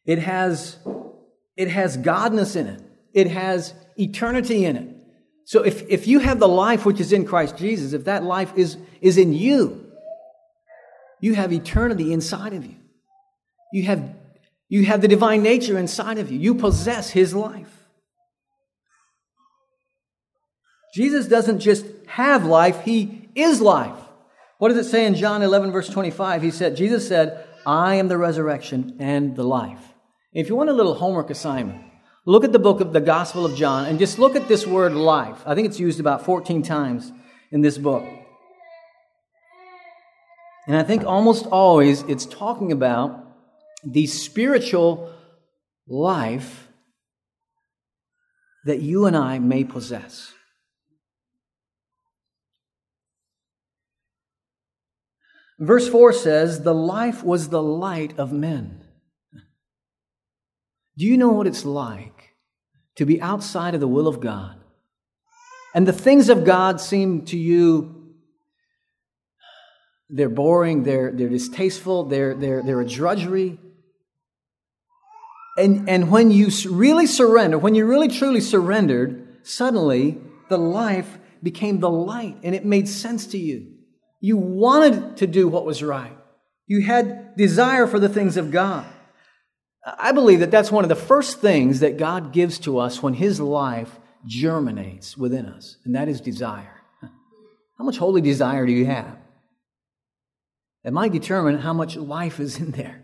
It 0.05 0.19
has, 0.19 0.77
it 1.57 1.69
has 1.69 1.97
godness 1.99 2.57
in 2.57 2.67
it. 2.67 2.83
It 3.13 3.29
has 3.29 3.75
eternity 3.97 4.65
in 4.65 4.75
it. 4.77 4.97
So 5.45 5.63
if, 5.63 5.89
if 5.89 6.09
you 6.09 6.19
have 6.19 6.41
the 6.41 6.49
life 6.49 6.85
which 6.85 6.99
is 6.99 7.13
in 7.13 7.25
Christ 7.25 7.57
Jesus, 7.57 7.93
if 7.93 8.07
that 8.07 8.25
life 8.25 8.55
is, 8.57 8.77
is 9.01 9.19
in 9.19 9.33
you, 9.33 9.89
you 11.21 11.37
have 11.37 11.53
eternity 11.53 12.13
inside 12.13 12.55
of 12.55 12.67
you. 12.67 12.75
You 13.73 13.85
have, 13.85 14.17
you 14.69 14.85
have 14.87 15.01
the 15.01 15.09
divine 15.09 15.43
nature 15.43 15.79
inside 15.79 16.19
of 16.19 16.31
you. 16.31 16.39
You 16.39 16.55
possess 16.55 17.11
his 17.11 17.35
life. 17.35 17.71
Jesus 20.95 21.27
doesn't 21.27 21.61
just 21.61 21.87
have 22.07 22.45
life, 22.45 22.83
he 22.83 23.29
is 23.35 23.61
life. 23.61 23.99
What 24.59 24.69
does 24.69 24.87
it 24.87 24.89
say 24.89 25.07
in 25.07 25.15
John 25.15 25.43
11, 25.43 25.73
verse 25.73 25.89
25? 25.89 26.43
He 26.43 26.51
said, 26.51 26.77
Jesus 26.77 27.07
said, 27.07 27.45
I 27.67 27.97
am 27.97 28.09
the 28.09 28.17
resurrection 28.17 28.97
and 29.01 29.35
the 29.35 29.43
life. 29.43 29.81
If 30.33 30.49
you 30.49 30.55
want 30.55 30.71
a 30.71 30.75
little 30.75 30.95
homework 30.95 31.31
assignment, 31.31 31.85
Look 32.27 32.43
at 32.43 32.53
the 32.53 32.59
book 32.59 32.81
of 32.81 32.95
the 32.95 33.03
Gospel 33.03 33.45
of 33.45 33.55
John 33.55 33.85
and 33.85 33.99
just 33.99 34.19
look 34.19 34.35
at 34.35 34.49
this 34.49 34.67
word 34.67 34.95
life. 34.95 35.43
I 35.45 35.55
think 35.55 35.69
it's 35.69 35.79
used 35.79 36.01
about 36.01 36.25
14 36.25 36.63
times 36.63 37.13
in 37.51 37.61
this 37.61 37.77
book. 37.77 38.03
And 40.67 40.75
I 40.75 40.83
think 40.83 41.05
almost 41.05 41.45
always 41.47 42.01
it's 42.03 42.25
talking 42.25 42.73
about 42.73 43.24
the 43.85 44.07
spiritual 44.07 45.13
life 45.87 46.69
that 48.65 48.81
you 48.81 49.07
and 49.07 49.17
I 49.17 49.39
may 49.39 49.65
possess. 49.65 50.33
Verse 55.59 55.89
4 55.89 56.13
says, 56.13 56.63
The 56.63 56.75
life 56.75 57.23
was 57.23 57.49
the 57.49 57.63
light 57.63 58.19
of 58.19 58.33
men. 58.33 58.85
Do 60.97 61.05
you 61.05 61.17
know 61.17 61.31
what 61.31 61.47
it's 61.47 61.65
like 61.65 62.35
to 62.97 63.05
be 63.05 63.21
outside 63.21 63.75
of 63.75 63.81
the 63.81 63.89
will 63.89 64.09
of 64.09 64.21
God? 64.21 64.61
And 65.75 65.89
the 65.89 65.93
things 65.93 66.29
of 66.29 66.45
God 66.45 66.81
seem 66.81 67.25
to 67.27 67.37
you, 67.37 68.15
they're 70.09 70.29
boring, 70.29 70.85
they're, 70.85 71.11
they're 71.11 71.29
distasteful, 71.29 72.05
they're, 72.05 72.35
they're, 72.35 72.63
they're 72.63 72.81
a 72.81 72.87
drudgery. 72.87 73.59
And, 75.57 75.89
and 75.89 76.11
when 76.11 76.31
you 76.31 76.51
really 76.69 77.07
surrender, 77.07 77.59
when 77.59 77.75
you 77.75 77.87
really 77.87 78.09
truly 78.09 78.41
surrendered, 78.41 79.39
suddenly 79.43 80.19
the 80.49 80.59
life 80.59 81.19
became 81.43 81.81
the 81.81 81.91
light 81.91 82.37
and 82.43 82.55
it 82.55 82.65
made 82.65 82.89
sense 82.89 83.27
to 83.29 83.39
you. 83.39 83.73
You 84.21 84.37
wanted 84.37 85.19
to 85.19 85.27
do 85.27 85.47
what 85.49 85.67
was 85.67 85.83
right. 85.83 86.17
You 86.67 86.83
had 86.83 87.37
desire 87.37 87.87
for 87.87 87.99
the 87.99 88.09
things 88.09 88.37
of 88.37 88.51
God. 88.51 88.87
I 89.87 90.13
believe 90.13 90.41
that 90.41 90.51
that's 90.51 90.73
one 90.73 90.85
of 90.85 90.89
the 90.89 90.95
first 90.97 91.41
things 91.41 91.81
that 91.81 91.99
God 91.99 92.33
gives 92.33 92.59
to 92.61 92.79
us 92.79 93.03
when 93.03 93.15
His 93.15 93.39
life 93.39 94.01
germinates 94.27 95.17
within 95.17 95.45
us, 95.45 95.77
and 95.85 95.95
that 95.95 96.09
is 96.09 96.23
desire. 96.23 96.81
How 97.77 97.85
much 97.85 97.99
holy 97.99 98.23
desire 98.23 98.65
do 98.65 98.73
you 98.73 98.87
have? 98.87 99.19
It 100.85 100.93
might 100.93 101.13
determine 101.13 101.59
how 101.59 101.75
much 101.75 101.97
life 101.97 102.41
is 102.41 102.59
in 102.59 102.71
there. 102.71 103.04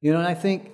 You 0.00 0.12
know, 0.12 0.18
and 0.18 0.28
I 0.28 0.34
think 0.34 0.70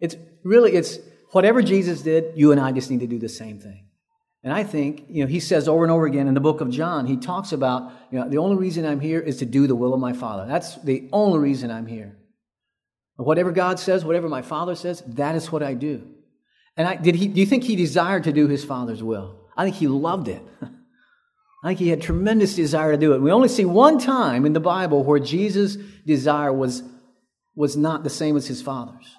it's 0.00 0.16
really 0.44 0.72
it's 0.72 0.98
whatever 1.32 1.62
Jesus 1.62 2.02
did, 2.02 2.36
you 2.36 2.52
and 2.52 2.60
I 2.60 2.72
just 2.72 2.90
need 2.90 3.00
to 3.00 3.06
do 3.06 3.18
the 3.18 3.28
same 3.28 3.58
thing. 3.58 3.86
And 4.42 4.52
I 4.52 4.64
think, 4.64 5.04
you 5.08 5.22
know, 5.22 5.28
he 5.28 5.38
says 5.38 5.68
over 5.68 5.84
and 5.84 5.92
over 5.92 6.06
again 6.06 6.26
in 6.26 6.34
the 6.34 6.40
book 6.40 6.62
of 6.62 6.70
John, 6.70 7.06
he 7.06 7.16
talks 7.18 7.52
about, 7.52 7.92
you 8.10 8.18
know, 8.18 8.28
the 8.28 8.38
only 8.38 8.56
reason 8.56 8.86
I'm 8.86 9.00
here 9.00 9.20
is 9.20 9.38
to 9.38 9.46
do 9.46 9.66
the 9.66 9.76
will 9.76 9.92
of 9.92 10.00
my 10.00 10.14
Father. 10.14 10.46
That's 10.46 10.76
the 10.76 11.08
only 11.12 11.38
reason 11.38 11.70
I'm 11.70 11.86
here. 11.86 12.16
Whatever 13.16 13.52
God 13.52 13.78
says, 13.78 14.02
whatever 14.02 14.30
my 14.30 14.40
Father 14.40 14.74
says, 14.74 15.02
that 15.08 15.34
is 15.34 15.52
what 15.52 15.62
I 15.62 15.74
do. 15.74 16.06
And 16.74 16.88
I, 16.88 16.96
did 16.96 17.16
he, 17.16 17.28
do 17.28 17.38
you 17.38 17.44
think 17.44 17.64
he 17.64 17.76
desired 17.76 18.24
to 18.24 18.32
do 18.32 18.48
his 18.48 18.64
Father's 18.64 19.02
will? 19.02 19.36
I 19.58 19.64
think 19.64 19.76
he 19.76 19.88
loved 19.88 20.28
it. 20.28 20.42
I 21.62 21.68
think 21.68 21.78
he 21.78 21.88
had 21.88 22.00
tremendous 22.00 22.54
desire 22.54 22.92
to 22.92 22.96
do 22.96 23.12
it. 23.12 23.20
We 23.20 23.30
only 23.30 23.48
see 23.48 23.66
one 23.66 23.98
time 23.98 24.46
in 24.46 24.54
the 24.54 24.60
Bible 24.60 25.04
where 25.04 25.18
Jesus' 25.18 25.76
desire 26.06 26.50
was, 26.50 26.82
was 27.54 27.76
not 27.76 28.04
the 28.04 28.10
same 28.10 28.36
as 28.36 28.46
his 28.46 28.62
Father's. 28.62 29.16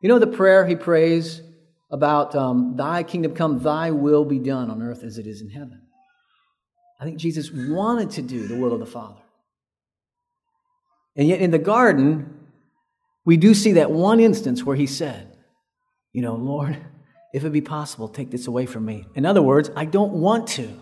You 0.00 0.08
know 0.08 0.18
the 0.18 0.26
prayer 0.26 0.66
he 0.66 0.76
prays 0.76 1.42
about 1.90 2.34
um, 2.34 2.76
thy 2.76 3.02
kingdom 3.02 3.34
come, 3.34 3.60
thy 3.60 3.90
will 3.90 4.24
be 4.24 4.38
done 4.38 4.70
on 4.70 4.82
earth 4.82 5.02
as 5.02 5.18
it 5.18 5.26
is 5.26 5.40
in 5.40 5.50
heaven. 5.50 5.80
I 7.00 7.04
think 7.04 7.18
Jesus 7.18 7.50
wanted 7.52 8.10
to 8.10 8.22
do 8.22 8.46
the 8.46 8.56
will 8.56 8.72
of 8.72 8.80
the 8.80 8.86
Father. 8.86 9.22
And 11.16 11.26
yet 11.26 11.40
in 11.40 11.50
the 11.50 11.58
garden, 11.58 12.46
we 13.24 13.36
do 13.36 13.54
see 13.54 13.72
that 13.72 13.90
one 13.90 14.20
instance 14.20 14.64
where 14.64 14.76
he 14.76 14.86
said, 14.86 15.36
You 16.12 16.22
know, 16.22 16.34
Lord, 16.36 16.78
if 17.32 17.44
it 17.44 17.50
be 17.50 17.60
possible, 17.60 18.08
take 18.08 18.30
this 18.30 18.46
away 18.46 18.66
from 18.66 18.84
me. 18.84 19.06
In 19.14 19.26
other 19.26 19.42
words, 19.42 19.70
I 19.74 19.84
don't 19.84 20.12
want 20.12 20.46
to. 20.48 20.80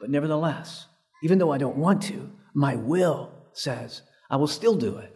But 0.00 0.10
nevertheless, 0.10 0.86
even 1.22 1.38
though 1.38 1.52
I 1.52 1.58
don't 1.58 1.76
want 1.76 2.02
to, 2.04 2.30
my 2.54 2.76
will 2.76 3.31
says 3.54 4.02
I 4.30 4.36
will 4.36 4.46
still 4.46 4.76
do 4.76 4.96
it. 4.98 5.14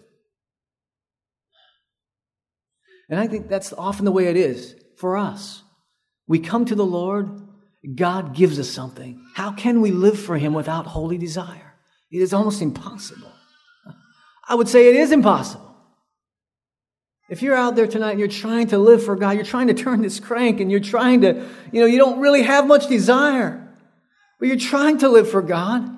And 3.09 3.21
I 3.21 3.27
think 3.27 3.49
that's 3.49 3.73
often 3.73 4.05
the 4.05 4.13
way 4.13 4.27
it 4.27 4.37
is 4.37 4.75
for 4.97 5.17
us. 5.17 5.63
We 6.27 6.39
come 6.41 6.65
to 6.65 6.75
the 6.75 6.85
Lord, 6.85 7.41
God 7.95 8.35
gives 8.35 8.59
us 8.59 8.69
something. 8.69 9.25
How 9.35 9.53
can 9.53 9.81
we 9.81 9.93
live 9.93 10.19
for 10.19 10.39
Him 10.39 10.55
without 10.55 10.87
holy 10.87 11.19
desire? 11.19 11.75
It 12.11 12.21
is 12.21 12.33
almost 12.33 12.63
impossible. 12.63 13.33
I 14.49 14.55
would 14.55 14.69
say 14.69 14.89
it 14.89 14.97
is 14.97 15.13
impossible. 15.13 15.67
If 17.29 17.43
you're 17.43 17.57
out 17.57 17.75
there 17.75 17.89
tonight 17.89 18.13
and 18.13 18.21
you're 18.21 18.29
trying 18.29 18.69
to 18.69 18.79
live 18.79 19.05
for 19.05 19.17
God, 19.17 19.35
you're 19.35 19.45
trying 19.45 19.67
to 19.67 19.75
turn 19.75 20.01
this 20.01 20.21
crank 20.21 20.61
and 20.61 20.71
you're 20.71 20.79
trying 20.79 21.23
to, 21.23 21.49
you 21.73 21.81
know, 21.81 21.87
you 21.87 21.99
don't 21.99 22.21
really 22.21 22.43
have 22.43 22.67
much 22.67 22.87
desire, 22.87 23.69
but 24.39 24.47
you're 24.47 24.57
trying 24.57 24.99
to 24.99 25.09
live 25.09 25.29
for 25.29 25.43
God. 25.43 25.91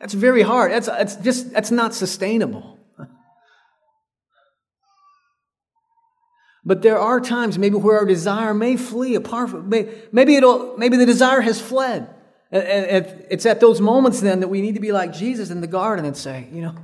That's 0.00 0.14
very 0.14 0.42
hard. 0.42 0.72
That's, 0.72 0.86
that's 0.86 1.16
just, 1.16 1.52
that's 1.52 1.70
not 1.70 1.94
sustainable. 1.94 2.78
But 6.64 6.82
there 6.82 6.98
are 6.98 7.20
times 7.20 7.58
maybe 7.58 7.76
where 7.76 7.98
our 7.98 8.04
desire 8.04 8.52
may 8.52 8.76
flee 8.76 9.14
apart 9.14 9.50
from, 9.50 9.68
maybe 9.68 10.34
it'll, 10.34 10.76
maybe 10.76 10.96
the 10.96 11.06
desire 11.06 11.40
has 11.40 11.60
fled. 11.60 12.12
It's 12.50 13.46
at 13.46 13.60
those 13.60 13.80
moments 13.80 14.20
then 14.20 14.40
that 14.40 14.48
we 14.48 14.60
need 14.60 14.74
to 14.74 14.80
be 14.80 14.90
like 14.90 15.12
Jesus 15.12 15.50
in 15.50 15.60
the 15.60 15.68
garden 15.68 16.04
and 16.04 16.16
say, 16.16 16.48
you 16.52 16.62
know, 16.62 16.74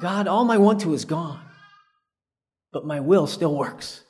God, 0.00 0.26
all 0.26 0.44
my 0.44 0.58
want 0.58 0.80
to 0.80 0.94
is 0.94 1.04
gone, 1.04 1.44
but 2.72 2.84
my 2.84 2.98
will 2.98 3.28
still 3.28 3.56
works. 3.56 4.02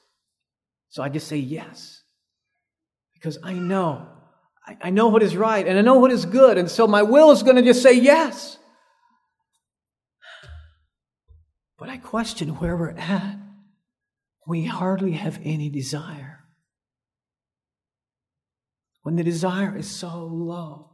So 0.88 1.02
I 1.02 1.10
just 1.10 1.28
say 1.28 1.36
yes. 1.36 2.02
Because 3.12 3.36
I 3.42 3.52
know, 3.52 4.06
I 4.83 4.90
know 4.90 5.09
what 5.09 5.23
is 5.23 5.37
right 5.37 5.66
and 5.66 5.79
I 5.79 5.83
know 5.83 5.99
what 5.99 6.12
is 6.12 6.25
good. 6.25 6.57
And 6.57 6.70
so 6.70 6.87
my 6.87 7.03
will 7.03 7.31
is 7.33 7.42
going 7.42 7.57
to 7.57 7.62
just 7.62 7.83
say 7.83 7.94
yes. 7.94 8.59
But 11.79 11.88
I 11.88 11.96
question 11.96 12.51
where 12.51 12.77
we're 12.77 12.90
at 12.90 13.37
we 14.51 14.64
hardly 14.64 15.12
have 15.12 15.38
any 15.44 15.68
desire. 15.68 16.40
When 19.03 19.14
the 19.14 19.23
desire 19.23 19.77
is 19.77 19.88
so 19.88 20.27
low. 20.27 20.90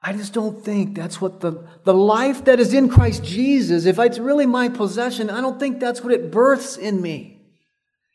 I 0.00 0.12
just 0.12 0.32
don't 0.32 0.64
think 0.64 0.94
that's 0.94 1.20
what 1.20 1.40
the, 1.40 1.66
the 1.82 1.92
life 1.92 2.44
that 2.44 2.60
is 2.60 2.72
in 2.72 2.88
Christ 2.88 3.24
Jesus, 3.24 3.86
if 3.86 3.98
it's 3.98 4.20
really 4.20 4.46
my 4.46 4.68
possession, 4.68 5.28
I 5.28 5.40
don't 5.40 5.58
think 5.58 5.80
that's 5.80 6.00
what 6.00 6.12
it 6.12 6.30
births 6.30 6.76
in 6.76 7.02
me. 7.02 7.37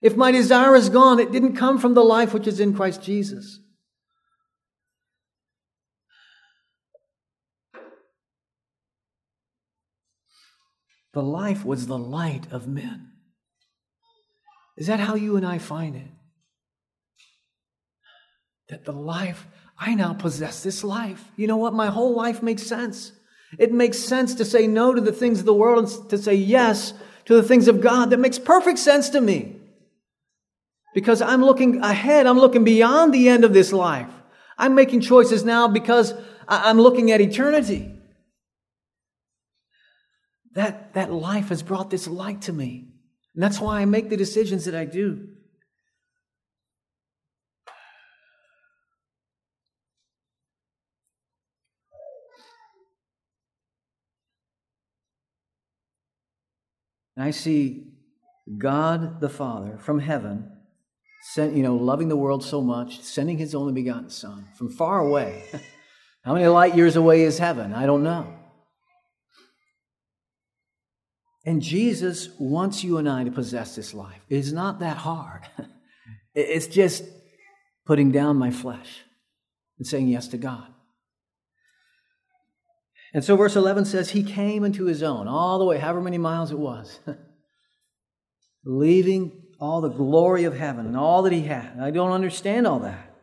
If 0.04 0.18
my 0.18 0.32
desire 0.32 0.76
is 0.76 0.90
gone, 0.90 1.18
it 1.22 1.32
didn't 1.32 1.56
come 1.56 1.80
from 1.80 1.94
the 1.94 2.04
life 2.04 2.34
which 2.34 2.46
is 2.46 2.60
in 2.60 2.76
Christ 2.76 3.02
Jesus. 3.02 3.62
The 11.14 11.24
life 11.24 11.64
was 11.64 11.88
the 11.88 11.98
light 11.98 12.52
of 12.52 12.68
men. 12.68 13.12
Is 14.76 14.88
that 14.88 15.00
how 15.00 15.16
you 15.16 15.38
and 15.38 15.46
I 15.46 15.58
find 15.58 15.96
it? 15.96 16.12
That 18.68 18.84
the 18.84 18.92
life, 18.92 19.48
I 19.80 19.96
now 19.96 20.14
possess 20.14 20.64
this 20.64 20.84
life. 20.84 21.32
You 21.38 21.48
know 21.48 21.58
what? 21.58 21.74
My 21.74 21.88
whole 21.88 22.14
life 22.14 22.44
makes 22.44 22.64
sense. 22.64 23.14
It 23.58 23.72
makes 23.72 24.00
sense 24.00 24.36
to 24.36 24.44
say 24.44 24.68
no 24.68 24.94
to 24.94 25.00
the 25.00 25.14
things 25.14 25.40
of 25.40 25.46
the 25.46 25.54
world 25.54 25.86
and 25.86 26.10
to 26.10 26.18
say 26.18 26.34
yes 26.34 26.94
to 27.26 27.36
the 27.36 27.44
things 27.44 27.70
of 27.70 27.80
God. 27.80 28.10
That 28.10 28.20
makes 28.20 28.40
perfect 28.40 28.80
sense 28.80 29.10
to 29.12 29.22
me. 29.22 29.62
Because 30.94 31.22
I'm 31.22 31.44
looking 31.44 31.82
ahead, 31.82 32.28
I'm 32.28 32.38
looking 32.38 32.64
beyond 32.64 33.14
the 33.14 33.30
end 33.30 33.44
of 33.44 33.54
this 33.54 33.74
life. 33.74 34.12
I'm 34.58 34.76
making 34.76 35.02
choices 35.02 35.44
now 35.44 35.68
because 35.68 36.14
I'm 36.48 36.80
looking 36.80 37.12
at 37.12 37.22
eternity. 37.22 37.92
That, 40.54 40.94
that 40.94 41.12
life 41.12 41.50
has 41.50 41.64
brought 41.64 41.90
this 41.90 42.08
light 42.08 42.42
to 42.44 42.54
me. 42.54 42.90
And 43.34 43.44
that's 43.44 43.60
why 43.60 43.82
I 43.82 43.86
make 43.86 44.10
the 44.10 44.18
decisions 44.18 44.66
that 44.66 44.76
I 44.76 44.86
do. 44.86 45.30
And 57.16 57.26
I 57.26 57.32
see 57.32 57.94
God 58.58 59.22
the 59.22 59.30
Father 59.30 59.78
from 59.78 60.00
heaven, 60.00 60.52
sent, 61.24 61.56
you 61.56 61.64
know, 61.64 61.76
loving 61.76 62.10
the 62.10 62.18
world 62.18 62.44
so 62.44 62.62
much, 62.62 63.02
sending 63.02 63.38
his 63.38 63.56
only 63.56 63.74
begotten 63.74 64.10
Son 64.10 64.46
from 64.58 64.70
far 64.70 65.00
away. 65.00 65.44
How 66.24 66.34
many 66.34 66.48
light 66.48 66.76
years 66.76 66.96
away 66.96 67.24
is 67.24 67.40
heaven? 67.40 67.74
I 67.74 67.86
don't 67.86 68.04
know. 68.04 68.34
And 71.46 71.62
Jesus 71.62 72.30
wants 72.40 72.84
you 72.84 72.98
and 72.98 73.10
I 73.10 73.24
to 73.24 73.32
possess 73.32 73.76
this 73.76 73.94
life. 73.94 74.22
It 74.30 74.38
is 74.38 74.54
not 74.54 74.80
that 74.80 74.98
hard. 74.98 75.42
It's 76.36 76.66
just 76.66 77.04
putting 77.86 78.12
down 78.12 78.38
my 78.38 78.50
flesh 78.50 79.02
and 79.78 79.86
saying 79.86 80.08
yes 80.08 80.30
to 80.30 80.38
God. 80.38 80.66
And 83.14 83.24
so 83.24 83.36
verse 83.36 83.56
11 83.56 83.86
says, 83.86 84.10
He 84.10 84.24
came 84.24 84.64
into 84.64 84.86
His 84.86 85.04
own, 85.04 85.28
all 85.28 85.60
the 85.60 85.66
way, 85.66 85.78
however 85.78 86.02
many 86.02 86.18
miles 86.18 86.52
it 86.52 86.58
was, 86.58 87.00
leaving 88.66 89.43
all 89.64 89.80
the 89.80 89.90
glory 89.90 90.44
of 90.44 90.58
heaven 90.58 90.86
and 90.86 90.98
all 90.98 91.22
that 91.22 91.32
He 91.32 91.44
had. 91.44 91.80
I 91.80 91.90
don't 91.90 92.12
understand 92.12 92.68
all 92.68 92.80
that. 92.80 93.16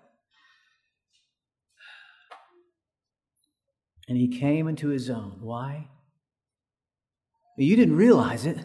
And 4.09 4.17
He 4.17 4.39
came 4.39 4.67
into 4.67 4.89
His 4.89 5.11
own. 5.11 5.37
Why? 5.41 5.89
You 7.59 7.77
didn't 7.77 7.97
realize 7.97 8.47
it, 8.47 8.57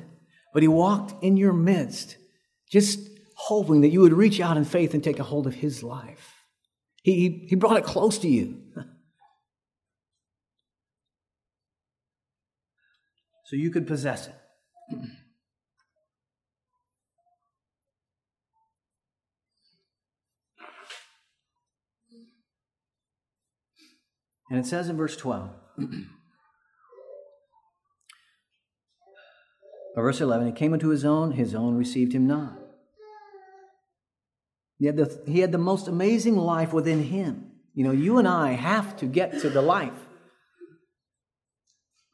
but 0.54 0.64
He 0.64 0.70
walked 0.70 1.22
in 1.22 1.36
your 1.36 1.52
midst, 1.52 2.16
just 2.72 3.00
hoping 3.36 3.82
that 3.82 3.90
you 3.90 4.00
would 4.00 4.14
reach 4.14 4.40
out 4.40 4.56
in 4.56 4.64
faith 4.64 4.94
and 4.94 5.04
take 5.04 5.20
a 5.20 5.24
hold 5.24 5.46
of 5.46 5.56
His 5.56 5.84
life. 5.84 6.34
He, 7.04 7.46
he 7.50 7.56
brought 7.56 7.76
it 7.76 7.84
close 7.84 8.18
to 8.20 8.30
you. 8.30 8.62
so 13.44 13.58
you 13.58 13.70
could 13.70 13.86
possess 13.86 14.30
it. 14.30 14.36
And 24.50 24.60
it 24.60 24.66
says 24.66 24.90
in 24.90 24.98
verse 24.98 25.18
12 25.18 25.50
Verse 29.96 30.20
11, 30.20 30.48
he 30.48 30.54
came 30.54 30.74
into 30.74 30.90
his 30.90 31.06
own, 31.06 31.32
his 31.32 31.56
own 31.56 31.78
received 31.78 32.12
him 32.12 32.28
not. 32.28 32.60
He 34.78 34.88
had, 34.88 34.98
the, 34.98 35.24
he 35.26 35.40
had 35.40 35.54
the 35.54 35.58
most 35.58 35.88
amazing 35.88 36.36
life 36.36 36.74
within 36.74 37.02
him. 37.04 37.52
You 37.74 37.86
know, 37.86 37.92
you 37.92 38.18
and 38.18 38.28
I 38.28 38.52
have 38.52 38.98
to 38.98 39.06
get 39.06 39.40
to 39.40 39.50
the 39.50 39.62
life. 39.62 39.94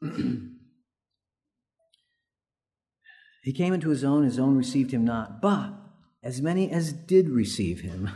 he 3.42 3.52
came 3.52 3.74
into 3.74 3.88
his 3.88 4.04
own, 4.04 4.22
his 4.22 4.38
own 4.38 4.56
received 4.56 4.92
him 4.92 5.04
not. 5.04 5.42
But 5.42 5.72
as 6.22 6.40
many 6.40 6.70
as 6.70 6.92
did 6.92 7.30
receive 7.30 7.80
him, 7.80 8.10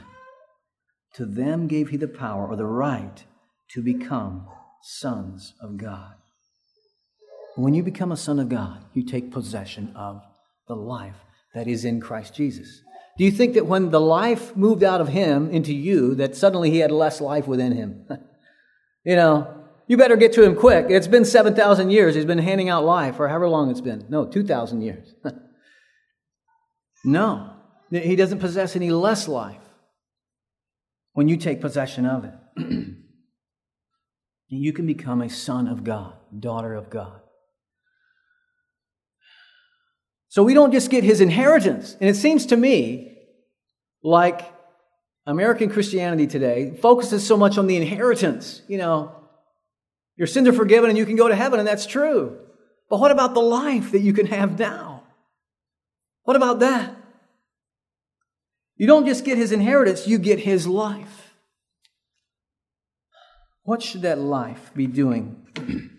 to 1.14 1.26
them 1.26 1.66
gave 1.66 1.88
he 1.88 1.96
the 1.96 2.07
power 2.07 2.46
or 2.46 2.55
the 2.55 2.66
right 2.66 3.24
to 3.70 3.83
become 3.83 4.46
sons 4.83 5.55
of 5.61 5.76
God. 5.76 6.14
When 7.57 7.74
you 7.74 7.83
become 7.83 8.12
a 8.12 8.16
son 8.16 8.38
of 8.38 8.48
God, 8.48 8.85
you 8.92 9.02
take 9.02 9.33
possession 9.33 9.92
of 9.96 10.22
the 10.68 10.76
life 10.76 11.16
that 11.55 11.66
is 11.66 11.85
in 11.85 12.00
Christ 12.00 12.35
Jesus. 12.35 12.83
Do 13.16 13.24
you 13.24 13.31
think 13.31 13.55
that 13.55 13.66
when 13.66 13.90
the 13.90 14.00
life 14.00 14.55
moved 14.57 14.85
out 14.85 15.00
of 15.00 15.09
him 15.09 15.50
into 15.50 15.72
you, 15.72 16.14
that 16.16 16.37
suddenly 16.37 16.70
he 16.70 16.79
had 16.79 16.90
less 16.90 17.20
life 17.20 17.46
within 17.46 17.72
him? 17.72 18.07
you 19.05 19.16
know, 19.16 19.64
you 19.87 19.96
better 19.96 20.16
get 20.16 20.35
to 20.35 20.42
him 20.42 20.55
quick. 20.55 20.87
It's 20.90 21.07
been 21.07 21.24
7,000 21.24 21.90
years. 21.90 22.14
He's 22.14 22.26
been 22.26 22.38
handing 22.38 22.68
out 22.68 22.85
life, 22.85 23.16
for 23.16 23.29
however 23.29 23.48
long 23.48 23.70
it's 23.70 23.81
been. 23.81 24.05
No, 24.11 24.26
2,000 24.26 24.83
years. 24.83 25.14
no, 27.05 27.52
he 27.90 28.16
doesn't 28.16 28.40
possess 28.40 28.76
any 28.76 28.90
less 28.90 29.29
life 29.29 29.62
when 31.14 31.29
you 31.29 31.38
take 31.38 31.62
possession 31.62 32.05
of 32.05 32.24
it. 32.24 32.96
you 34.48 34.72
can 34.72 34.87
become 34.87 35.20
a 35.20 35.28
son 35.28 35.66
of 35.66 35.85
God, 35.85 36.14
daughter 36.38 36.74
of 36.74 36.90
God. 36.90 37.20
So 40.28 40.42
we 40.42 40.54
don't 40.54 40.72
just 40.72 40.90
get 40.90 41.02
his 41.02 41.20
inheritance. 41.20 41.96
And 42.00 42.09
it 42.11 42.14
seems 42.14 42.46
to 42.46 42.56
me 42.56 43.16
like 44.02 44.52
American 45.26 45.70
Christianity 45.70 46.26
today 46.26 46.76
focuses 46.80 47.26
so 47.26 47.37
much 47.37 47.59
on 47.59 47.66
the 47.66 47.76
inheritance. 47.76 48.62
You 48.68 48.78
know, 48.78 49.14
your 50.16 50.26
sins 50.26 50.46
are 50.46 50.52
forgiven 50.52 50.90
and 50.90 50.98
you 50.98 51.06
can 51.06 51.16
go 51.16 51.28
to 51.28 51.35
heaven, 51.35 51.59
and 51.59 51.66
that's 51.66 51.87
true. 51.87 52.38
But 52.88 53.00
what 53.00 53.11
about 53.11 53.35
the 53.35 53.40
life 53.40 53.92
that 53.92 54.00
you 54.00 54.12
can 54.12 54.26
have 54.26 54.59
now? 54.59 55.02
What 56.22 56.37
about 56.37 56.61
that? 56.61 56.94
You 58.76 58.87
don't 58.87 59.06
just 59.06 59.24
get 59.24 59.38
his 59.38 59.52
inheritance, 59.52 60.06
you 60.06 60.18
get 60.18 60.38
his 60.38 60.66
life. 60.66 61.26
What 63.66 63.83
should 63.83 64.02
that 64.02 64.20
life 64.20 64.70
be 64.74 64.87
doing? 64.87 65.44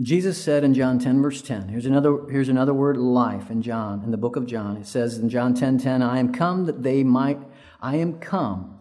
Jesus 0.00 0.42
said 0.42 0.62
in 0.62 0.74
John 0.74 1.00
10, 1.00 1.20
verse 1.20 1.42
10, 1.42 1.68
here's 1.68 1.86
another, 1.86 2.20
here's 2.30 2.48
another 2.48 2.72
word, 2.72 2.96
life, 2.96 3.50
in 3.50 3.62
John, 3.62 4.04
in 4.04 4.12
the 4.12 4.16
book 4.16 4.36
of 4.36 4.46
John. 4.46 4.76
It 4.76 4.86
says 4.86 5.18
in 5.18 5.28
John 5.28 5.54
10, 5.54 5.78
10, 5.78 6.02
I 6.02 6.20
am 6.20 6.32
come 6.32 6.66
that 6.66 6.84
they 6.84 7.02
might, 7.02 7.40
I 7.82 7.96
am 7.96 8.20
come. 8.20 8.78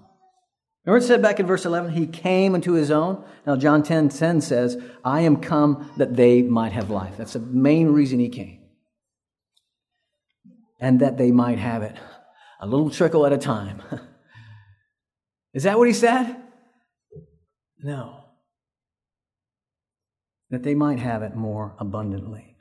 Remember 0.86 1.04
it 1.04 1.08
said 1.08 1.24
back 1.24 1.40
in 1.40 1.48
verse 1.48 1.66
11, 1.66 1.92
he 1.94 2.06
came 2.06 2.54
into 2.54 2.74
his 2.74 2.92
own? 2.92 3.24
Now 3.48 3.56
John 3.56 3.82
10, 3.82 4.10
10 4.10 4.42
says, 4.42 4.78
I 5.04 5.22
am 5.22 5.38
come 5.38 5.92
that 5.98 6.16
they 6.16 6.44
might 6.44 6.72
have 6.72 6.92
life. 6.92 7.18
That's 7.18 7.34
the 7.34 7.40
main 7.40 7.88
reason 7.88 8.20
he 8.20 8.30
came. 8.30 8.62
And 10.80 11.00
that 11.00 11.18
they 11.18 11.32
might 11.32 11.58
have 11.58 11.82
it. 11.82 11.96
A 12.62 12.68
little 12.68 12.92
trickle 12.92 13.26
at 13.26 13.34
a 13.34 13.40
time. 13.40 13.82
Is 15.54 15.64
that 15.64 15.78
what 15.78 15.88
he 15.88 15.94
said? 15.94 16.36
No 17.82 18.20
that 20.50 20.64
they 20.64 20.76
might 20.76 21.00
have 21.00 21.22
it 21.22 21.36
more 21.36 21.76
abundantly. 21.80 22.56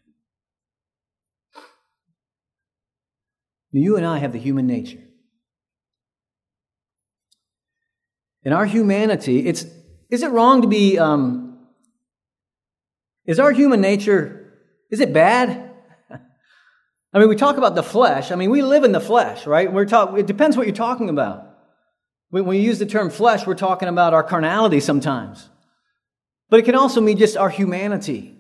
You 3.70 3.96
and 3.96 4.07
I 4.07 4.18
have 4.18 4.33
the 4.33 4.38
human 4.38 4.66
nature. 4.66 5.03
In 8.42 8.53
our 8.53 8.64
humanity, 8.64 9.46
it's 9.46 9.66
is 10.11 10.22
it 10.22 10.31
wrong 10.31 10.62
to 10.62 10.68
be 10.68 10.98
um, 10.98 11.66
is 13.27 13.38
our 13.38 13.53
human 13.53 13.81
nature 13.81 14.55
is 14.90 15.01
it 15.01 15.12
bad? 15.12 15.70
I 16.11 17.18
mean, 17.18 17.29
we 17.29 17.37
talk 17.37 17.59
about 17.59 17.74
the 17.74 17.83
flesh. 17.83 18.31
I 18.31 18.37
mean, 18.37 18.51
we 18.51 18.62
live 18.62 18.85
in 18.85 18.92
the 18.92 19.01
flesh, 19.01 19.46
right? 19.46 19.70
We're 19.70 19.85
talk, 19.85 20.18
it 20.18 20.27
depends 20.27 20.57
what 20.57 20.66
you're 20.66 20.74
talking 20.74 21.11
about. 21.11 21.47
When 22.30 22.44
we 22.44 22.58
use 22.58 22.78
the 22.78 22.86
term 22.86 23.10
flesh, 23.10 23.46
we're 23.46 23.54
talking 23.54 23.88
about 23.88 24.14
our 24.14 24.22
carnality 24.22 24.80
sometimes. 24.80 25.48
But 26.50 26.60
it 26.60 26.64
can 26.64 26.74
also 26.74 27.00
mean 27.00 27.18
just 27.18 27.36
our 27.36 27.50
humanity. 27.50 28.36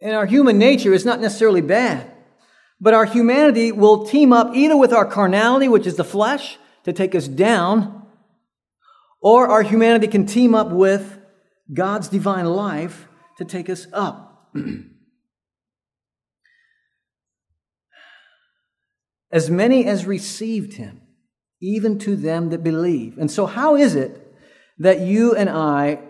And 0.00 0.14
our 0.14 0.26
human 0.26 0.58
nature 0.58 0.92
is 0.92 1.04
not 1.04 1.20
necessarily 1.20 1.60
bad. 1.60 2.10
But 2.80 2.94
our 2.94 3.04
humanity 3.04 3.72
will 3.72 4.06
team 4.06 4.32
up 4.32 4.54
either 4.54 4.76
with 4.76 4.92
our 4.92 5.04
carnality, 5.04 5.68
which 5.68 5.86
is 5.86 5.96
the 5.96 6.04
flesh, 6.04 6.58
to 6.84 6.92
take 6.92 7.14
us 7.14 7.26
down, 7.26 8.06
or 9.20 9.48
our 9.48 9.62
humanity 9.62 10.06
can 10.06 10.26
team 10.26 10.54
up 10.54 10.70
with 10.70 11.18
God's 11.72 12.08
divine 12.08 12.46
life 12.46 13.08
to 13.38 13.44
take 13.44 13.68
us 13.68 13.86
up. 13.92 14.54
as 19.30 19.50
many 19.50 19.84
as 19.84 20.06
received 20.06 20.74
him, 20.74 21.02
even 21.60 21.98
to 22.00 22.16
them 22.16 22.50
that 22.50 22.62
believe. 22.62 23.18
And 23.18 23.30
so, 23.30 23.46
how 23.46 23.76
is 23.76 23.94
it 23.94 24.34
that 24.78 25.00
you 25.00 25.34
and 25.34 25.48
I, 25.48 26.00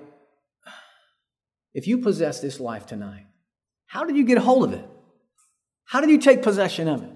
if 1.74 1.86
you 1.86 1.98
possess 1.98 2.40
this 2.40 2.60
life 2.60 2.86
tonight, 2.86 3.26
how 3.86 4.04
did 4.04 4.16
you 4.16 4.24
get 4.24 4.38
hold 4.38 4.64
of 4.64 4.72
it? 4.72 4.84
How 5.86 6.00
did 6.00 6.10
you 6.10 6.18
take 6.18 6.42
possession 6.42 6.88
of 6.88 7.02
it? 7.02 7.12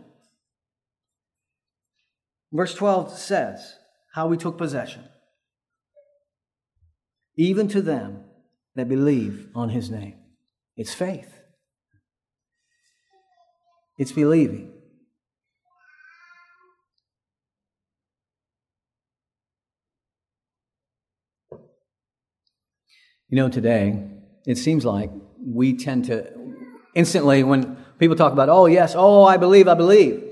Verse 2.53 2.75
12 2.75 3.19
says 3.19 3.77
how 4.15 4.27
we 4.27 4.37
took 4.37 4.59
possession. 4.59 5.05
Even 7.37 7.69
to 7.69 7.81
them 7.81 8.25
that 8.75 8.89
believe 8.89 9.49
on 9.55 9.71
his 9.71 9.91
name. 9.91 10.17
It's 10.77 10.95
faith, 10.95 11.41
it's 13.99 14.13
believing. 14.13 14.73
You 23.33 23.37
know, 23.37 23.49
today, 23.49 23.99
it 24.47 24.59
seems 24.59 24.85
like 24.85 25.11
we 25.43 25.75
tend 25.79 26.05
to 26.05 26.31
instantly, 26.95 27.43
when 27.43 27.79
people 27.99 28.15
talk 28.15 28.35
about, 28.35 28.51
oh, 28.51 28.67
yes, 28.67 28.93
oh, 28.95 29.25
I 29.25 29.39
believe, 29.39 29.69
I 29.69 29.75
believe. 29.75 30.23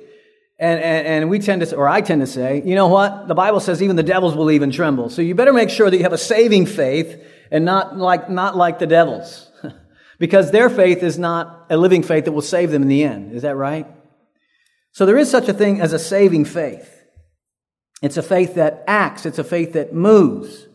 And, 0.58 0.82
and, 0.82 1.06
and, 1.06 1.30
we 1.30 1.38
tend 1.38 1.62
to, 1.62 1.76
or 1.76 1.88
I 1.88 2.02
tend 2.02 2.20
to 2.20 2.26
say, 2.26 2.62
you 2.62 2.74
know 2.74 2.88
what? 2.88 3.26
The 3.26 3.34
Bible 3.34 3.60
says 3.60 3.82
even 3.82 3.96
the 3.96 4.02
devils 4.02 4.34
believe 4.34 4.60
and 4.60 4.70
tremble. 4.70 5.08
So 5.08 5.22
you 5.22 5.34
better 5.34 5.54
make 5.54 5.70
sure 5.70 5.88
that 5.88 5.96
you 5.96 6.02
have 6.02 6.12
a 6.12 6.18
saving 6.18 6.66
faith 6.66 7.24
and 7.50 7.64
not 7.64 7.96
like, 7.96 8.28
not 8.28 8.54
like 8.54 8.78
the 8.78 8.86
devils. 8.86 9.50
because 10.18 10.50
their 10.50 10.68
faith 10.68 11.02
is 11.02 11.18
not 11.18 11.68
a 11.70 11.78
living 11.78 12.02
faith 12.02 12.26
that 12.26 12.32
will 12.32 12.42
save 12.42 12.70
them 12.70 12.82
in 12.82 12.88
the 12.88 13.04
end. 13.04 13.32
Is 13.32 13.40
that 13.40 13.56
right? 13.56 13.86
So 14.92 15.06
there 15.06 15.16
is 15.16 15.30
such 15.30 15.48
a 15.48 15.54
thing 15.54 15.80
as 15.80 15.94
a 15.94 15.98
saving 15.98 16.44
faith. 16.44 17.02
It's 18.02 18.18
a 18.18 18.22
faith 18.22 18.56
that 18.56 18.84
acts. 18.86 19.24
It's 19.24 19.38
a 19.38 19.44
faith 19.44 19.72
that 19.72 19.94
moves. 19.94 20.66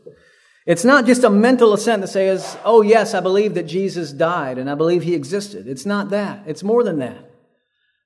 It's 0.66 0.84
not 0.84 1.06
just 1.06 1.24
a 1.24 1.30
mental 1.30 1.74
assent 1.74 2.02
that 2.02 2.08
says, 2.08 2.58
oh, 2.66 2.82
yes, 2.82 3.14
I 3.14 3.20
believe 3.20 3.54
that 3.54 3.68
Jesus 3.68 4.12
died 4.12 4.58
and 4.58 4.70
I 4.70 4.74
believe 4.74 5.04
he 5.04 5.14
existed. 5.14 5.68
It's 5.68 5.86
not 5.86 6.10
that. 6.10 6.44
It's 6.48 6.64
more 6.64 6.84
than 6.84 7.00
that. 7.00 7.32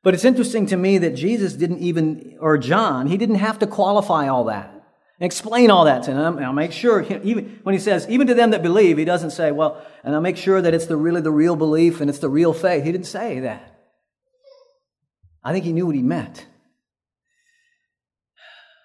But 0.03 0.13
it's 0.13 0.25
interesting 0.25 0.65
to 0.67 0.77
me 0.77 0.97
that 0.97 1.15
Jesus 1.15 1.53
didn't 1.53 1.79
even, 1.79 2.37
or 2.39 2.57
John, 2.57 3.07
he 3.07 3.17
didn't 3.17 3.35
have 3.35 3.59
to 3.59 3.67
qualify 3.67 4.27
all 4.27 4.45
that 4.45 4.71
and 4.71 5.25
explain 5.25 5.71
all 5.71 5.85
that 5.85 6.03
to 6.03 6.13
them. 6.13 6.37
And 6.37 6.45
I'll 6.45 6.53
make 6.53 6.73
sure, 6.73 7.01
even 7.01 7.59
when 7.63 7.73
he 7.73 7.79
says, 7.79 8.05
even 8.09 8.27
to 8.27 8.33
them 8.33 8.51
that 8.51 8.61
believe, 8.61 8.97
he 8.97 9.05
doesn't 9.05 9.31
say, 9.31 9.51
well, 9.51 9.81
and 10.03 10.13
I'll 10.13 10.21
make 10.21 10.37
sure 10.37 10.61
that 10.61 10.73
it's 10.73 10.85
the 10.85 10.97
really 10.97 11.21
the 11.21 11.31
real 11.31 11.55
belief 11.55 12.01
and 12.01 12.09
it's 12.09 12.19
the 12.19 12.29
real 12.29 12.53
faith. 12.53 12.83
He 12.83 12.91
didn't 12.91 13.07
say 13.07 13.39
that. 13.41 13.79
I 15.43 15.53
think 15.53 15.63
he 15.63 15.71
knew 15.71 15.85
what 15.85 15.95
he 15.95 16.01
meant. 16.01 16.45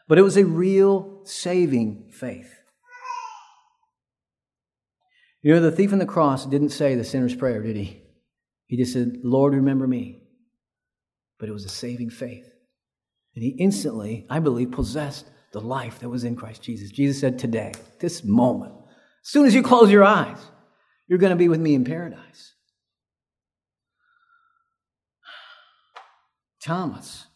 But 0.06 0.18
it 0.18 0.22
was 0.22 0.36
a 0.36 0.44
real 0.44 1.22
saving 1.24 2.10
faith. 2.12 2.53
You 5.44 5.52
know, 5.52 5.60
the 5.60 5.70
thief 5.70 5.92
on 5.92 5.98
the 5.98 6.06
cross 6.06 6.46
didn't 6.46 6.70
say 6.70 6.94
the 6.94 7.04
sinner's 7.04 7.36
prayer, 7.36 7.62
did 7.62 7.76
he? 7.76 8.00
He 8.64 8.78
just 8.78 8.94
said, 8.94 9.18
Lord, 9.22 9.52
remember 9.52 9.86
me. 9.86 10.22
But 11.38 11.50
it 11.50 11.52
was 11.52 11.66
a 11.66 11.68
saving 11.68 12.08
faith. 12.08 12.50
And 13.34 13.44
he 13.44 13.50
instantly, 13.50 14.26
I 14.30 14.38
believe, 14.38 14.70
possessed 14.72 15.28
the 15.52 15.60
life 15.60 15.98
that 15.98 16.08
was 16.08 16.24
in 16.24 16.34
Christ 16.34 16.62
Jesus. 16.62 16.90
Jesus 16.90 17.20
said, 17.20 17.38
Today, 17.38 17.72
this 18.00 18.24
moment, 18.24 18.72
as 19.22 19.30
soon 19.30 19.44
as 19.44 19.54
you 19.54 19.62
close 19.62 19.90
your 19.90 20.02
eyes, 20.02 20.38
you're 21.08 21.18
going 21.18 21.28
to 21.28 21.36
be 21.36 21.50
with 21.50 21.60
me 21.60 21.74
in 21.74 21.84
paradise. 21.84 22.54
Thomas, 26.64 27.26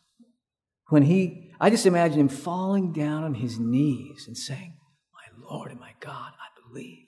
when 0.89 1.03
he, 1.03 1.53
I 1.61 1.69
just 1.69 1.85
imagine 1.85 2.21
him 2.21 2.31
falling 2.31 2.95
down 2.95 3.23
on 3.23 3.35
his 3.35 3.59
knees 3.59 4.25
and 4.27 4.37
saying, 4.39 4.79
My 5.13 5.47
Lord 5.47 5.71
and 5.71 5.79
my 5.79 5.93
God, 6.01 6.33
I 6.33 6.69
believe. 6.71 7.08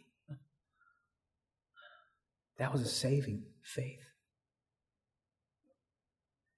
That 2.61 2.73
was 2.73 2.83
a 2.83 2.89
saving 2.89 3.43
faith. 3.63 4.05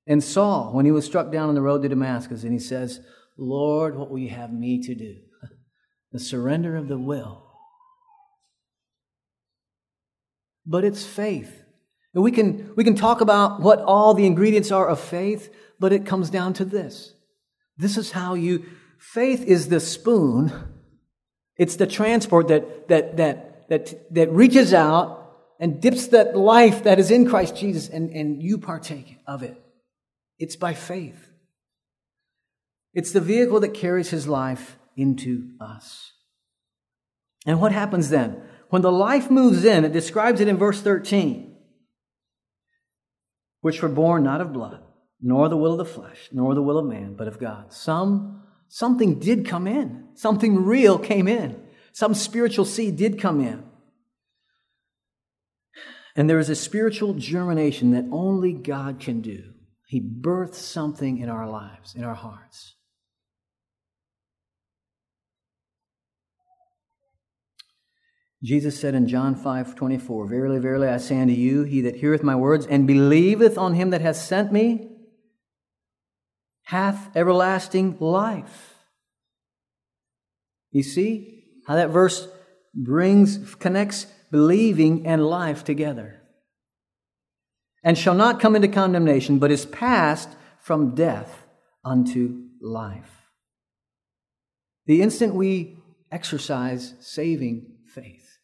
And 0.04 0.22
Saul, 0.22 0.72
when 0.72 0.84
he 0.84 0.90
was 0.90 1.06
struck 1.06 1.30
down 1.30 1.48
on 1.48 1.54
the 1.54 1.62
road 1.62 1.82
to 1.82 1.88
Damascus, 1.88 2.42
and 2.42 2.52
he 2.52 2.58
says, 2.58 3.00
Lord, 3.38 3.96
what 3.96 4.10
will 4.10 4.18
you 4.18 4.30
have 4.30 4.52
me 4.52 4.82
to 4.82 4.94
do? 4.94 5.16
The 6.10 6.18
surrender 6.18 6.76
of 6.76 6.88
the 6.88 6.98
will. 6.98 7.46
But 10.66 10.84
it's 10.84 11.06
faith. 11.06 11.62
And 12.12 12.22
we 12.22 12.30
can, 12.30 12.74
we 12.76 12.84
can 12.84 12.94
talk 12.94 13.22
about 13.22 13.62
what 13.62 13.78
all 13.78 14.12
the 14.12 14.26
ingredients 14.26 14.70
are 14.70 14.86
of 14.86 15.00
faith, 15.00 15.50
but 15.80 15.90
it 15.90 16.04
comes 16.04 16.28
down 16.28 16.52
to 16.54 16.66
this. 16.66 17.14
This 17.78 17.96
is 17.96 18.10
how 18.10 18.34
you, 18.34 18.66
faith 18.98 19.42
is 19.44 19.68
the 19.68 19.80
spoon, 19.80 20.52
it's 21.56 21.76
the 21.76 21.86
transport 21.86 22.48
that, 22.48 22.88
that, 22.88 23.16
that, 23.16 23.68
that, 23.70 24.14
that 24.14 24.30
reaches 24.30 24.74
out 24.74 25.21
and 25.62 25.81
dips 25.81 26.09
that 26.09 26.37
life 26.37 26.83
that 26.83 26.98
is 26.98 27.12
in 27.12 27.25
Christ 27.25 27.55
Jesus 27.55 27.88
and, 27.88 28.11
and 28.11 28.42
you 28.42 28.59
partake 28.59 29.18
of 29.29 29.44
it. 29.44 29.62
It's 30.37 30.57
by 30.57 30.75
faith. 30.75 31.31
It's 32.92 33.12
the 33.12 33.20
vehicle 33.20 33.61
that 33.61 33.72
carries 33.72 34.11
his 34.11 34.27
life 34.27 34.77
into 34.96 35.51
us. 35.61 36.14
And 37.46 37.61
what 37.61 37.70
happens 37.70 38.11
then? 38.11 38.42
When 38.70 38.83
the 38.83 38.90
life 38.90 39.31
moves 39.31 39.64
in, 39.64 39.85
it 39.85 39.92
describes 39.92 40.40
it 40.40 40.48
in 40.48 40.57
verse 40.57 40.81
13, 40.81 41.57
which 43.61 43.83
were 43.83 43.88
born 43.88 44.25
not 44.25 44.40
of 44.40 44.53
blood, 44.53 44.83
nor 45.20 45.48
the 45.48 45.57
will 45.57 45.72
of 45.72 45.79
the 45.79 45.85
flesh, 45.85 46.29
nor 46.33 46.57
the 46.57 46.62
will 46.62 46.79
of 46.79 46.87
man, 46.87 47.14
but 47.14 47.29
of 47.29 47.38
God. 47.38 47.72
Some, 47.72 48.42
something 48.66 49.20
did 49.20 49.46
come 49.46 49.68
in. 49.68 50.09
Something 50.14 50.64
real 50.64 50.98
came 50.98 51.29
in. 51.29 51.62
Some 51.92 52.14
spiritual 52.14 52.64
seed 52.64 52.96
did 52.96 53.20
come 53.20 53.40
in. 53.40 53.62
And 56.14 56.29
there 56.29 56.38
is 56.38 56.51
a 56.51 56.55
spiritual 56.55 57.14
germination 57.14 57.92
that 57.92 58.05
only 58.11 58.53
God 58.53 59.01
can 59.01 59.20
do. 59.20 59.53
He 59.87 60.01
births 60.01 60.59
something 60.59 61.18
in 61.18 61.29
our 61.29 61.48
lives, 61.48 61.94
in 61.94 62.05
our 62.05 62.14
hearts. 62.14 62.77
Jesus 68.42 68.79
said 68.79 68.94
in 68.94 69.07
John 69.07 69.37
5 69.37 69.77
24, 69.77 70.27
Verily, 70.27 70.59
verily, 70.59 70.88
I 70.88 70.96
say 70.96 71.20
unto 71.20 71.33
you, 71.33 71.62
he 71.62 71.81
that 71.83 71.96
heareth 71.96 72.25
my 72.25 72.35
words 72.35 72.66
and 72.66 72.87
believeth 72.87 73.57
on 73.57 73.75
him 73.75 73.90
that 73.90 74.01
hath 74.01 74.16
sent 74.16 74.53
me 74.53 74.88
hath 76.64 77.14
everlasting 77.14 77.98
life. 78.01 78.77
You 80.70 80.83
see 80.83 81.44
how 81.66 81.75
that 81.77 81.90
verse 81.90 82.27
brings, 82.75 83.55
connects 83.57 84.07
believing, 84.33 85.07
and 85.07 85.25
life 85.25 85.62
together. 85.62 86.23
And 87.85 87.99
shall 87.99 88.14
not 88.14 88.40
come 88.40 88.57
into 88.57 88.66
condemnation, 88.66 89.38
but 89.38 89.51
is 89.51 89.66
passed 89.66 90.31
from 90.59 90.95
death 90.95 91.45
unto 91.85 92.47
life. 92.61 93.11
The 94.87 95.03
instant 95.03 95.35
we 95.35 95.77
exercise 96.11 96.95
saving 97.01 97.75
faith, 97.95 98.38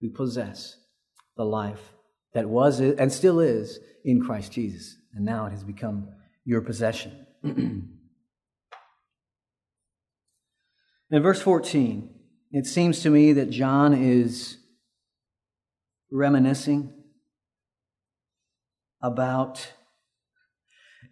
we 0.00 0.08
possess 0.08 0.76
the 1.36 1.44
life 1.44 1.92
that 2.32 2.48
was 2.48 2.80
and 2.80 3.12
still 3.12 3.38
is 3.38 3.78
in 4.04 4.22
Christ 4.22 4.52
Jesus. 4.52 4.96
And 5.14 5.24
now 5.24 5.46
it 5.46 5.50
has 5.50 5.62
become 5.62 6.08
your 6.44 6.62
possession. 6.62 7.26
in 7.42 7.98
verse 11.10 11.42
14, 11.42 12.08
it 12.52 12.66
seems 12.66 13.00
to 13.00 13.10
me 13.10 13.32
that 13.34 13.50
John 13.50 13.92
is 13.92 14.56
reminiscing 16.10 16.92
about. 19.02 19.72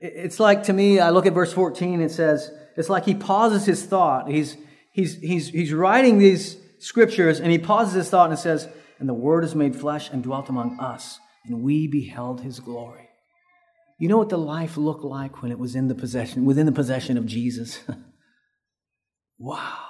It's 0.01 0.39
like 0.39 0.65
to 0.65 0.73
me, 0.73 1.01
I 1.01 1.11
look 1.11 1.27
at 1.27 1.33
verse 1.33 1.53
14, 1.53 2.01
it 2.01 2.11
says, 2.11 2.51
it's 2.79 2.89
like 2.89 3.05
he 3.05 3.15
pauses 3.15 3.67
his 3.67 3.85
thought. 3.85 4.31
He's, 4.31 4.57
he's, 4.93 5.17
he's, 5.17 5.49
he's 5.49 5.73
writing 5.73 6.19
these 6.19 6.57
scriptures 6.79 7.41
and 7.41 7.51
he 7.51 7.59
pauses 7.59 7.95
his 7.95 8.09
thought 8.09 8.31
and 8.31 8.39
says, 8.39 8.69
And 9.01 9.09
the 9.09 9.15
word 9.15 9.43
is 9.43 9.57
made 9.57 9.75
flesh 9.75 10.11
and 10.11 10.23
dwelt 10.23 10.49
among 10.49 10.79
us, 10.79 11.19
and 11.45 11.63
we 11.63 11.89
beheld 11.89 12.41
his 12.41 12.61
glory. 12.61 13.09
You 13.99 14.09
know 14.09 14.17
what 14.17 14.29
the 14.29 14.39
life 14.39 14.77
looked 14.77 15.03
like 15.03 15.43
when 15.43 15.51
it 15.51 15.59
was 15.59 15.75
in 15.75 15.89
the 15.89 15.95
possession, 15.97 16.45
within 16.45 16.67
the 16.67 16.73
possession 16.73 17.19
of 17.19 17.27
Jesus? 17.27 17.81
wow. 19.39 19.87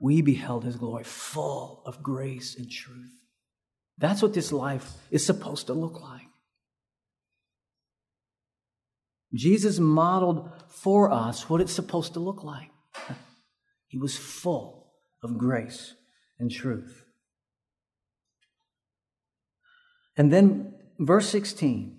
We 0.00 0.22
beheld 0.22 0.64
his 0.64 0.76
glory 0.76 1.04
full 1.04 1.82
of 1.84 2.02
grace 2.02 2.56
and 2.56 2.70
truth. 2.70 3.15
That's 3.98 4.22
what 4.22 4.34
this 4.34 4.52
life 4.52 4.92
is 5.10 5.24
supposed 5.24 5.68
to 5.68 5.72
look 5.72 6.00
like. 6.00 6.26
Jesus 9.34 9.78
modeled 9.78 10.50
for 10.68 11.10
us 11.10 11.48
what 11.48 11.60
it's 11.60 11.72
supposed 11.72 12.14
to 12.14 12.20
look 12.20 12.42
like. 12.42 12.70
He 13.88 13.98
was 13.98 14.18
full 14.18 14.92
of 15.22 15.38
grace 15.38 15.94
and 16.40 16.50
truth. 16.50 17.04
And 20.16 20.32
then 20.32 20.74
verse 20.98 21.28
16. 21.28 21.96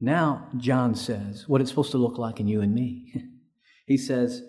Now, 0.00 0.48
John 0.56 0.94
says 0.94 1.48
what 1.48 1.60
it's 1.60 1.70
supposed 1.70 1.92
to 1.92 1.98
look 1.98 2.18
like 2.18 2.38
in 2.38 2.48
you 2.48 2.60
and 2.60 2.74
me. 2.74 3.12
he 3.86 3.96
says, 3.96 4.42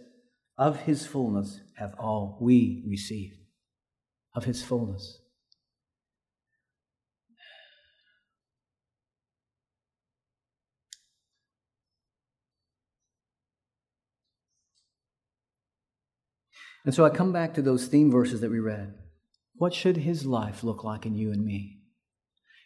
Of 0.58 0.82
his 0.82 1.08
fullness 1.08 1.62
have 1.78 1.96
all 1.98 2.38
we 2.42 2.84
received. 2.88 3.38
Of 4.36 4.44
his 4.46 4.62
fullness. 4.62 5.20
And 16.86 16.94
so 16.94 17.06
I 17.06 17.10
come 17.10 17.32
back 17.32 17.54
to 17.56 17.62
those 17.62 17.88
theme 17.88 18.12
verses 18.12 18.42
that 18.42 18.52
we 18.52 18.60
read. 18.60 18.94
What 19.56 19.74
should 19.74 19.98
his 19.98 20.26
life 20.26 20.64
look 20.64 20.84
like 20.84 21.06
in 21.06 21.16
you 21.16 21.32
and 21.32 21.46
me? 21.46 21.80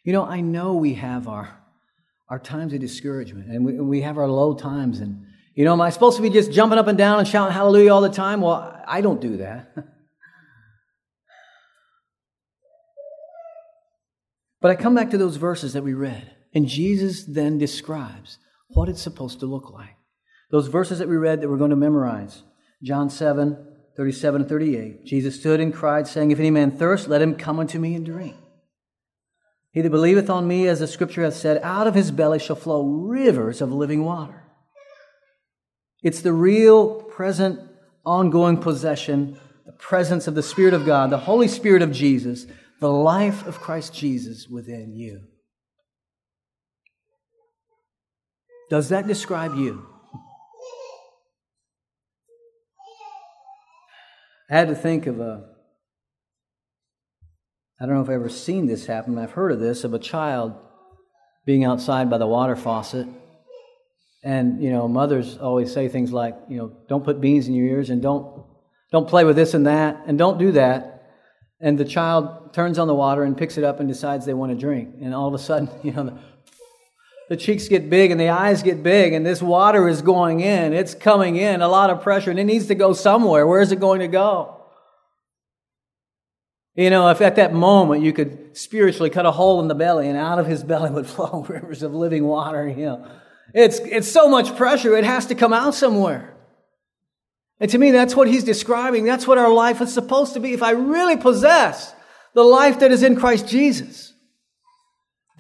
You 0.04 0.14
know, 0.14 0.26
I 0.26 0.42
know 0.42 0.74
we 0.74 0.94
have 0.96 1.28
our, 1.28 1.58
our 2.30 2.40
times 2.40 2.74
of 2.74 2.80
discouragement 2.80 3.50
and 3.50 3.66
we, 3.66 3.80
we 3.80 4.02
have 4.02 4.18
our 4.18 4.28
low 4.28 4.54
times. 4.54 5.00
And, 5.00 5.26
you 5.56 5.66
know, 5.66 5.74
am 5.74 5.82
I 5.82 5.90
supposed 5.90 6.18
to 6.18 6.22
be 6.22 6.30
just 6.30 6.52
jumping 6.52 6.78
up 6.78 6.88
and 6.88 6.98
down 6.98 7.20
and 7.20 7.28
shouting 7.28 7.54
hallelujah 7.54 7.92
all 7.94 8.02
the 8.02 8.10
time? 8.10 8.42
Well, 8.42 8.80
I 8.86 9.02
don't 9.02 9.22
do 9.22 9.38
that. 9.38 9.74
but 14.62 14.72
I 14.72 14.76
come 14.76 14.94
back 14.94 15.10
to 15.12 15.18
those 15.18 15.38
verses 15.38 15.74
that 15.74 15.84
we 15.84 15.94
read. 15.94 16.30
And 16.54 16.68
Jesus 16.68 17.24
then 17.24 17.58
describes 17.58 18.38
what 18.68 18.90
it's 18.90 19.02
supposed 19.02 19.40
to 19.40 19.48
look 19.48 19.72
like. 19.72 19.96
Those 20.52 20.68
verses 20.68 21.00
that 21.00 21.10
we 21.10 21.16
read 21.16 21.42
that 21.42 21.50
we're 21.50 21.58
going 21.58 21.72
to 21.72 21.76
memorize 21.76 22.44
John 22.84 23.10
7, 23.10 23.73
37 23.96 24.42
and 24.42 24.50
38. 24.50 25.06
Jesus 25.06 25.40
stood 25.40 25.60
and 25.60 25.74
cried, 25.74 26.08
saying, 26.08 26.32
If 26.32 26.40
any 26.40 26.52
man 26.52 26.72
thirst, 26.72 27.08
let 27.08 27.22
him 27.22 27.36
come 27.36 27.60
unto 27.60 27.80
me 27.80 27.96
and 27.96 28.06
drink. 28.06 28.36
He 29.72 29.82
that 29.82 29.90
believeth 29.90 30.30
on 30.30 30.48
me, 30.48 30.68
as 30.68 30.80
the 30.80 30.88
scripture 30.88 31.24
hath 31.24 31.36
said, 31.36 31.60
out 31.64 31.88
of 31.88 31.96
his 31.96 32.12
belly 32.12 32.40
shall 32.40 32.56
flow 32.56 32.84
rivers 32.86 33.62
of 33.62 33.72
living 33.72 34.04
water. 34.04 34.44
It's 36.04 36.22
the 36.22 36.34
real, 36.34 37.02
present, 37.04 37.60
ongoing 38.06 38.58
possession, 38.58 39.40
the 39.66 39.72
presence 39.72 40.28
of 40.28 40.36
the 40.36 40.44
Spirit 40.44 40.74
of 40.74 40.86
God, 40.86 41.10
the 41.10 41.18
Holy 41.18 41.48
Spirit 41.48 41.82
of 41.82 41.92
Jesus, 41.92 42.46
the 42.80 42.92
life 42.92 43.48
of 43.48 43.62
Christ 43.62 43.94
Jesus 43.94 44.48
within 44.48 44.94
you. 44.96 45.22
Does 48.70 48.90
that 48.90 49.08
describe 49.08 49.56
you? 49.56 49.93
I 54.50 54.56
had 54.56 54.68
to 54.68 54.76
think 54.76 55.08
of 55.08 55.20
a, 55.20 55.46
I 57.80 57.86
don't 57.86 57.96
know 57.96 58.02
if 58.02 58.10
I've 58.10 58.16
ever 58.16 58.30
seen 58.30 58.66
this 58.66 58.86
happen, 58.86 59.18
I've 59.18 59.32
heard 59.32 59.52
of 59.52 59.60
this, 59.60 59.84
of 59.84 59.94
a 59.94 60.00
child 60.00 60.56
being 61.46 61.64
outside 61.64 62.10
by 62.10 62.18
the 62.18 62.28
water 62.28 62.56
faucet. 62.56 63.08
And, 64.24 64.64
you 64.64 64.72
know, 64.72 64.88
mothers 64.88 65.38
always 65.38 65.74
say 65.74 65.90
things 65.90 66.14
like, 66.14 66.36
you 66.48 66.58
know, 66.58 66.72
don't 66.88 67.04
put 67.04 67.20
beans 67.20 67.48
in 67.48 67.54
your 67.54 67.68
ears 67.68 67.90
and 67.90 68.02
don't, 68.02 68.46
don't 68.92 69.08
play 69.08 69.26
with 69.26 69.36
this 69.36 69.54
and 69.54 69.68
that 69.68 70.04
and 70.08 70.18
don't 70.18 70.38
do 70.38 70.54
that. 70.54 70.94
And 71.60 71.78
the 71.78 71.86
child 71.86 72.54
turns 72.54 72.80
on 72.80 72.88
the 72.88 72.94
water 72.94 73.24
and 73.24 73.38
picks 73.38 73.58
it 73.58 73.64
up 73.64 73.80
and 73.80 73.90
decides 73.90 74.26
they 74.26 74.34
want 74.34 74.52
to 74.52 74.58
drink. 74.58 74.96
And 75.02 75.14
all 75.14 75.28
of 75.28 75.34
a 75.34 75.40
sudden, 75.40 75.70
you 75.84 75.92
know, 75.92 76.18
the, 77.34 77.38
cheeks 77.38 77.68
get 77.68 77.90
big 77.90 78.12
and 78.12 78.20
the 78.20 78.30
eyes 78.30 78.62
get 78.62 78.84
big 78.84 79.14
and 79.14 79.26
this 79.26 79.42
water 79.42 79.88
is 79.88 80.02
going 80.02 80.40
in. 80.42 80.74
It's 80.74 80.94
coming 80.94 81.36
in, 81.36 81.62
a 81.62 81.68
lot 81.68 81.90
of 81.90 82.02
pressure, 82.02 82.30
and 82.30 82.40
it 82.40 82.44
needs 82.44 82.68
to 82.68 82.76
go 82.76 82.94
somewhere. 82.94 83.48
Where 83.48 83.62
is 83.62 83.72
it 83.72 83.80
going 83.80 84.02
to 84.02 84.08
go? 84.08 84.62
You 86.76 86.90
know, 86.90 87.10
if 87.10 87.22
at 87.22 87.36
that 87.38 87.54
moment 87.54 88.04
you 88.04 88.14
could 88.14 88.58
spiritually 88.58 89.10
cut 89.10 89.26
a 89.26 89.32
hole 89.32 89.62
in 89.62 89.68
the 89.68 89.76
belly 89.76 90.08
and 90.08 90.18
out 90.18 90.40
of 90.40 90.46
his 90.46 90.64
belly 90.72 90.92
would 90.92 91.08
flow 91.08 91.46
rivers 91.48 91.84
of 91.84 91.94
living 91.94 92.26
water, 92.26 92.68
you 92.68 92.86
know, 92.86 93.08
it's, 93.54 93.80
it's 93.80 94.12
so 94.12 94.30
much 94.30 94.56
pressure, 94.56 94.96
it 94.96 95.04
has 95.04 95.28
to 95.28 95.36
come 95.36 95.54
out 95.54 95.76
somewhere. 95.76 96.36
And 97.60 97.70
to 97.72 97.78
me, 97.78 97.92
that's 97.92 98.16
what 98.16 98.28
he's 98.28 98.44
describing. 98.44 99.06
That's 99.06 99.28
what 99.28 99.38
our 99.38 99.54
life 99.54 99.82
is 99.82 99.94
supposed 99.94 100.34
to 100.34 100.40
be. 100.40 100.54
If 100.54 100.64
I 100.64 100.72
really 100.72 101.18
possess 101.18 101.94
the 102.34 102.44
life 102.44 102.80
that 102.80 102.92
is 102.92 103.04
in 103.04 103.16
Christ 103.16 103.48
Jesus, 103.48 104.13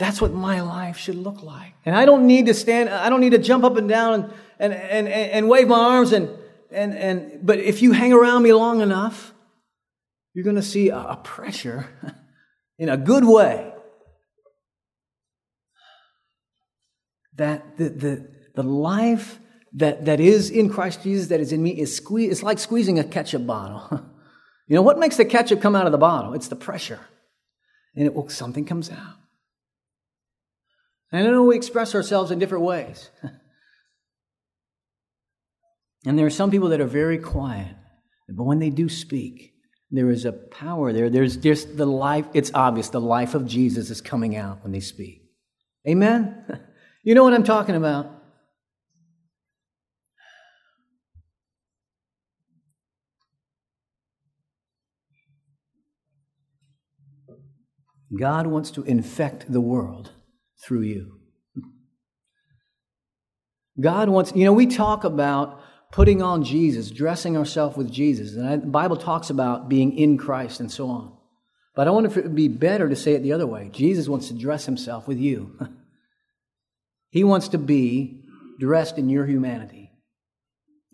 that's 0.03 0.19
what 0.19 0.33
my 0.33 0.59
life 0.59 0.97
should 0.97 1.15
look 1.15 1.43
like. 1.43 1.73
And 1.85 1.95
I 1.95 2.03
don't 2.03 2.27
need 2.27 2.47
to 2.47 2.53
stand, 2.53 2.89
I 2.89 3.09
don't 3.09 3.21
need 3.21 3.31
to 3.31 3.37
jump 3.37 3.63
up 3.63 3.77
and 3.77 3.87
down 3.87 4.13
and, 4.59 4.73
and, 4.73 4.73
and, 4.73 5.07
and 5.07 5.47
wave 5.47 5.69
my 5.69 5.79
arms 5.79 6.11
and, 6.11 6.29
and, 6.71 6.93
and, 6.93 7.39
but 7.41 7.59
if 7.59 7.81
you 7.81 7.93
hang 7.93 8.11
around 8.11 8.43
me 8.43 8.51
long 8.51 8.81
enough, 8.81 9.33
you're 10.33 10.43
going 10.43 10.57
to 10.57 10.61
see 10.61 10.89
a, 10.89 11.17
pressure 11.23 11.87
in 12.77 12.89
a 12.89 12.97
good 12.97 13.23
way 13.23 13.71
that 17.35 17.77
the, 17.77 17.89
the, 17.89 18.27
the 18.55 18.63
life 18.63 19.39
that, 19.73 20.03
that 20.03 20.19
is 20.19 20.49
in 20.49 20.69
Christ 20.69 21.01
Jesus, 21.01 21.27
that 21.27 21.39
is 21.39 21.53
in 21.53 21.63
me, 21.63 21.79
is 21.79 21.95
squeeze, 21.95 22.29
it's 22.29 22.43
like 22.43 22.59
squeezing 22.59 22.99
a 22.99 23.05
ketchup 23.05 23.47
bottle. 23.47 23.87
you 24.67 24.75
know, 24.75 24.81
what 24.81 24.99
makes 24.99 25.15
the 25.15 25.25
ketchup 25.25 25.61
come 25.61 25.77
out 25.77 25.85
of 25.85 25.93
the 25.93 25.97
bottle? 25.97 26.33
It's 26.33 26.49
the 26.49 26.57
pressure. 26.57 26.99
And 27.95 28.05
it 28.05 28.13
will, 28.13 28.27
something 28.27 28.65
comes 28.65 28.89
out. 28.91 29.22
And 31.13 31.27
I 31.27 31.31
know 31.31 31.43
we 31.43 31.55
express 31.55 31.93
ourselves 31.93 32.31
in 32.31 32.39
different 32.39 32.63
ways. 32.63 33.11
and 36.05 36.17
there 36.17 36.25
are 36.25 36.31
some 36.31 36.49
people 36.49 36.69
that 36.69 36.81
are 36.81 36.87
very 36.87 37.19
quiet, 37.19 37.75
but 38.27 38.45
when 38.45 38.57
they 38.57 38.71
do 38.71 38.89
speak, 38.89 39.53
there 39.91 40.09
is 40.09 40.25
a 40.25 40.31
power 40.31 40.91
there. 40.91 41.11
There's 41.11 41.37
just 41.37 41.77
the 41.77 41.85
life, 41.85 42.25
it's 42.33 42.49
obvious, 42.55 42.89
the 42.89 42.99
life 42.99 43.35
of 43.35 43.45
Jesus 43.45 43.91
is 43.91 44.01
coming 44.01 44.35
out 44.35 44.63
when 44.63 44.71
they 44.71 44.79
speak. 44.79 45.21
Amen? 45.87 46.43
You 47.05 47.15
know 47.15 47.25
what 47.25 47.33
I'm 47.33 47.43
talking 47.43 47.75
about? 47.75 48.09
God 58.17 58.47
wants 58.47 58.71
to 58.71 58.83
infect 58.83 59.51
the 59.51 59.59
world 59.59 60.11
through 60.63 60.81
you. 60.81 61.19
God 63.79 64.09
wants, 64.09 64.33
you 64.35 64.45
know, 64.45 64.53
we 64.53 64.67
talk 64.67 65.03
about 65.03 65.61
putting 65.91 66.21
on 66.21 66.43
Jesus, 66.43 66.91
dressing 66.91 67.37
ourselves 67.37 67.75
with 67.75 67.91
Jesus, 67.91 68.35
and 68.35 68.63
the 68.63 68.67
Bible 68.67 68.97
talks 68.97 69.29
about 69.29 69.69
being 69.69 69.97
in 69.97 70.17
Christ 70.17 70.59
and 70.59 70.71
so 70.71 70.89
on. 70.89 71.15
But 71.75 71.87
I 71.87 71.91
wonder 71.91 72.09
if 72.09 72.17
it 72.17 72.23
would 72.23 72.35
be 72.35 72.47
better 72.47 72.87
to 72.87 72.95
say 72.95 73.13
it 73.13 73.23
the 73.23 73.33
other 73.33 73.47
way. 73.47 73.69
Jesus 73.71 74.07
wants 74.07 74.27
to 74.27 74.33
dress 74.35 74.65
himself 74.65 75.07
with 75.07 75.17
you. 75.17 75.57
he 77.09 77.23
wants 77.23 77.47
to 77.49 77.57
be 77.57 78.23
dressed 78.59 78.97
in 78.97 79.09
your 79.09 79.25
humanity. 79.25 79.91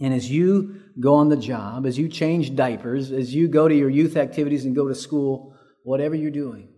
And 0.01 0.13
as 0.13 0.31
you 0.31 0.81
go 0.99 1.15
on 1.15 1.27
the 1.27 1.37
job, 1.37 1.85
as 1.85 1.97
you 1.97 2.07
change 2.07 2.55
diapers, 2.55 3.11
as 3.11 3.35
you 3.35 3.49
go 3.49 3.67
to 3.67 3.75
your 3.75 3.89
youth 3.89 4.15
activities 4.15 4.63
and 4.63 4.75
go 4.75 4.87
to 4.87 4.95
school, 4.95 5.53
whatever 5.83 6.15
you're 6.15 6.31
doing, 6.31 6.69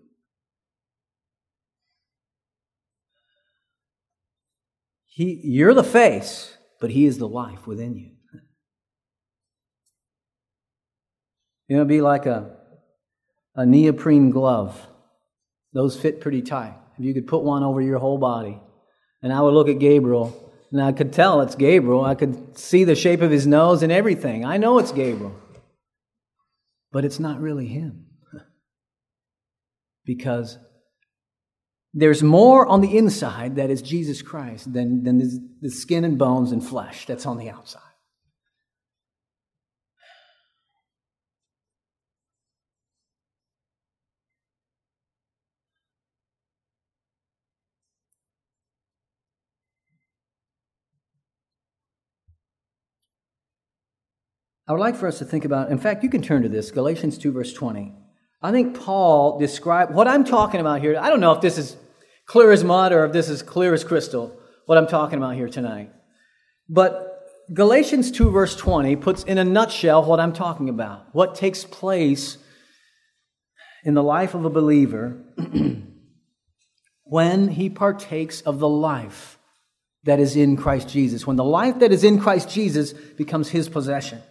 He, 5.13 5.41
you're 5.43 5.73
the 5.73 5.83
face, 5.83 6.55
but 6.79 6.89
He 6.89 7.05
is 7.05 7.17
the 7.17 7.27
life 7.27 7.67
within 7.67 7.97
you. 7.97 8.11
You 11.67 11.75
know, 11.75 11.81
it'd 11.81 11.89
be 11.89 12.01
like 12.01 12.25
a, 12.25 12.49
a 13.55 13.65
neoprene 13.65 14.29
glove. 14.29 14.87
Those 15.73 15.99
fit 15.99 16.21
pretty 16.21 16.41
tight. 16.41 16.75
If 16.97 17.03
you 17.03 17.13
could 17.13 17.27
put 17.27 17.43
one 17.43 17.63
over 17.63 17.81
your 17.81 17.99
whole 17.99 18.17
body. 18.17 18.61
And 19.21 19.33
I 19.33 19.41
would 19.41 19.53
look 19.53 19.67
at 19.67 19.79
Gabriel, 19.79 20.53
and 20.71 20.81
I 20.81 20.93
could 20.93 21.11
tell 21.11 21.41
it's 21.41 21.55
Gabriel. 21.55 22.05
I 22.05 22.15
could 22.15 22.57
see 22.57 22.85
the 22.85 22.95
shape 22.95 23.21
of 23.21 23.31
his 23.31 23.45
nose 23.45 23.83
and 23.83 23.91
everything. 23.91 24.45
I 24.45 24.57
know 24.57 24.79
it's 24.79 24.93
Gabriel. 24.93 25.35
But 26.91 27.03
it's 27.03 27.19
not 27.19 27.41
really 27.41 27.67
him. 27.67 28.05
Because 30.05 30.57
there's 31.93 32.23
more 32.23 32.65
on 32.67 32.81
the 32.81 32.97
inside 32.97 33.57
that 33.57 33.69
is 33.69 33.81
Jesus 33.81 34.21
Christ 34.21 34.71
than, 34.71 35.03
than 35.03 35.57
the 35.61 35.69
skin 35.69 36.05
and 36.05 36.17
bones 36.17 36.51
and 36.51 36.65
flesh 36.65 37.05
that's 37.05 37.25
on 37.25 37.37
the 37.37 37.49
outside. 37.49 37.81
I 54.67 54.73
would 54.73 54.79
like 54.79 54.95
for 54.95 55.07
us 55.07 55.19
to 55.19 55.25
think 55.25 55.43
about, 55.43 55.69
in 55.69 55.77
fact, 55.77 56.01
you 56.01 56.09
can 56.09 56.21
turn 56.21 56.43
to 56.43 56.49
this, 56.49 56.71
Galatians 56.71 57.17
2, 57.17 57.33
verse 57.33 57.51
20. 57.51 57.93
I 58.41 58.51
think 58.51 58.79
Paul 58.79 59.37
described 59.37 59.93
what 59.93 60.07
I'm 60.07 60.23
talking 60.23 60.59
about 60.59 60.81
here. 60.81 60.97
I 60.99 61.09
don't 61.09 61.19
know 61.19 61.31
if 61.31 61.41
this 61.41 61.57
is 61.57 61.77
clear 62.25 62.51
as 62.51 62.63
mud 62.63 62.91
or 62.91 63.05
if 63.05 63.13
this 63.13 63.29
is 63.29 63.43
clear 63.43 63.73
as 63.73 63.83
crystal, 63.83 64.35
what 64.65 64.77
I'm 64.77 64.87
talking 64.87 65.17
about 65.17 65.35
here 65.35 65.49
tonight. 65.49 65.91
But 66.67 67.27
Galatians 67.53 68.11
2, 68.11 68.31
verse 68.31 68.55
20, 68.55 68.95
puts 68.95 69.23
in 69.23 69.37
a 69.37 69.43
nutshell 69.43 70.03
what 70.05 70.19
I'm 70.19 70.33
talking 70.33 70.69
about. 70.69 71.13
What 71.13 71.35
takes 71.35 71.65
place 71.65 72.37
in 73.83 73.93
the 73.93 74.03
life 74.03 74.33
of 74.33 74.45
a 74.45 74.49
believer 74.49 75.21
when 77.03 77.49
he 77.49 77.69
partakes 77.69 78.41
of 78.41 78.59
the 78.59 78.69
life 78.69 79.37
that 80.03 80.19
is 80.19 80.35
in 80.35 80.57
Christ 80.57 80.89
Jesus. 80.89 81.27
When 81.27 81.35
the 81.35 81.43
life 81.43 81.79
that 81.79 81.91
is 81.91 82.03
in 82.03 82.19
Christ 82.19 82.49
Jesus 82.49 82.93
becomes 82.93 83.49
his 83.49 83.69
possession. 83.69 84.21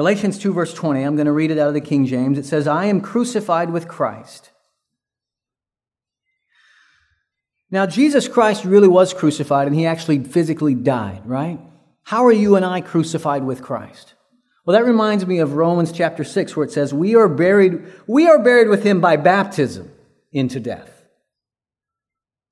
Galatians 0.00 0.38
2, 0.38 0.54
verse 0.54 0.72
20, 0.72 1.02
I'm 1.02 1.14
going 1.14 1.26
to 1.26 1.32
read 1.32 1.50
it 1.50 1.58
out 1.58 1.68
of 1.68 1.74
the 1.74 1.80
King 1.82 2.06
James. 2.06 2.38
It 2.38 2.46
says, 2.46 2.66
I 2.66 2.86
am 2.86 3.02
crucified 3.02 3.68
with 3.68 3.86
Christ. 3.86 4.50
Now, 7.70 7.84
Jesus 7.84 8.26
Christ 8.26 8.64
really 8.64 8.88
was 8.88 9.12
crucified 9.12 9.66
and 9.66 9.76
he 9.76 9.84
actually 9.84 10.24
physically 10.24 10.74
died, 10.74 11.20
right? 11.26 11.60
How 12.04 12.24
are 12.24 12.32
you 12.32 12.56
and 12.56 12.64
I 12.64 12.80
crucified 12.80 13.44
with 13.44 13.60
Christ? 13.60 14.14
Well, 14.64 14.74
that 14.74 14.86
reminds 14.86 15.26
me 15.26 15.38
of 15.38 15.52
Romans 15.52 15.92
chapter 15.92 16.24
6 16.24 16.56
where 16.56 16.64
it 16.64 16.72
says, 16.72 16.94
"We 16.94 17.14
are 17.14 17.28
buried 17.28 17.84
we 18.06 18.26
are 18.26 18.42
buried 18.42 18.68
with 18.68 18.84
him 18.84 19.02
by 19.02 19.18
baptism 19.18 19.92
into 20.32 20.60
death." 20.60 21.04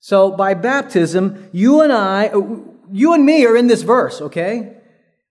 So, 0.00 0.32
by 0.32 0.52
baptism, 0.52 1.48
you 1.52 1.80
and 1.80 1.94
I 1.94 2.26
uh, 2.26 2.42
you 2.92 3.14
and 3.14 3.24
me 3.24 3.46
are 3.46 3.56
in 3.56 3.68
this 3.68 3.80
verse, 3.80 4.20
okay? 4.20 4.77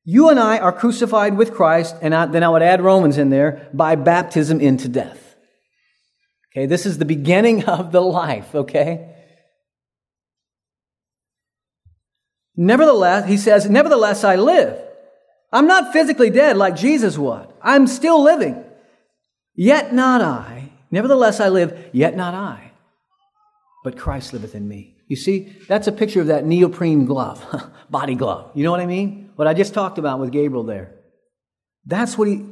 You 0.10 0.30
and 0.30 0.39
I 0.39 0.60
are 0.60 0.72
crucified 0.72 1.36
with 1.36 1.53
Christ, 1.53 1.93
and 2.01 2.16
I, 2.16 2.28
then 2.28 2.41
I 2.41 2.47
would 2.47 2.62
add 2.62 2.82
Romans 2.82 3.18
in 3.18 3.30
there, 3.30 3.70
by 3.74 3.95
baptism 3.95 4.62
into 4.62 4.88
death. 4.88 5.36
Okay, 6.49 6.66
this 6.66 6.86
is 6.86 6.97
the 6.97 7.03
beginning 7.03 7.66
of 7.66 7.91
the 7.91 7.99
life, 7.99 8.55
okay? 8.55 9.14
Nevertheless, 12.55 13.28
he 13.28 13.36
says, 13.36 13.70
Nevertheless, 13.70 14.24
I 14.24 14.38
live. 14.38 14.80
I'm 15.51 15.68
not 15.68 15.91
physically 15.91 16.30
dead 16.30 16.55
like 16.55 16.78
Jesus 16.78 17.18
was. 17.18 17.45
I'm 17.62 17.86
still 17.86 18.24
living. 18.24 18.64
Yet 19.55 19.93
not 19.93 20.22
I. 20.22 20.72
Nevertheless, 20.89 21.41
I 21.41 21.49
live, 21.49 21.89
yet 21.91 22.16
not 22.16 22.34
I. 22.34 22.72
But 23.84 23.97
Christ 23.97 24.32
liveth 24.32 24.55
in 24.55 24.70
me. 24.70 24.95
You 25.10 25.18
see, 25.18 25.53
that's 25.68 25.88
a 25.88 25.91
picture 25.91 26.22
of 26.22 26.28
that 26.28 26.45
neoprene 26.45 27.03
glove, 27.03 27.45
body 27.89 28.16
glove. 28.16 28.51
You 28.55 28.64
know 28.64 28.72
what 28.72 28.80
I 28.80 28.86
mean? 28.86 29.26
What 29.38 29.47
I 29.47 29.53
just 29.53 29.75
talked 29.75 29.99
about 29.99 30.19
with 30.19 30.31
Gabriel 30.31 30.63
there. 30.63 30.95
That's 31.85 32.17
what 32.17 32.27
he, 32.27 32.43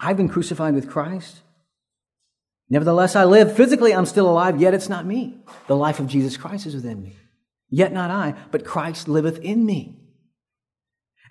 I've 0.00 0.16
been 0.16 0.28
crucified 0.28 0.74
with 0.74 0.90
Christ. 0.90 1.40
Nevertheless, 2.68 3.14
I 3.14 3.24
live. 3.24 3.54
Physically, 3.56 3.94
I'm 3.94 4.04
still 4.04 4.28
alive, 4.28 4.60
yet 4.60 4.74
it's 4.74 4.88
not 4.88 5.06
me. 5.06 5.38
The 5.68 5.76
life 5.76 6.00
of 6.00 6.08
Jesus 6.08 6.36
Christ 6.36 6.66
is 6.66 6.74
within 6.74 7.00
me. 7.00 7.14
Yet 7.70 7.92
not 7.92 8.10
I, 8.10 8.34
but 8.50 8.64
Christ 8.64 9.06
liveth 9.06 9.38
in 9.38 9.64
me. 9.64 10.00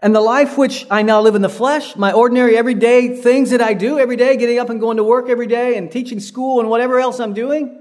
And 0.02 0.16
the 0.16 0.22
life 0.22 0.58
which 0.58 0.88
I 0.90 1.02
now 1.02 1.20
live 1.20 1.36
in 1.36 1.42
the 1.42 1.50
flesh, 1.50 1.98
my 1.98 2.14
ordinary 2.14 2.58
everyday 2.58 3.18
things 3.18 3.50
that 3.50 3.62
I 3.62 3.74
do 3.74 4.00
every 4.00 4.16
day, 4.16 4.38
getting 4.38 4.58
up 4.58 4.70
and 4.70 4.80
going 4.80 4.98
to 4.98 5.04
work 5.04 5.28
every 5.28 5.48
day 5.48 5.76
and 5.76 5.92
teaching 5.92 6.22
school 6.22 6.62
and 6.62 6.70
whatever 6.70 6.98
else 6.98 7.20
I'm 7.20 7.34
doing, 7.34 7.81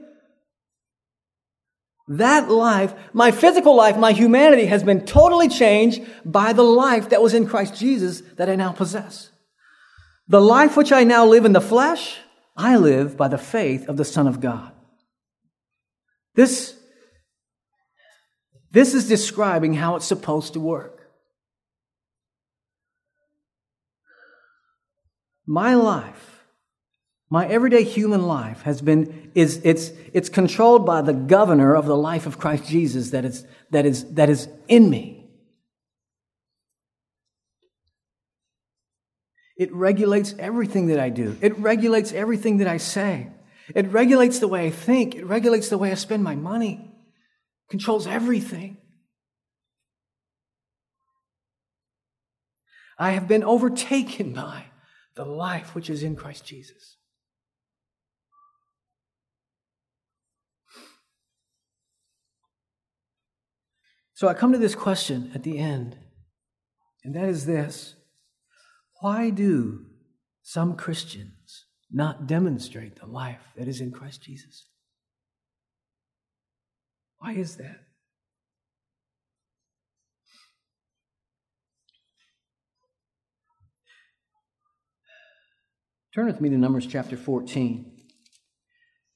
that 2.11 2.51
life, 2.51 2.93
my 3.13 3.31
physical 3.31 3.77
life, 3.77 3.97
my 3.97 4.11
humanity 4.11 4.67
has 4.67 4.83
been 4.83 5.07
totally 5.07 5.49
changed 5.49 6.03
by 6.25 6.53
the 6.53 6.65
life 6.65 7.11
that 7.11 7.23
was 7.23 7.35
in 7.35 7.47
Christ 7.47 7.77
Jesus 7.77 8.21
that 8.37 8.51
I 8.51 8.57
now 8.57 8.73
possess. 8.73 9.31
The 10.27 10.41
life 10.41 10.77
which 10.77 10.91
I 10.91 11.05
now 11.05 11.25
live 11.25 11.45
in 11.45 11.53
the 11.53 11.61
flesh, 11.61 12.19
I 12.57 12.77
live 12.77 13.17
by 13.17 13.29
the 13.29 13.39
faith 13.39 13.89
of 13.89 13.97
the 13.97 14.05
Son 14.05 14.27
of 14.27 14.41
God. 14.41 14.73
This 16.35 16.77
this 18.73 18.95
is 18.95 19.09
describing 19.09 19.75
how 19.75 19.97
it's 19.97 20.07
supposed 20.07 20.53
to 20.53 20.61
work. 20.61 21.09
My 25.45 25.75
life, 25.75 26.30
my 27.33 27.47
everyday 27.47 27.85
human 27.85 28.23
life 28.23 28.63
has 28.63 28.83
been, 28.83 29.31
is, 29.37 29.61
it's, 29.63 29.93
it's 30.13 30.29
controlled 30.29 30.85
by 30.85 31.01
the 31.01 31.13
governor 31.13 31.77
of 31.77 31.87
the 31.87 31.97
life 31.97 32.27
of 32.27 32.39
Christ 32.39 32.67
Jesus 32.67 33.11
that 33.11 33.25
is, 33.25 33.47
that 33.71 33.87
is, 33.87 34.05
that 34.15 34.29
is 34.29 34.49
in 34.67 34.91
me. 34.91 35.31
It 39.57 39.73
regulates 39.73 40.35
everything 40.39 40.87
that 40.87 40.99
I 40.99 41.11
do. 41.11 41.37
It 41.41 41.57
regulates 41.59 42.13
everything 42.13 42.59
that 42.59 42.67
I 42.67 42.79
say. 42.79 43.29
It 43.75 43.87
regulates 43.93 44.41
the 44.41 44.49
way 44.49 44.67
I 44.67 44.71
think. 44.71 45.15
It 45.15 45.25
regulates 45.25 45.69
the 45.69 45.79
way 45.79 45.93
I 45.93 45.95
spend 45.95 46.25
my 46.25 46.35
money 46.35 46.81
It 46.83 47.71
controls 47.71 48.09
everything. 48.09 48.79
I 52.99 53.13
have 53.13 53.29
been 53.29 53.45
overtaken 53.45 54.33
by 54.33 54.65
the 55.15 55.25
life 55.25 55.75
which 55.77 55.89
is 55.89 56.03
in 56.03 56.17
Christ 56.17 56.45
Jesus. 56.45 56.97
So 64.21 64.29
I 64.29 64.35
come 64.35 64.53
to 64.53 64.59
this 64.59 64.75
question 64.75 65.31
at 65.35 65.45
the 65.45 65.57
end, 65.57 65.97
and 67.03 67.15
that 67.15 67.25
is 67.25 67.47
this 67.47 67.95
Why 69.01 69.31
do 69.31 69.87
some 70.43 70.77
Christians 70.77 71.65
not 71.91 72.27
demonstrate 72.27 72.97
the 72.97 73.07
life 73.07 73.41
that 73.57 73.67
is 73.67 73.81
in 73.81 73.91
Christ 73.91 74.21
Jesus? 74.21 74.67
Why 77.17 77.33
is 77.33 77.57
that? 77.57 77.81
Turn 86.15 86.27
with 86.27 86.43
me 86.43 86.51
to 86.51 86.59
Numbers 86.59 86.87
chapter 86.87 87.17
14. 87.17 87.91
I 87.91 88.01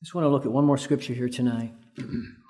Just 0.03 0.15
want 0.15 0.25
to 0.25 0.31
look 0.31 0.47
at 0.47 0.51
one 0.51 0.65
more 0.65 0.79
scripture 0.79 1.13
here 1.13 1.29
tonight. 1.29 1.75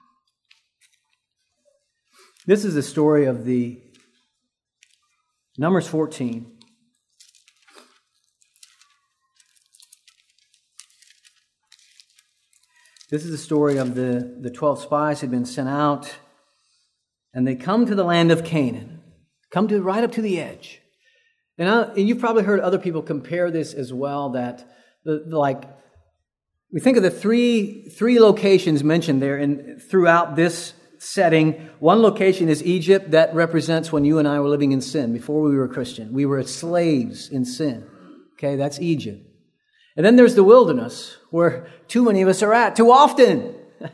this 2.47 2.65
is 2.65 2.75
the 2.75 2.83
story 2.83 3.25
of 3.25 3.45
the 3.45 3.81
Numbers 5.57 5.87
14. 5.87 6.51
This 13.11 13.25
is 13.25 13.31
the 13.31 13.39
story 13.39 13.77
of 13.77 13.95
the, 13.95 14.39
the 14.41 14.51
12 14.51 14.83
spies 14.83 15.21
who 15.21 15.27
had 15.27 15.31
been 15.31 15.45
sent 15.45 15.69
out, 15.69 16.17
and 17.33 17.47
they 17.47 17.55
come 17.55 17.87
to 17.87 17.95
the 17.95 18.05
land 18.05 18.33
of 18.33 18.45
Canaan, 18.45 19.01
come 19.51 19.69
to 19.69 19.81
right 19.81 20.03
up 20.03 20.13
to 20.13 20.23
the 20.23 20.41
edge. 20.41 20.81
And, 21.57 21.69
I, 21.69 21.83
and 21.83 22.09
you've 22.09 22.19
probably 22.19 22.43
heard 22.43 22.61
other 22.61 22.79
people 22.79 23.03
compare 23.03 23.51
this 23.51 23.73
as 23.73 23.93
well 23.93 24.31
that, 24.31 24.69
the, 25.05 25.25
the, 25.29 25.39
like, 25.39 25.63
we 26.73 26.81
think 26.81 26.97
of 26.97 27.05
the 27.05 27.11
three, 27.11 27.89
three 27.89 28.19
locations 28.19 28.83
mentioned 28.83 29.23
there 29.23 29.39
in, 29.39 29.79
throughout 29.79 30.35
this 30.35 30.73
setting. 31.05 31.71
One 31.79 32.03
location 32.03 32.49
is 32.49 32.63
Egypt, 32.63 33.11
that 33.11 33.35
represents 33.35 33.93
when 33.93 34.05
you 34.05 34.19
and 34.19 34.27
I 34.27 34.41
were 34.41 34.49
living 34.49 34.73
in 34.73 34.81
sin 34.81 35.13
before 35.13 35.43
we 35.43 35.57
were 35.57 35.69
Christian. 35.69 36.13
We 36.13 36.27
were 36.27 36.43
slaves 36.45 37.29
in 37.29 37.45
sin. 37.45 37.87
Okay, 38.35 38.57
that's 38.57 38.81
Egypt. 38.81 39.23
And 39.97 40.05
then 40.05 40.17
there's 40.17 40.35
the 40.35 40.43
wilderness, 40.43 41.17
where 41.31 41.69
too 41.87 42.05
many 42.05 42.23
of 42.23 42.29
us 42.29 42.43
are 42.43 42.53
at 42.53 42.75
too 42.75 42.91
often. 42.91 43.55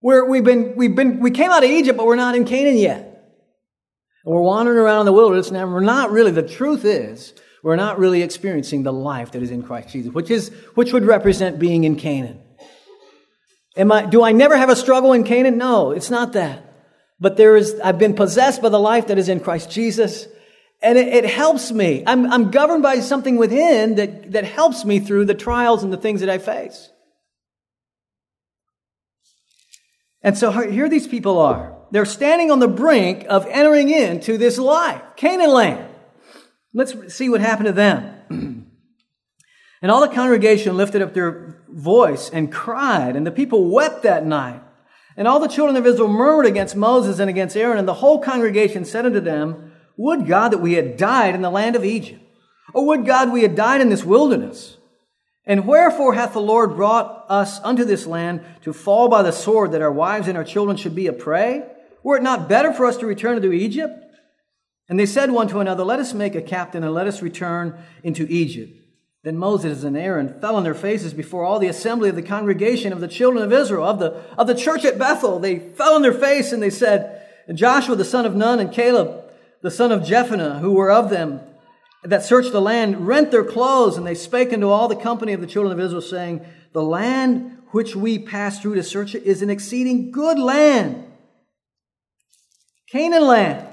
where 0.00 0.24
we've 0.24 0.42
been, 0.42 0.74
we've 0.74 0.96
been, 0.96 1.20
we 1.20 1.30
came 1.30 1.50
out 1.50 1.62
of 1.62 1.70
Egypt, 1.70 1.96
but 1.96 2.06
we're 2.06 2.16
not 2.16 2.34
in 2.34 2.44
Canaan 2.44 2.76
yet. 2.76 3.00
And 4.24 4.34
we're 4.34 4.42
wandering 4.42 4.78
around 4.78 5.00
in 5.00 5.06
the 5.06 5.12
wilderness, 5.12 5.50
Now 5.50 5.66
we're 5.66 5.80
not 5.80 6.10
really, 6.10 6.30
the 6.30 6.42
truth 6.42 6.84
is, 6.84 7.34
we're 7.62 7.76
not 7.76 7.98
really 7.98 8.22
experiencing 8.22 8.82
the 8.82 8.92
life 8.92 9.32
that 9.32 9.42
is 9.42 9.50
in 9.50 9.62
Christ 9.62 9.90
Jesus, 9.90 10.12
which 10.12 10.30
is, 10.30 10.48
which 10.74 10.92
would 10.92 11.04
represent 11.04 11.58
being 11.58 11.84
in 11.84 11.96
Canaan. 11.96 12.40
Am 13.76 13.90
I, 13.90 14.06
do 14.06 14.22
I 14.22 14.32
never 14.32 14.56
have 14.56 14.68
a 14.68 14.76
struggle 14.76 15.12
in 15.12 15.24
Canaan? 15.24 15.58
No, 15.58 15.92
it's 15.92 16.10
not 16.10 16.34
that. 16.34 16.72
But 17.18 17.36
there 17.36 17.56
is, 17.56 17.78
I've 17.82 17.98
been 17.98 18.14
possessed 18.14 18.60
by 18.60 18.68
the 18.68 18.80
life 18.80 19.06
that 19.06 19.18
is 19.18 19.28
in 19.28 19.40
Christ 19.40 19.70
Jesus. 19.70 20.26
And 20.82 20.98
it, 20.98 21.08
it, 21.08 21.24
helps 21.24 21.70
me. 21.70 22.02
I'm, 22.06 22.30
I'm 22.30 22.50
governed 22.50 22.82
by 22.82 22.98
something 23.00 23.36
within 23.36 23.94
that, 23.94 24.32
that 24.32 24.44
helps 24.44 24.84
me 24.84 24.98
through 24.98 25.26
the 25.26 25.34
trials 25.34 25.84
and 25.84 25.92
the 25.92 25.96
things 25.96 26.20
that 26.20 26.28
I 26.28 26.38
face. 26.38 26.90
And 30.22 30.36
so 30.36 30.50
here 30.50 30.88
these 30.88 31.06
people 31.06 31.38
are. 31.38 31.76
They're 31.92 32.04
standing 32.04 32.50
on 32.50 32.58
the 32.58 32.68
brink 32.68 33.26
of 33.28 33.46
entering 33.46 33.90
into 33.90 34.38
this 34.38 34.58
life, 34.58 35.02
Canaan 35.16 35.50
land. 35.50 35.94
Let's 36.74 37.14
see 37.14 37.28
what 37.28 37.40
happened 37.40 37.66
to 37.66 37.72
them. 37.72 38.66
and 39.82 39.90
all 39.90 40.00
the 40.00 40.14
congregation 40.14 40.76
lifted 40.76 41.02
up 41.02 41.12
their 41.12 41.61
voice 41.72 42.30
and 42.30 42.52
cried, 42.52 43.16
and 43.16 43.26
the 43.26 43.30
people 43.30 43.70
wept 43.70 44.02
that 44.02 44.26
night. 44.26 44.62
And 45.16 45.28
all 45.28 45.40
the 45.40 45.48
children 45.48 45.76
of 45.76 45.86
Israel 45.86 46.08
murmured 46.08 46.46
against 46.46 46.76
Moses 46.76 47.18
and 47.18 47.28
against 47.28 47.56
Aaron, 47.56 47.78
and 47.78 47.88
the 47.88 47.94
whole 47.94 48.20
congregation 48.20 48.84
said 48.84 49.06
unto 49.06 49.20
them, 49.20 49.72
would 49.96 50.26
God 50.26 50.50
that 50.52 50.58
we 50.58 50.74
had 50.74 50.96
died 50.96 51.34
in 51.34 51.42
the 51.42 51.50
land 51.50 51.76
of 51.76 51.84
Egypt. 51.84 52.22
Or 52.74 52.86
would 52.86 53.04
God 53.04 53.32
we 53.32 53.42
had 53.42 53.54
died 53.54 53.80
in 53.80 53.90
this 53.90 54.04
wilderness. 54.04 54.76
And 55.44 55.66
wherefore 55.66 56.14
hath 56.14 56.32
the 56.32 56.40
Lord 56.40 56.76
brought 56.76 57.26
us 57.28 57.60
unto 57.60 57.84
this 57.84 58.06
land 58.06 58.44
to 58.62 58.72
fall 58.72 59.08
by 59.08 59.22
the 59.22 59.32
sword 59.32 59.72
that 59.72 59.82
our 59.82 59.92
wives 59.92 60.28
and 60.28 60.38
our 60.38 60.44
children 60.44 60.76
should 60.76 60.94
be 60.94 61.08
a 61.08 61.12
prey? 61.12 61.64
Were 62.02 62.16
it 62.16 62.22
not 62.22 62.48
better 62.48 62.72
for 62.72 62.86
us 62.86 62.96
to 62.98 63.06
return 63.06 63.36
into 63.36 63.52
Egypt? 63.52 63.92
And 64.88 64.98
they 64.98 65.06
said 65.06 65.30
one 65.30 65.48
to 65.48 65.60
another, 65.60 65.84
Let 65.84 66.00
us 66.00 66.14
make 66.14 66.34
a 66.34 66.42
captain 66.42 66.84
and 66.84 66.94
let 66.94 67.06
us 67.06 67.22
return 67.22 67.78
into 68.02 68.26
Egypt. 68.28 68.72
Then 69.24 69.36
Moses 69.36 69.84
and 69.84 69.96
Aaron 69.96 70.40
fell 70.40 70.56
on 70.56 70.64
their 70.64 70.74
faces 70.74 71.14
before 71.14 71.44
all 71.44 71.58
the 71.58 71.68
assembly 71.68 72.08
of 72.08 72.16
the 72.16 72.22
congregation 72.22 72.92
of 72.92 73.00
the 73.00 73.08
children 73.08 73.44
of 73.44 73.52
Israel, 73.52 73.84
of 73.84 74.00
the, 74.00 74.10
of 74.36 74.46
the 74.48 74.54
church 74.54 74.84
at 74.84 74.98
Bethel. 74.98 75.38
They 75.38 75.58
fell 75.58 75.94
on 75.94 76.02
their 76.02 76.12
face 76.12 76.52
and 76.52 76.62
they 76.62 76.70
said, 76.70 77.28
and 77.46 77.56
Joshua 77.56 77.94
the 77.94 78.04
son 78.04 78.26
of 78.26 78.34
Nun 78.34 78.58
and 78.58 78.72
Caleb 78.72 79.22
the 79.62 79.70
son 79.70 79.92
of 79.92 80.02
Jephunneh, 80.02 80.60
who 80.60 80.72
were 80.72 80.90
of 80.90 81.08
them 81.08 81.40
that 82.04 82.24
searched 82.24 82.52
the 82.52 82.60
land, 82.60 83.06
rent 83.06 83.30
their 83.30 83.44
clothes, 83.44 83.96
and 83.96 84.04
they 84.04 84.14
spake 84.14 84.52
unto 84.52 84.68
all 84.68 84.88
the 84.88 84.96
company 84.96 85.32
of 85.32 85.40
the 85.40 85.46
children 85.46 85.72
of 85.72 85.78
Israel, 85.78 86.02
saying, 86.02 86.44
The 86.72 86.82
land 86.82 87.58
which 87.70 87.94
we 87.94 88.18
passed 88.18 88.60
through 88.60 88.74
to 88.74 88.82
search 88.82 89.14
it 89.14 89.22
is 89.22 89.40
an 89.40 89.50
exceeding 89.50 90.10
good 90.10 90.38
land. 90.38 91.04
Canaan 92.90 93.26
land. 93.26 93.68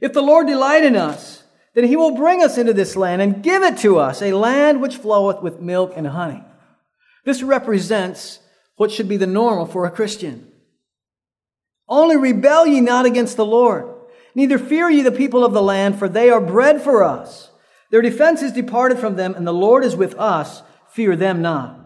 If 0.00 0.14
the 0.14 0.22
Lord 0.22 0.46
delight 0.46 0.84
in 0.84 0.96
us, 0.96 1.41
then 1.74 1.84
he 1.84 1.96
will 1.96 2.14
bring 2.14 2.42
us 2.42 2.58
into 2.58 2.72
this 2.72 2.96
land 2.96 3.22
and 3.22 3.42
give 3.42 3.62
it 3.62 3.78
to 3.78 3.98
us, 3.98 4.20
a 4.20 4.32
land 4.32 4.80
which 4.80 4.96
floweth 4.96 5.42
with 5.42 5.60
milk 5.60 5.92
and 5.96 6.06
honey. 6.06 6.44
This 7.24 7.42
represents 7.42 8.40
what 8.76 8.90
should 8.90 9.08
be 9.08 9.16
the 9.16 9.26
normal 9.26 9.66
for 9.66 9.86
a 9.86 9.90
Christian. 9.90 10.50
Only 11.88 12.16
rebel 12.16 12.66
ye 12.66 12.80
not 12.80 13.06
against 13.06 13.36
the 13.36 13.46
Lord. 13.46 13.86
Neither 14.34 14.58
fear 14.58 14.90
ye 14.90 15.02
the 15.02 15.12
people 15.12 15.44
of 15.44 15.52
the 15.52 15.62
land, 15.62 15.98
for 15.98 16.08
they 16.08 16.30
are 16.30 16.40
bread 16.40 16.82
for 16.82 17.04
us. 17.04 17.50
Their 17.90 18.02
defense 18.02 18.42
is 18.42 18.52
departed 18.52 18.98
from 18.98 19.16
them, 19.16 19.34
and 19.34 19.46
the 19.46 19.52
Lord 19.52 19.84
is 19.84 19.94
with 19.94 20.14
us. 20.18 20.62
Fear 20.90 21.16
them 21.16 21.42
not. 21.42 21.78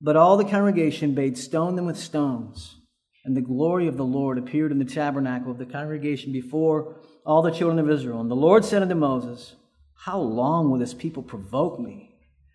But 0.00 0.16
all 0.16 0.36
the 0.36 0.44
congregation 0.44 1.14
bade 1.14 1.36
stone 1.36 1.76
them 1.76 1.84
with 1.84 1.98
stones. 1.98 2.76
And 3.24 3.36
the 3.36 3.42
glory 3.42 3.86
of 3.86 3.98
the 3.98 4.04
Lord 4.04 4.38
appeared 4.38 4.72
in 4.72 4.78
the 4.78 4.84
tabernacle 4.86 5.50
of 5.52 5.58
the 5.58 5.66
congregation 5.66 6.32
before 6.32 6.96
all 7.24 7.42
the 7.42 7.50
children 7.50 7.78
of 7.78 7.90
Israel. 7.90 8.20
And 8.20 8.30
the 8.30 8.36
Lord 8.36 8.64
said 8.64 8.82
unto 8.82 8.94
Moses, 8.94 9.54
How 9.94 10.18
long 10.18 10.70
will 10.70 10.78
this 10.78 10.94
people 10.94 11.22
provoke 11.22 11.78
me? 11.78 12.14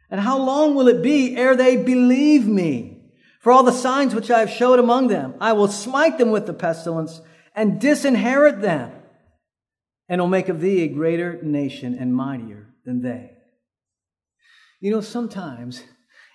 And 0.09 0.22
how 0.22 0.38
long 0.38 0.76
will 0.76 0.88
it 0.88 1.01
be 1.01 1.36
ere 1.36 1.55
they 1.55 1.78
believe 1.78 2.45
me? 2.45 2.95
For 3.41 3.51
all 3.51 3.63
the 3.63 3.72
signs 3.72 4.16
which 4.16 4.32
I 4.32 4.39
have 4.39 4.49
showed 4.49 4.80
among 4.80 5.07
them, 5.07 5.36
I 5.39 5.53
will 5.53 5.68
smite 5.68 6.18
them 6.18 6.32
with 6.32 6.47
the 6.47 6.53
pestilence 6.53 7.22
and 7.55 7.80
disinherit 7.80 8.61
them, 8.61 8.91
and 10.09 10.20
will 10.20 10.28
make 10.28 10.49
of 10.49 10.61
thee 10.61 10.84
a 10.84 10.88
greater 10.88 11.39
nation 11.41 11.95
and 11.95 12.16
mightier 12.16 12.74
than 12.86 13.01
they. 13.01 13.32
You 14.80 14.91
know, 14.91 15.01
sometimes 15.01 15.84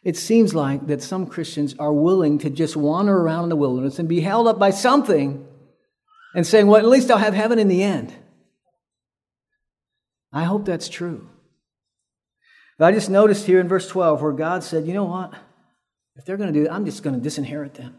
it 0.02 0.16
seems 0.16 0.54
like 0.54 0.86
that 0.86 1.02
some 1.02 1.26
Christians 1.26 1.74
are 1.78 1.92
willing 1.92 2.38
to 2.38 2.50
just 2.50 2.76
wander 2.76 3.16
around 3.16 3.44
in 3.44 3.48
the 3.50 3.56
wilderness 3.56 3.98
and 3.98 4.08
be 4.08 4.20
held 4.20 4.48
up 4.48 4.58
by 4.58 4.70
something 4.70 5.46
and 6.34 6.46
saying, 6.46 6.66
well, 6.66 6.80
at 6.80 6.88
least 6.88 7.10
I'll 7.10 7.18
have 7.18 7.34
heaven 7.34 7.58
in 7.58 7.68
the 7.68 7.82
end. 7.82 8.14
I 10.32 10.44
hope 10.44 10.64
that's 10.64 10.88
true. 10.88 11.28
But 12.78 12.86
I 12.86 12.92
just 12.92 13.10
noticed 13.10 13.46
here 13.46 13.60
in 13.60 13.68
verse 13.68 13.88
12 13.88 14.22
where 14.22 14.32
God 14.32 14.62
said, 14.62 14.86
you 14.86 14.94
know 14.94 15.04
what? 15.04 15.34
If 16.16 16.24
they're 16.24 16.36
going 16.36 16.52
to 16.52 16.58
do 16.58 16.64
that, 16.64 16.72
I'm 16.72 16.84
just 16.84 17.02
going 17.02 17.14
to 17.14 17.20
disinherit 17.20 17.74
them. 17.74 17.96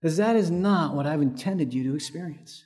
Because 0.00 0.16
that 0.16 0.36
is 0.36 0.50
not 0.50 0.94
what 0.94 1.06
I've 1.06 1.22
intended 1.22 1.74
you 1.74 1.84
to 1.84 1.94
experience. 1.94 2.64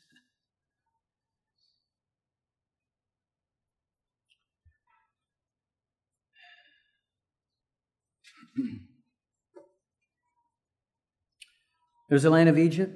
There's 12.09 12.25
the 12.25 12.31
land 12.31 12.51
of 12.51 12.59
Egypt 12.59 12.93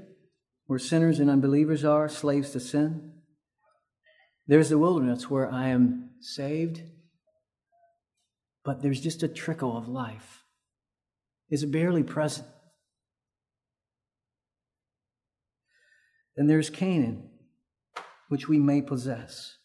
where 0.67 0.79
sinners 0.79 1.21
and 1.21 1.31
unbelievers 1.31 1.85
are, 1.85 2.09
slaves 2.09 2.51
to 2.51 2.61
sin. 2.61 3.13
There's 4.47 4.69
the 4.69 4.79
wilderness 4.79 5.29
where 5.29 5.51
I 5.51 5.69
am 5.69 6.11
saved, 6.21 6.83
but 8.65 8.83
there's 8.83 9.01
just 9.01 9.23
a 9.23 9.29
trickle 9.29 9.77
of 9.77 9.89
life 9.89 10.45
It's 11.49 11.65
barely 11.65 12.03
present. 12.03 12.47
And 16.37 16.51
there's 16.51 16.69
Canaan, 16.69 17.31
which 18.29 18.49
we 18.49 18.59
may 18.59 18.83
possess. 18.83 19.57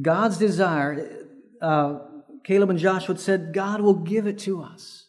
God's 0.00 0.38
desire, 0.38 1.26
uh, 1.60 1.98
Caleb 2.44 2.70
and 2.70 2.78
Joshua 2.78 3.18
said, 3.18 3.52
God 3.52 3.80
will 3.80 3.94
give 3.94 4.26
it 4.26 4.38
to 4.40 4.62
us. 4.62 5.08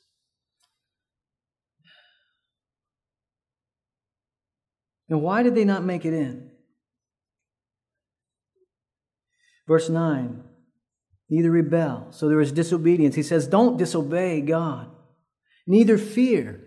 And 5.08 5.22
why 5.22 5.44
did 5.44 5.56
they 5.56 5.64
not 5.64 5.84
make 5.84 6.06
it 6.06 6.14
in? 6.14 6.53
Verse 9.68 9.90
9 9.90 10.44
neither 11.30 11.50
rebel. 11.50 12.08
So 12.12 12.30
there 12.30 12.42
is 12.42 12.52
disobedience. 12.52 13.16
He 13.16 13.24
says, 13.24 13.48
Don't 13.48 13.78
disobey 13.78 14.42
God, 14.42 14.92
neither 15.66 15.98
fear. 15.98 16.62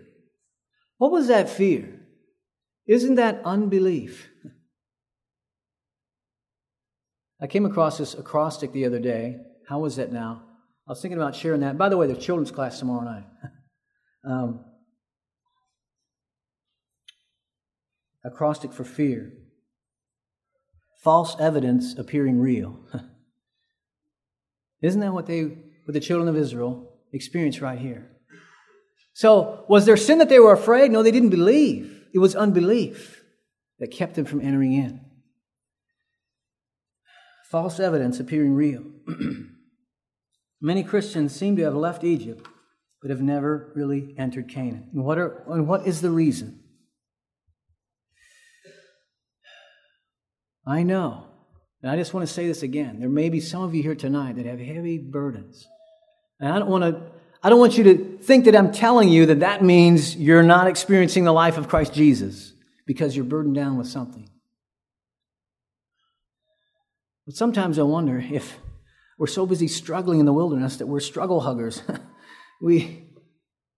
What 0.97 1.11
was 1.11 1.27
that 1.27 1.49
fear? 1.49 2.01
Isn't 2.85 3.15
that 3.15 3.41
unbelief? 3.45 4.29
I 7.39 7.47
came 7.47 7.65
across 7.65 7.97
this 7.97 8.13
acrostic 8.13 8.73
the 8.73 8.85
other 8.85 8.99
day. 8.99 9.37
How 9.69 9.79
was 9.79 9.97
that 9.97 10.11
now? 10.11 10.43
I 10.87 10.91
was 10.91 11.01
thinking 11.01 11.19
about 11.19 11.35
sharing 11.35 11.61
that. 11.61 11.77
By 11.77 11.89
the 11.89 11.97
way, 11.97 12.07
there's 12.07 12.23
children's 12.23 12.51
class 12.51 12.79
tomorrow 12.79 13.03
night. 13.03 13.25
um, 14.29 14.65
acrostic 18.25 18.73
for 18.73 18.83
fear. 18.83 19.33
False 20.97 21.35
evidence 21.39 21.97
appearing 21.97 22.39
real. 22.39 22.79
Isn't 24.81 25.01
that 25.01 25.13
what 25.13 25.25
they, 25.27 25.43
what 25.43 25.93
the 25.93 25.99
children 25.99 26.27
of 26.27 26.35
Israel 26.35 26.93
experienced 27.13 27.61
right 27.61 27.79
here? 27.79 28.11
So, 29.13 29.65
was 29.67 29.85
there 29.85 29.97
sin 29.97 30.19
that 30.19 30.29
they 30.29 30.39
were 30.39 30.53
afraid? 30.53 30.91
No, 30.91 31.01
they 31.01 31.11
didn't 31.11 31.29
believe. 31.29 32.05
It 32.13 32.19
was 32.19 32.35
unbelief 32.35 33.23
that 33.79 33.91
kept 33.91 34.15
them 34.15 34.25
from 34.25 34.41
entering 34.41 34.73
in. 34.73 35.01
False 37.49 37.79
evidence 37.79 38.19
appearing 38.19 38.53
real. 38.53 38.83
Many 40.61 40.83
Christians 40.83 41.35
seem 41.35 41.55
to 41.55 41.63
have 41.63 41.75
left 41.75 42.03
Egypt, 42.03 42.47
but 43.01 43.09
have 43.09 43.21
never 43.21 43.71
really 43.75 44.13
entered 44.17 44.49
Canaan. 44.49 44.89
And 44.93 45.03
what, 45.03 45.17
are, 45.17 45.43
and 45.47 45.67
what 45.67 45.87
is 45.87 46.01
the 46.01 46.09
reason? 46.09 46.59
I 50.67 50.83
know 50.83 51.27
and 51.81 51.91
I 51.91 51.95
just 51.95 52.13
want 52.13 52.27
to 52.27 52.33
say 52.33 52.47
this 52.47 52.63
again. 52.63 52.99
There 52.99 53.09
may 53.09 53.29
be 53.29 53.39
some 53.39 53.61
of 53.61 53.75
you 53.75 53.83
here 53.83 53.95
tonight 53.95 54.35
that 54.37 54.45
have 54.45 54.59
heavy 54.59 54.97
burdens. 54.97 55.67
And 56.39 56.51
I 56.51 56.59
don't 56.59 56.69
want 56.69 56.83
to 56.83 57.01
I 57.43 57.49
don't 57.49 57.59
want 57.59 57.77
you 57.77 57.83
to 57.83 58.17
think 58.17 58.45
that 58.45 58.55
I'm 58.55 58.71
telling 58.71 59.09
you 59.09 59.27
that 59.27 59.41
that 59.41 59.63
means 59.63 60.15
you're 60.15 60.43
not 60.43 60.67
experiencing 60.67 61.23
the 61.23 61.31
life 61.31 61.57
of 61.57 61.69
Christ 61.69 61.93
Jesus 61.93 62.51
because 62.87 63.15
you're 63.15 63.25
burdened 63.25 63.55
down 63.55 63.77
with 63.77 63.87
something. 63.87 64.27
But 67.25 67.35
sometimes 67.35 67.77
I 67.77 67.83
wonder 67.83 68.17
if 68.17 68.57
we're 69.19 69.27
so 69.27 69.45
busy 69.45 69.67
struggling 69.67 70.19
in 70.19 70.25
the 70.25 70.33
wilderness 70.33 70.77
that 70.77 70.87
we're 70.87 70.99
struggle 70.99 71.41
huggers. 71.41 71.81
we, 72.61 72.79
you 72.79 73.11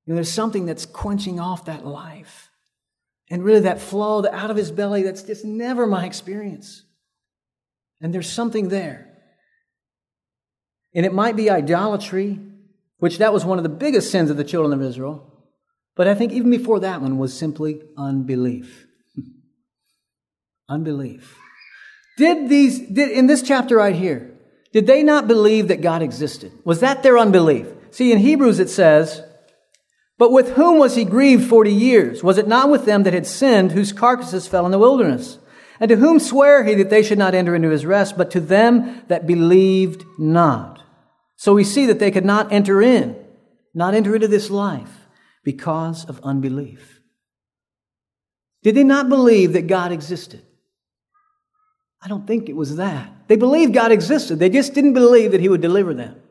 know, 0.07 0.15
there's 0.15 0.31
something 0.31 0.65
that's 0.65 0.85
quenching 0.85 1.39
off 1.39 1.65
that 1.65 1.85
life. 1.85 2.48
And 3.29 3.43
really, 3.43 3.61
that 3.61 3.79
flow 3.79 4.25
out 4.31 4.49
of 4.49 4.57
his 4.57 4.71
belly, 4.71 5.03
that's 5.03 5.21
just 5.21 5.45
never 5.45 5.85
my 5.85 6.05
experience. 6.05 6.83
And 8.01 8.13
there's 8.13 8.29
something 8.29 8.69
there. 8.69 9.09
And 10.95 11.05
it 11.05 11.13
might 11.13 11.35
be 11.35 11.49
idolatry, 11.49 12.39
which 12.97 13.19
that 13.19 13.33
was 13.33 13.45
one 13.45 13.59
of 13.59 13.63
the 13.63 13.69
biggest 13.69 14.09
sins 14.09 14.29
of 14.29 14.37
the 14.37 14.43
children 14.43 14.73
of 14.73 14.81
Israel. 14.81 15.25
But 15.95 16.07
I 16.07 16.15
think 16.15 16.31
even 16.31 16.49
before 16.49 16.79
that 16.79 17.01
one 17.01 17.17
was 17.17 17.37
simply 17.37 17.81
unbelief. 17.97 18.87
unbelief. 20.69 21.37
Did 22.17 22.49
these, 22.49 22.79
did, 22.79 23.11
in 23.11 23.27
this 23.27 23.41
chapter 23.41 23.77
right 23.77 23.95
here, 23.95 24.33
did 24.73 24.87
they 24.87 25.03
not 25.03 25.27
believe 25.27 25.67
that 25.67 25.81
God 25.81 26.01
existed? 26.01 26.51
Was 26.63 26.79
that 26.79 27.03
their 27.03 27.17
unbelief? 27.17 27.67
See, 27.91 28.11
in 28.11 28.19
Hebrews 28.19 28.59
it 28.59 28.69
says, 28.69 29.21
But 30.19 30.31
with 30.31 30.51
whom 30.51 30.77
was 30.77 30.95
he 30.95 31.05
grieved 31.05 31.49
forty 31.49 31.73
years? 31.73 32.21
Was 32.21 32.37
it 32.37 32.47
not 32.47 32.69
with 32.69 32.85
them 32.85 33.03
that 33.03 33.13
had 33.13 33.25
sinned, 33.25 33.71
whose 33.71 33.93
carcasses 33.93 34.47
fell 34.47 34.65
in 34.65 34.71
the 34.71 34.77
wilderness? 34.77 35.39
And 35.79 35.87
to 35.89 35.95
whom 35.95 36.19
sware 36.19 36.65
he 36.65 36.75
that 36.75 36.89
they 36.89 37.01
should 37.01 37.17
not 37.17 37.33
enter 37.33 37.55
into 37.55 37.69
his 37.69 37.85
rest, 37.85 38.17
but 38.17 38.29
to 38.31 38.41
them 38.41 39.01
that 39.07 39.25
believed 39.25 40.03
not? 40.19 40.83
So 41.37 41.53
we 41.53 41.63
see 41.63 41.85
that 41.85 41.99
they 41.99 42.11
could 42.11 42.25
not 42.25 42.51
enter 42.51 42.81
in, 42.81 43.15
not 43.73 43.93
enter 43.93 44.13
into 44.13 44.27
this 44.27 44.49
life 44.49 45.07
because 45.45 46.03
of 46.03 46.19
unbelief. 46.21 46.99
Did 48.61 48.75
they 48.75 48.83
not 48.83 49.07
believe 49.07 49.53
that 49.53 49.67
God 49.67 49.93
existed? 49.93 50.41
I 52.01 52.09
don't 52.09 52.27
think 52.27 52.49
it 52.49 52.57
was 52.57 52.75
that. 52.75 53.09
They 53.29 53.37
believed 53.37 53.73
God 53.73 53.93
existed. 53.93 54.37
They 54.37 54.49
just 54.49 54.73
didn't 54.73 54.93
believe 54.93 55.31
that 55.31 55.39
he 55.39 55.47
would 55.47 55.61
deliver 55.61 55.93
them. 55.93 56.21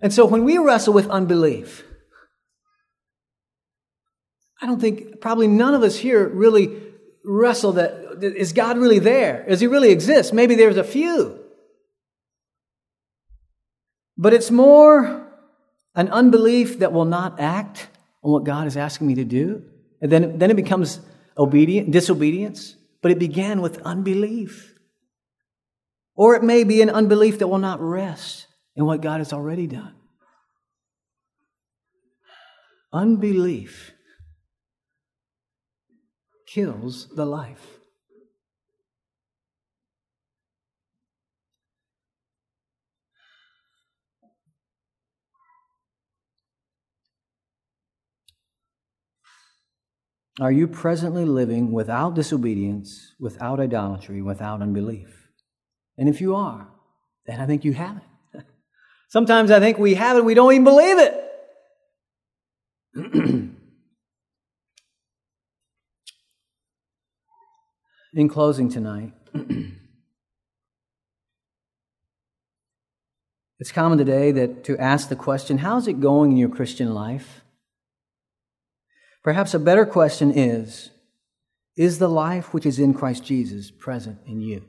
And 0.00 0.12
so 0.12 0.26
when 0.26 0.44
we 0.44 0.58
wrestle 0.58 0.94
with 0.94 1.08
unbelief, 1.08 1.84
I 4.60 4.66
don't 4.66 4.80
think, 4.80 5.20
probably 5.20 5.46
none 5.46 5.74
of 5.74 5.82
us 5.82 5.96
here 5.96 6.28
really 6.28 6.82
wrestle 7.24 7.72
that, 7.72 8.18
is 8.22 8.52
God 8.52 8.78
really 8.78 8.98
there? 8.98 9.44
Does 9.48 9.60
he 9.60 9.66
really 9.66 9.90
exist? 9.90 10.32
Maybe 10.32 10.54
there's 10.54 10.76
a 10.76 10.84
few. 10.84 11.38
But 14.16 14.34
it's 14.34 14.50
more 14.50 15.26
an 15.94 16.08
unbelief 16.08 16.80
that 16.80 16.92
will 16.92 17.04
not 17.04 17.38
act 17.38 17.88
on 18.22 18.32
what 18.32 18.44
God 18.44 18.66
is 18.66 18.76
asking 18.76 19.06
me 19.06 19.14
to 19.16 19.24
do. 19.24 19.64
And 20.00 20.10
then, 20.10 20.38
then 20.38 20.50
it 20.50 20.56
becomes 20.56 21.00
obedient, 21.36 21.92
disobedience. 21.92 22.74
But 23.00 23.12
it 23.12 23.20
began 23.20 23.60
with 23.62 23.80
unbelief. 23.82 24.74
Or 26.16 26.34
it 26.34 26.42
may 26.42 26.64
be 26.64 26.82
an 26.82 26.90
unbelief 26.90 27.38
that 27.38 27.46
will 27.46 27.58
not 27.58 27.80
rest 27.80 28.47
in 28.78 28.86
what 28.86 29.02
God 29.02 29.18
has 29.18 29.32
already 29.32 29.66
done. 29.66 29.92
Unbelief 32.92 33.92
kills 36.46 37.08
the 37.14 37.26
life. 37.26 37.80
Are 50.40 50.52
you 50.52 50.68
presently 50.68 51.24
living 51.24 51.72
without 51.72 52.14
disobedience, 52.14 53.14
without 53.18 53.58
idolatry, 53.58 54.22
without 54.22 54.62
unbelief? 54.62 55.30
And 55.98 56.08
if 56.08 56.20
you 56.20 56.36
are, 56.36 56.68
then 57.26 57.40
I 57.40 57.46
think 57.46 57.64
you 57.64 57.72
have 57.72 57.96
it. 57.96 58.17
Sometimes 59.08 59.50
I 59.50 59.58
think 59.58 59.78
we 59.78 59.94
have 59.94 60.18
it, 60.18 60.24
we 60.24 60.34
don't 60.34 60.52
even 60.52 60.64
believe 60.64 60.98
it. 60.98 61.24
In 68.14 68.28
closing 68.28 68.70
tonight, 68.70 69.12
it's 73.58 73.72
common 73.72 73.98
today 73.98 74.32
that 74.32 74.64
to 74.64 74.78
ask 74.78 75.08
the 75.08 75.16
question, 75.16 75.58
how's 75.58 75.86
it 75.88 76.00
going 76.00 76.32
in 76.32 76.38
your 76.38 76.48
Christian 76.48 76.92
life? 76.94 77.42
Perhaps 79.22 79.54
a 79.54 79.58
better 79.58 79.86
question 79.86 80.32
is 80.32 80.90
Is 81.76 81.98
the 81.98 82.08
life 82.08 82.52
which 82.54 82.66
is 82.66 82.78
in 82.78 82.94
Christ 82.94 83.24
Jesus 83.24 83.70
present 83.70 84.18
in 84.26 84.40
you? 84.40 84.64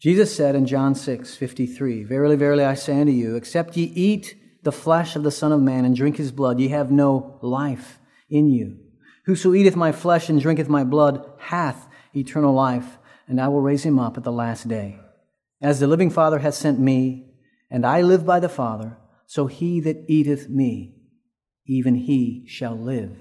Jesus 0.00 0.34
said 0.34 0.54
in 0.54 0.66
John 0.66 0.94
6 0.94 1.36
53, 1.36 2.04
Verily, 2.04 2.36
verily, 2.36 2.64
I 2.64 2.74
say 2.74 3.00
unto 3.00 3.12
you, 3.12 3.36
except 3.36 3.76
ye 3.76 3.84
eat 3.84 4.36
the 4.62 4.72
flesh 4.72 5.16
of 5.16 5.22
the 5.22 5.30
Son 5.30 5.52
of 5.52 5.60
Man 5.60 5.84
and 5.84 5.96
drink 5.96 6.16
his 6.16 6.32
blood, 6.32 6.60
ye 6.60 6.68
have 6.68 6.90
no 6.90 7.38
life 7.42 7.98
in 8.30 8.48
you. 8.48 8.78
Whoso 9.24 9.54
eateth 9.54 9.76
my 9.76 9.92
flesh 9.92 10.28
and 10.28 10.40
drinketh 10.40 10.68
my 10.68 10.84
blood 10.84 11.28
hath 11.38 11.88
eternal 12.14 12.54
life, 12.54 12.98
and 13.26 13.40
I 13.40 13.48
will 13.48 13.60
raise 13.60 13.84
him 13.84 13.98
up 13.98 14.16
at 14.16 14.24
the 14.24 14.32
last 14.32 14.68
day. 14.68 15.00
As 15.60 15.80
the 15.80 15.86
living 15.86 16.10
Father 16.10 16.38
hath 16.38 16.54
sent 16.54 16.78
me, 16.78 17.34
and 17.70 17.84
I 17.84 18.02
live 18.02 18.24
by 18.24 18.40
the 18.40 18.48
Father, 18.48 18.96
so 19.26 19.46
he 19.46 19.80
that 19.80 20.04
eateth 20.08 20.48
me 20.48 20.98
even 21.68 21.94
he 21.94 22.44
shall 22.46 22.74
live 22.74 23.14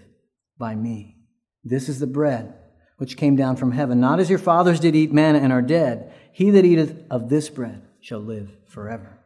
by 0.57 0.73
me. 0.73 1.17
This 1.63 1.89
is 1.89 1.99
the 1.99 2.07
bread 2.07 2.53
which 2.97 3.17
came 3.17 3.35
down 3.35 3.55
from 3.55 3.71
heaven, 3.71 3.99
not 3.99 4.19
as 4.19 4.29
your 4.29 4.39
fathers 4.39 4.79
did 4.79 4.95
eat 4.95 5.13
manna 5.13 5.39
and 5.39 5.53
are 5.53 5.61
dead. 5.61 6.11
He 6.31 6.49
that 6.51 6.65
eateth 6.65 7.03
of 7.09 7.29
this 7.29 7.49
bread 7.49 7.87
shall 8.01 8.19
live 8.19 8.51
forever. 8.67 9.19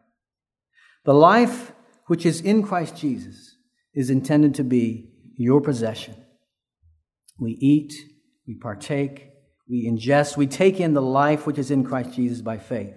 The 1.06 1.14
life 1.14 1.72
which 2.06 2.26
is 2.26 2.42
in 2.42 2.64
Christ 2.64 2.96
Jesus 2.96 3.56
is 3.94 4.10
intended 4.10 4.56
to 4.56 4.64
be 4.64 5.10
your 5.36 5.62
possession. 5.62 6.16
We 7.40 7.58
eat, 7.60 7.94
we 8.48 8.56
partake, 8.56 9.30
we 9.70 9.90
ingest, 9.90 10.38
we 10.38 10.48
take 10.48 10.80
in 10.80 10.94
the 10.94 11.02
life 11.02 11.48
which 11.48 11.58
is 11.58 11.72
in 11.72 11.84
Christ 11.84 12.14
Jesus 12.14 12.42
by 12.42 12.58
faith. 12.58 12.94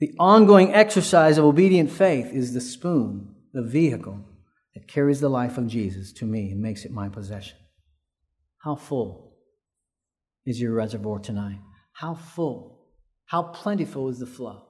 The 0.00 0.12
ongoing 0.18 0.74
exercise 0.74 1.38
of 1.38 1.44
obedient 1.44 1.90
faith 1.90 2.32
is 2.32 2.52
the 2.52 2.60
spoon, 2.60 3.34
the 3.52 3.62
vehicle 3.62 4.24
that 4.74 4.86
carries 4.86 5.20
the 5.20 5.28
life 5.28 5.58
of 5.58 5.66
Jesus 5.66 6.12
to 6.14 6.24
me 6.24 6.50
and 6.50 6.60
makes 6.60 6.84
it 6.84 6.90
my 6.92 7.08
possession. 7.08 7.56
How 8.58 8.74
full 8.74 9.27
is 10.48 10.58
your 10.58 10.72
reservoir 10.72 11.18
tonight? 11.18 11.58
How 11.92 12.14
full, 12.14 12.80
how 13.26 13.42
plentiful 13.42 14.08
is 14.08 14.18
the 14.18 14.26
flow 14.26 14.62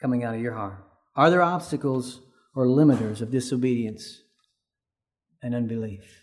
coming 0.00 0.22
out 0.22 0.36
of 0.36 0.40
your 0.40 0.52
heart? 0.52 0.84
Are 1.16 1.28
there 1.28 1.42
obstacles 1.42 2.20
or 2.54 2.66
limiters 2.66 3.20
of 3.20 3.32
disobedience 3.32 4.22
and 5.42 5.56
unbelief 5.56 6.22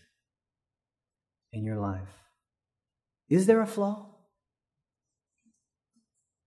in 1.51 1.65
your 1.65 1.75
life? 1.75 2.07
Is 3.29 3.47
there 3.47 3.61
a 3.61 3.67
flaw? 3.67 4.15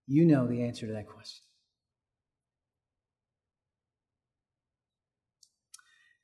You 0.07 0.24
know 0.24 0.46
the 0.46 0.62
answer 0.62 0.86
to 0.86 0.94
that 0.94 1.07
question. 1.07 1.44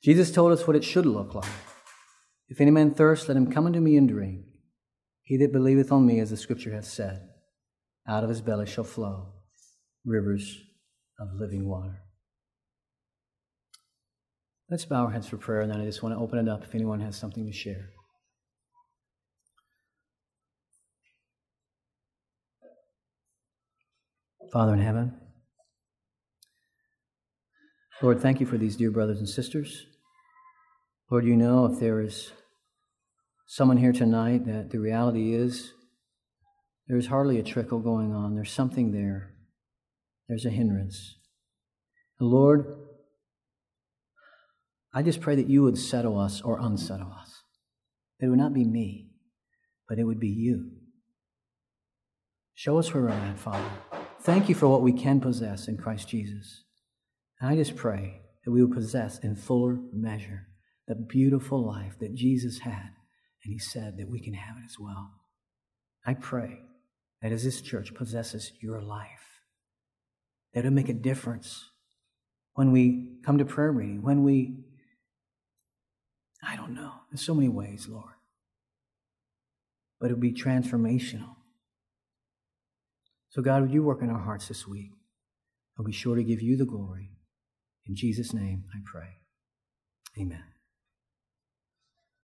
Jesus 0.03 0.33
told 0.33 0.53
us 0.53 0.67
what 0.67 0.77
it 0.77 0.85
should 0.85 1.05
look 1.05 1.35
like. 1.35 1.45
If 2.49 2.63
any 2.63 2.71
man 2.71 2.95
thirst, 2.95 3.29
let 3.29 3.37
him 3.37 3.53
come 3.53 3.67
unto 3.67 3.81
me 3.81 3.99
and 3.99 4.09
drink. 4.09 4.46
He 5.27 5.37
that 5.39 5.53
believeth 5.53 5.91
on 5.91 6.07
me, 6.07 6.21
as 6.21 6.31
the 6.31 6.37
scripture 6.37 6.73
hath 6.73 6.85
said, 6.85 7.21
out 8.07 8.23
of 8.23 8.29
his 8.29 8.41
belly 8.41 8.65
shall 8.65 8.85
flow 8.85 9.33
rivers 10.05 10.57
of 11.19 11.35
living 11.35 11.69
water. 11.69 12.01
Let's 14.71 14.85
bow 14.85 15.07
our 15.07 15.11
heads 15.11 15.27
for 15.27 15.37
prayer, 15.37 15.63
and 15.63 15.73
then 15.73 15.81
I 15.81 15.85
just 15.85 16.01
want 16.01 16.15
to 16.15 16.21
open 16.21 16.39
it 16.39 16.49
up 16.49 16.63
if 16.63 16.77
anyone 16.77 17.01
has 17.01 17.17
something 17.17 17.45
to 17.45 17.53
share. 17.53 17.91
Father 24.53 24.75
in 24.75 24.81
heaven, 24.81 25.13
Lord, 28.01 28.21
thank 28.21 28.39
you 28.39 28.47
for 28.47 28.59
these 28.59 28.77
dear 28.77 28.93
brothers 28.93 29.19
and 29.19 29.29
sisters. 29.29 29.87
Lord, 31.11 31.25
you 31.25 31.35
know 31.35 31.67
if 31.67 31.81
there 31.81 32.01
is 32.01 32.31
someone 33.47 33.77
here 33.77 33.93
tonight 33.93 34.45
that 34.47 34.71
the 34.71 34.79
reality 34.79 35.35
is 35.35 35.73
there's 36.89 37.07
hardly 37.07 37.39
a 37.39 37.43
trickle 37.43 37.81
going 37.81 38.13
on. 38.13 38.35
There's 38.35 38.53
something 38.53 38.93
there. 38.93 39.33
There's 40.29 40.45
a 40.45 40.51
hindrance. 40.51 41.17
Lord, 42.21 42.65
I 44.93 45.03
just 45.03 45.21
pray 45.21 45.35
that 45.37 45.49
you 45.49 45.63
would 45.63 45.79
settle 45.79 46.19
us 46.19 46.41
or 46.41 46.59
unsettle 46.61 47.13
us. 47.13 47.43
That 48.19 48.27
it 48.27 48.31
would 48.31 48.39
not 48.39 48.55
be 48.55 48.65
me, 48.65 49.11
but 49.89 49.99
it 49.99 50.05
would 50.05 50.21
be 50.21 50.29
you. 50.29 50.71
Show 52.55 52.79
us 52.79 52.95
where 52.95 53.03
we're 53.03 53.11
at, 53.11 53.39
Father. 53.39 53.69
Thank 54.23 54.49
you 54.49 54.55
for 54.55 54.69
what 54.69 54.81
we 54.81 54.93
can 54.93 55.21
possess 55.21 55.69
in 55.69 55.77
Christ 55.77 56.09
Jesus. 56.09 56.65
And 57.41 57.51
I 57.51 57.55
just 57.55 57.77
pray 57.77 58.23
that 58.45 58.51
we 58.51 58.65
will 58.65 58.75
possess 58.75 59.19
in 59.19 59.37
fuller 59.37 59.79
measure 59.93 60.49
the 60.89 60.95
beautiful 60.95 61.65
life 61.67 61.99
that 62.01 62.15
Jesus 62.15 62.61
had, 62.61 62.91
and 63.47 63.53
he 63.53 63.61
said 63.61 63.97
that 63.97 64.11
we 64.11 64.19
can 64.19 64.35
have 64.35 64.57
it 64.57 64.65
as 64.65 64.77
well. 64.77 65.13
I 66.05 66.15
pray 66.15 66.59
that 67.23 67.31
as 67.31 67.45
this 67.45 67.61
church 67.61 67.95
possesses 67.95 68.51
your 68.61 68.83
life, 68.83 69.41
that 70.53 70.61
it'll 70.61 70.73
make 70.73 70.89
a 70.89 70.93
difference 70.95 71.71
when 72.55 72.73
we 72.73 73.19
come 73.25 73.39
to 73.39 73.45
prayer 73.45 73.73
meeting, 73.73 74.03
when 74.03 74.25
we, 74.25 74.65
I 76.43 76.57
don't 76.57 76.75
know, 76.75 76.93
there's 77.11 77.25
so 77.25 77.35
many 77.35 77.49
ways, 77.49 77.87
Lord, 77.89 78.15
but 80.01 80.07
it'll 80.07 80.19
be 80.19 80.33
transformational. 80.33 81.37
So, 83.29 83.43
God, 83.43 83.63
would 83.63 83.73
you 83.73 83.85
work 83.85 84.03
in 84.03 84.11
our 84.11 84.23
hearts 84.23 84.49
this 84.49 84.67
week? 84.67 84.91
I'll 85.79 85.85
be 85.85 85.93
sure 85.93 86.17
to 86.17 86.25
give 86.25 86.43
you 86.43 86.57
the 86.57 86.65
glory. 86.65 87.11
In 87.87 87.95
Jesus' 87.95 88.33
name, 88.33 88.65
I 88.75 88.79
pray. 88.85 89.19
Amen. 90.19 90.56